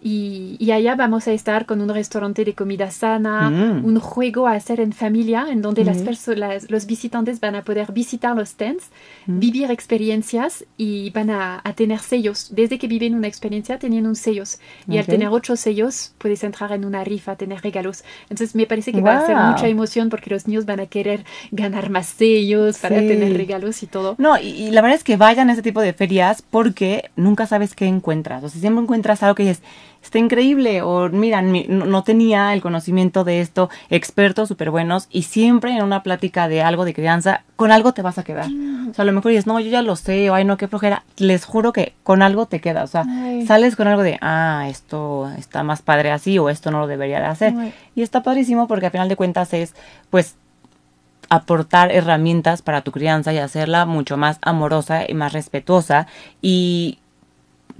Y, 0.00 0.56
y 0.60 0.70
allá 0.70 0.94
vamos 0.94 1.26
a 1.26 1.32
estar 1.32 1.66
con 1.66 1.80
un 1.80 1.88
restaurante 1.88 2.44
de 2.44 2.54
comida 2.54 2.90
sana, 2.90 3.50
Mm. 3.50 3.84
un 3.84 3.98
juego 3.98 4.46
a 4.46 4.52
hacer 4.52 4.78
en 4.80 4.92
familia, 4.92 5.46
en 5.50 5.60
donde 5.62 5.84
las 5.84 5.98
Ujú. 5.98 6.06
perso- 6.10 6.34
las- 6.36 6.70
los 6.70 6.86
visitantes 6.86 7.40
van 7.40 7.56
a 7.56 7.64
poder 7.64 7.90
visitar 7.92 8.36
los 8.36 8.50
stands, 8.50 8.90
Mm. 9.26 9.38
vivir 9.40 9.70
experiencias 9.70 10.64
y 10.76 11.10
van 11.10 11.30
a, 11.30 11.60
a 11.64 11.72
tener 11.72 11.98
sellos. 11.98 12.48
Desde 12.54 12.78
que 12.78 12.86
viven 12.86 13.14
una 13.14 13.26
experiencia, 13.26 13.78
tienen 13.78 14.06
un 14.06 14.14
sellos. 14.14 14.58
Y 14.86 14.98
al 14.98 15.06
tener 15.06 15.28
ocho 15.28 15.56
sellos, 15.56 16.14
puedes 16.18 16.44
entrar 16.44 16.70
en 16.72 16.84
una 16.84 17.02
rifa, 17.02 17.34
tener 17.36 17.60
regalos. 17.62 18.04
Entonces 18.30 18.54
me 18.54 18.66
parece 18.66 18.92
que 18.92 19.00
va 19.00 19.18
a 19.18 19.26
ser 19.26 19.36
mucha 19.36 19.66
emoción 19.68 20.08
porque 20.10 20.30
los 20.30 20.46
niños 20.46 20.64
van 20.66 20.80
a 20.80 20.86
querer 20.86 21.24
ganar 21.50 21.90
más 21.90 22.06
sellos 22.06 22.78
para 22.78 23.00
Sí. 23.00 23.08
tener 23.08 23.36
regalos 23.36 23.82
y 23.82 23.86
todo. 23.86 24.14
No, 24.18 24.38
y, 24.38 24.48
y 24.48 24.70
la 24.70 24.80
verdad 24.82 24.96
es 24.96 25.04
que 25.04 25.16
vayan 25.16 25.50
a 25.50 25.54
ese 25.54 25.62
tipo 25.62 25.80
de 25.80 25.92
ferias 25.92 26.42
porque 26.42 27.10
nunca 27.16 27.46
sabes 27.46 27.74
qué 27.74 27.86
encuentras. 27.86 28.44
O 28.44 28.48
sea, 28.48 28.60
siempre 28.60 28.82
encuentras 28.82 29.22
algo 29.22 29.34
que 29.34 29.42
dices, 29.44 29.62
está 30.02 30.18
increíble, 30.18 30.80
o 30.82 31.08
mira, 31.10 31.42
mi- 31.42 31.66
no, 31.68 32.02
tenía 32.02 32.54
el 32.54 32.62
conocimiento 32.62 33.24
de 33.24 33.40
esto, 33.40 33.68
expertos 33.90 34.48
súper 34.48 34.70
buenos, 34.70 35.06
y 35.10 35.22
siempre 35.22 35.76
en 35.76 35.82
una 35.82 36.02
plática 36.02 36.48
de 36.48 36.62
algo 36.62 36.84
de 36.84 36.94
crianza, 36.94 37.42
con 37.56 37.72
algo 37.72 37.92
te 37.92 38.00
vas 38.02 38.16
a 38.16 38.22
quedar. 38.22 38.46
O 38.90 38.94
sea, 38.94 39.02
a 39.02 39.04
lo 39.04 39.12
mejor 39.12 39.32
dices, 39.32 39.46
no, 39.46 39.60
yo 39.60 39.68
ya 39.70 39.82
lo 39.82 39.96
sé, 39.96 40.30
o 40.30 40.34
ay, 40.34 40.44
no, 40.46 40.56
qué 40.56 40.66
flojera. 40.68 41.02
Les 41.18 41.44
juro 41.44 41.72
que 41.74 41.94
con 42.04 42.22
algo 42.22 42.46
te 42.46 42.60
quedas. 42.60 42.84
O 42.84 42.92
sea, 42.92 43.04
Ay. 43.06 43.46
sales 43.46 43.76
con 43.76 43.86
algo 43.86 44.02
de, 44.02 44.16
ah, 44.22 44.66
esto 44.70 45.28
está 45.36 45.62
más 45.62 45.82
padre 45.82 46.10
así, 46.10 46.38
o 46.38 46.48
esto 46.48 46.70
no 46.70 46.80
lo 46.80 46.86
debería 46.86 47.18
de 47.20 47.26
hacer. 47.26 47.52
Ay. 47.58 47.74
Y 47.94 48.00
está 48.02 48.22
padrísimo 48.22 48.66
porque 48.66 48.86
al 48.86 48.92
final 48.92 49.08
de 49.10 49.16
cuentas 49.16 49.52
es, 49.52 49.74
pues, 50.08 50.36
aportar 51.30 51.92
herramientas 51.92 52.62
para 52.62 52.80
tu 52.80 52.90
crianza 52.92 53.32
y 53.34 53.38
hacerla 53.38 53.84
mucho 53.84 54.16
más 54.16 54.38
amorosa 54.40 55.02
y 55.06 55.12
más 55.12 55.34
respetuosa 55.34 56.06
y 56.40 56.98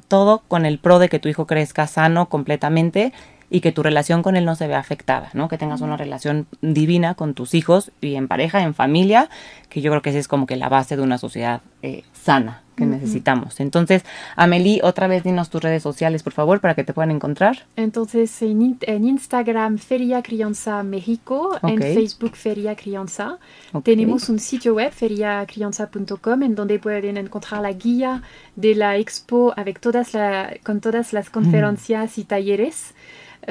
todo 0.09 0.43
con 0.49 0.67
el 0.67 0.79
pro 0.79 0.99
de 0.99 1.09
que 1.09 1.19
tu 1.19 1.29
hijo 1.29 1.47
crezca 1.47 1.87
sano 1.87 2.29
completamente 2.29 3.13
y 3.51 3.61
que 3.61 3.73
tu 3.73 3.83
relación 3.83 4.23
con 4.23 4.37
él 4.37 4.45
no 4.45 4.57
se 4.57 4.67
vea 4.67 4.79
afectada, 4.79 5.31
¿no? 5.33 5.49
Que 5.49 5.57
tengas 5.57 5.81
una 5.81 5.97
relación 5.97 6.47
divina 6.61 7.15
con 7.15 7.35
tus 7.35 7.55
hijos 7.55 7.93
y 8.01 8.17
en 8.17 8.29
pareja, 8.29 8.63
en 8.63 8.75
familia, 8.75 9.31
que 9.69 9.81
yo 9.81 9.91
creo 9.91 10.03
que 10.03 10.11
esa 10.11 10.19
es 10.19 10.29
como 10.29 10.47
que 10.47 10.57
la 10.57 10.69
base 10.69 10.97
de 10.97 11.03
una 11.03 11.19
sociedad 11.19 11.63
eh, 11.83 12.03
sana 12.13 12.63
que 12.79 12.87
necesitamos. 12.87 13.61
Entonces, 13.61 14.05
Amelie, 14.37 14.81
otra 14.83 15.07
vez 15.09 15.23
dinos 15.25 15.51
tus 15.51 15.61
redes 15.63 15.83
sociales, 15.83 16.23
por 16.23 16.33
favor, 16.33 16.61
para 16.61 16.75
que 16.75 16.85
te 16.85 16.93
puedan 16.95 17.11
encontrar. 17.11 17.67
Entonces 17.77 18.41
en, 18.41 18.79
en 18.83 19.05
Instagram 19.05 19.77
Feria 19.79 20.23
Crianza 20.23 20.83
México, 20.83 21.59
en 21.63 21.75
Ok. 21.79 21.85
Facebook 21.95 22.37
Feria 22.37 22.75
Crianza. 22.77 23.39
Ok. 23.73 23.85
Tenemos 23.85 24.29
un 24.29 24.39
sitio 24.39 24.75
web 24.75 24.93
feriacrianza.com 24.93 26.43
en 26.43 26.55
donde 26.55 26.79
pueden 26.79 27.17
encontrar 27.17 27.61
la 27.63 27.73
guía 27.73 28.23
de 28.57 28.75
la 28.75 28.97
expo 28.97 29.53
avec 29.57 29.81
todas 29.81 30.15
la- 30.15 30.57
con 30.65 30.81
todas 30.81 31.13
las 31.13 31.31
conferencias 31.31 32.19
y 32.19 32.25
talleres. 32.25 32.95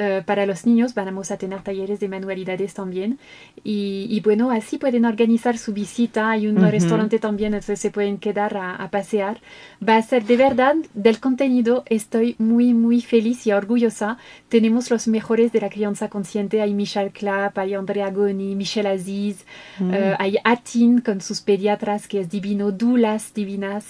Eh, 0.00 0.22
para 0.24 0.46
los 0.46 0.64
niños 0.64 0.94
vamos 0.94 1.32
a 1.32 1.38
tener 1.38 1.60
talleres 1.62 1.98
de 1.98 2.06
manualidades 2.06 2.72
también. 2.72 3.18
Y, 3.64 4.20
bueno, 4.22 4.52
así 4.52 4.78
pueden 4.78 5.04
organizar 5.04 5.58
su 5.58 5.72
visita. 5.72 6.30
Hay 6.30 6.46
un 6.46 6.56
restaurante 6.70 7.18
también, 7.18 7.52
entonces 7.52 7.80
se 7.80 7.90
pueden 7.90 8.18
quedar 8.18 8.56
a, 8.56 8.88
pasear. 8.92 9.40
Va 9.86 9.96
a 9.96 10.02
ser 10.02 10.24
de 10.24 10.36
verdad 10.36 10.76
del 10.94 11.18
contenido. 11.18 11.82
Estoy 11.86 12.36
muy, 12.38 12.74
muy 12.74 13.00
feliz 13.00 13.44
y 13.48 13.50
orgullosa. 13.50 14.18
Tenemos 14.48 14.88
los 14.88 15.08
mejores 15.08 15.50
de 15.50 15.62
la 15.62 15.68
crianza 15.68 16.08
consciente. 16.08 16.62
Hay 16.62 16.74
Michelle 16.74 17.10
Clapp, 17.10 17.58
hay 17.58 17.74
Andrea 17.74 18.12
Goni, 18.12 18.54
Michelle 18.54 18.90
Aziz, 18.90 19.44
mm. 19.80 19.92
eh, 19.92 20.14
hay 20.16 20.36
Atin 20.44 21.00
con 21.00 21.20
sus 21.20 21.40
pediatras, 21.40 22.06
que 22.06 22.20
es 22.20 22.30
divino, 22.30 22.70
Dulas 22.70 23.34
divinas. 23.34 23.84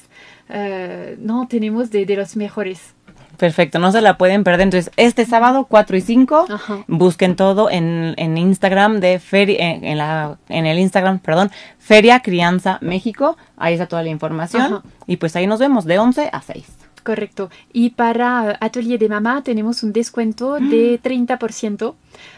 Eh, 0.48 1.18
no, 1.20 1.46
tenemos 1.48 1.90
de 1.90 2.06
los 2.16 2.34
mejores. 2.34 2.94
Perfecto, 3.38 3.78
no 3.78 3.92
se 3.92 4.00
la 4.00 4.18
pueden 4.18 4.42
perder. 4.42 4.62
Entonces, 4.62 4.92
este 4.96 5.24
sábado 5.24 5.66
4 5.70 5.96
y 5.96 6.00
5, 6.00 6.46
busquen 6.88 7.36
todo 7.36 7.70
en, 7.70 8.14
en 8.16 8.36
Instagram 8.36 8.98
de 8.98 9.20
Feria, 9.20 9.58
en, 9.60 9.96
la, 9.96 10.38
en 10.48 10.66
el 10.66 10.78
Instagram, 10.80 11.20
perdón, 11.20 11.52
Feria 11.78 12.20
Crianza 12.20 12.78
México. 12.82 13.36
Ahí 13.56 13.74
está 13.74 13.86
toda 13.86 14.02
la 14.02 14.08
información. 14.08 14.82
Y 15.06 15.18
pues 15.18 15.36
ahí 15.36 15.46
nos 15.46 15.60
vemos 15.60 15.84
de 15.84 16.00
11 16.00 16.30
a 16.32 16.42
6. 16.42 16.66
Correcto. 17.04 17.48
Y 17.72 17.90
para 17.90 18.58
Atelier 18.60 18.98
de 18.98 19.08
Mamá 19.08 19.42
tenemos 19.42 19.84
un 19.84 19.92
descuento 19.92 20.54
de 20.54 21.00
30% 21.00 21.94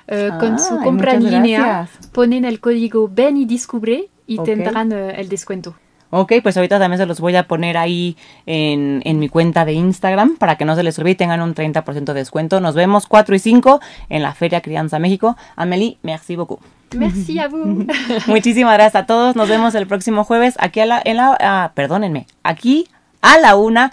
eh, 0.07 0.30
con 0.38 0.59
su 0.59 0.78
compra 0.80 1.14
en 1.14 1.30
línea. 1.30 1.88
Ponen 2.12 2.44
el 2.44 2.61
código 2.61 3.11
Ven 3.11 3.38
y 3.38 3.46
Descubre 3.46 4.11
y 4.26 4.38
tendrán 4.38 4.92
eh, 4.92 5.14
el 5.16 5.30
descuento. 5.30 5.74
Ok, 6.11 6.34
pues 6.42 6.56
ahorita 6.56 6.78
también 6.78 6.98
se 6.98 7.06
los 7.06 7.20
voy 7.20 7.36
a 7.36 7.46
poner 7.46 7.76
ahí 7.76 8.16
en, 8.46 9.00
en 9.04 9.18
mi 9.18 9.28
cuenta 9.28 9.64
de 9.64 9.72
Instagram 9.72 10.36
para 10.36 10.56
que 10.56 10.64
no 10.64 10.74
se 10.74 10.82
les 10.82 10.98
olvide 10.98 11.12
y 11.12 11.16
tengan 11.16 11.40
un 11.40 11.54
30% 11.54 12.04
de 12.04 12.14
descuento. 12.14 12.61
Nos 12.61 12.74
vemos 12.74 13.06
4 13.06 13.34
y 13.34 13.38
5 13.38 13.80
en 14.08 14.22
la 14.22 14.34
Feria 14.34 14.61
Crianza 14.61 14.98
México. 14.98 15.36
Amélie, 15.56 15.98
merci 16.02 16.36
beaucoup. 16.36 16.61
Merci 16.96 17.38
a 17.38 17.48
vous. 17.48 17.86
Muchísimas 18.26 18.74
gracias 18.74 19.04
a 19.04 19.06
todos. 19.06 19.36
Nos 19.36 19.48
vemos 19.48 19.74
el 19.74 19.86
próximo 19.86 20.24
jueves 20.24 20.54
aquí 20.58 20.80
a 20.80 20.86
la, 20.86 21.02
en 21.04 21.16
la, 21.16 21.36
ah, 21.40 21.72
perdónenme, 21.74 22.26
aquí 22.42 22.88
a 23.22 23.38
la 23.38 23.54
una 23.54 23.92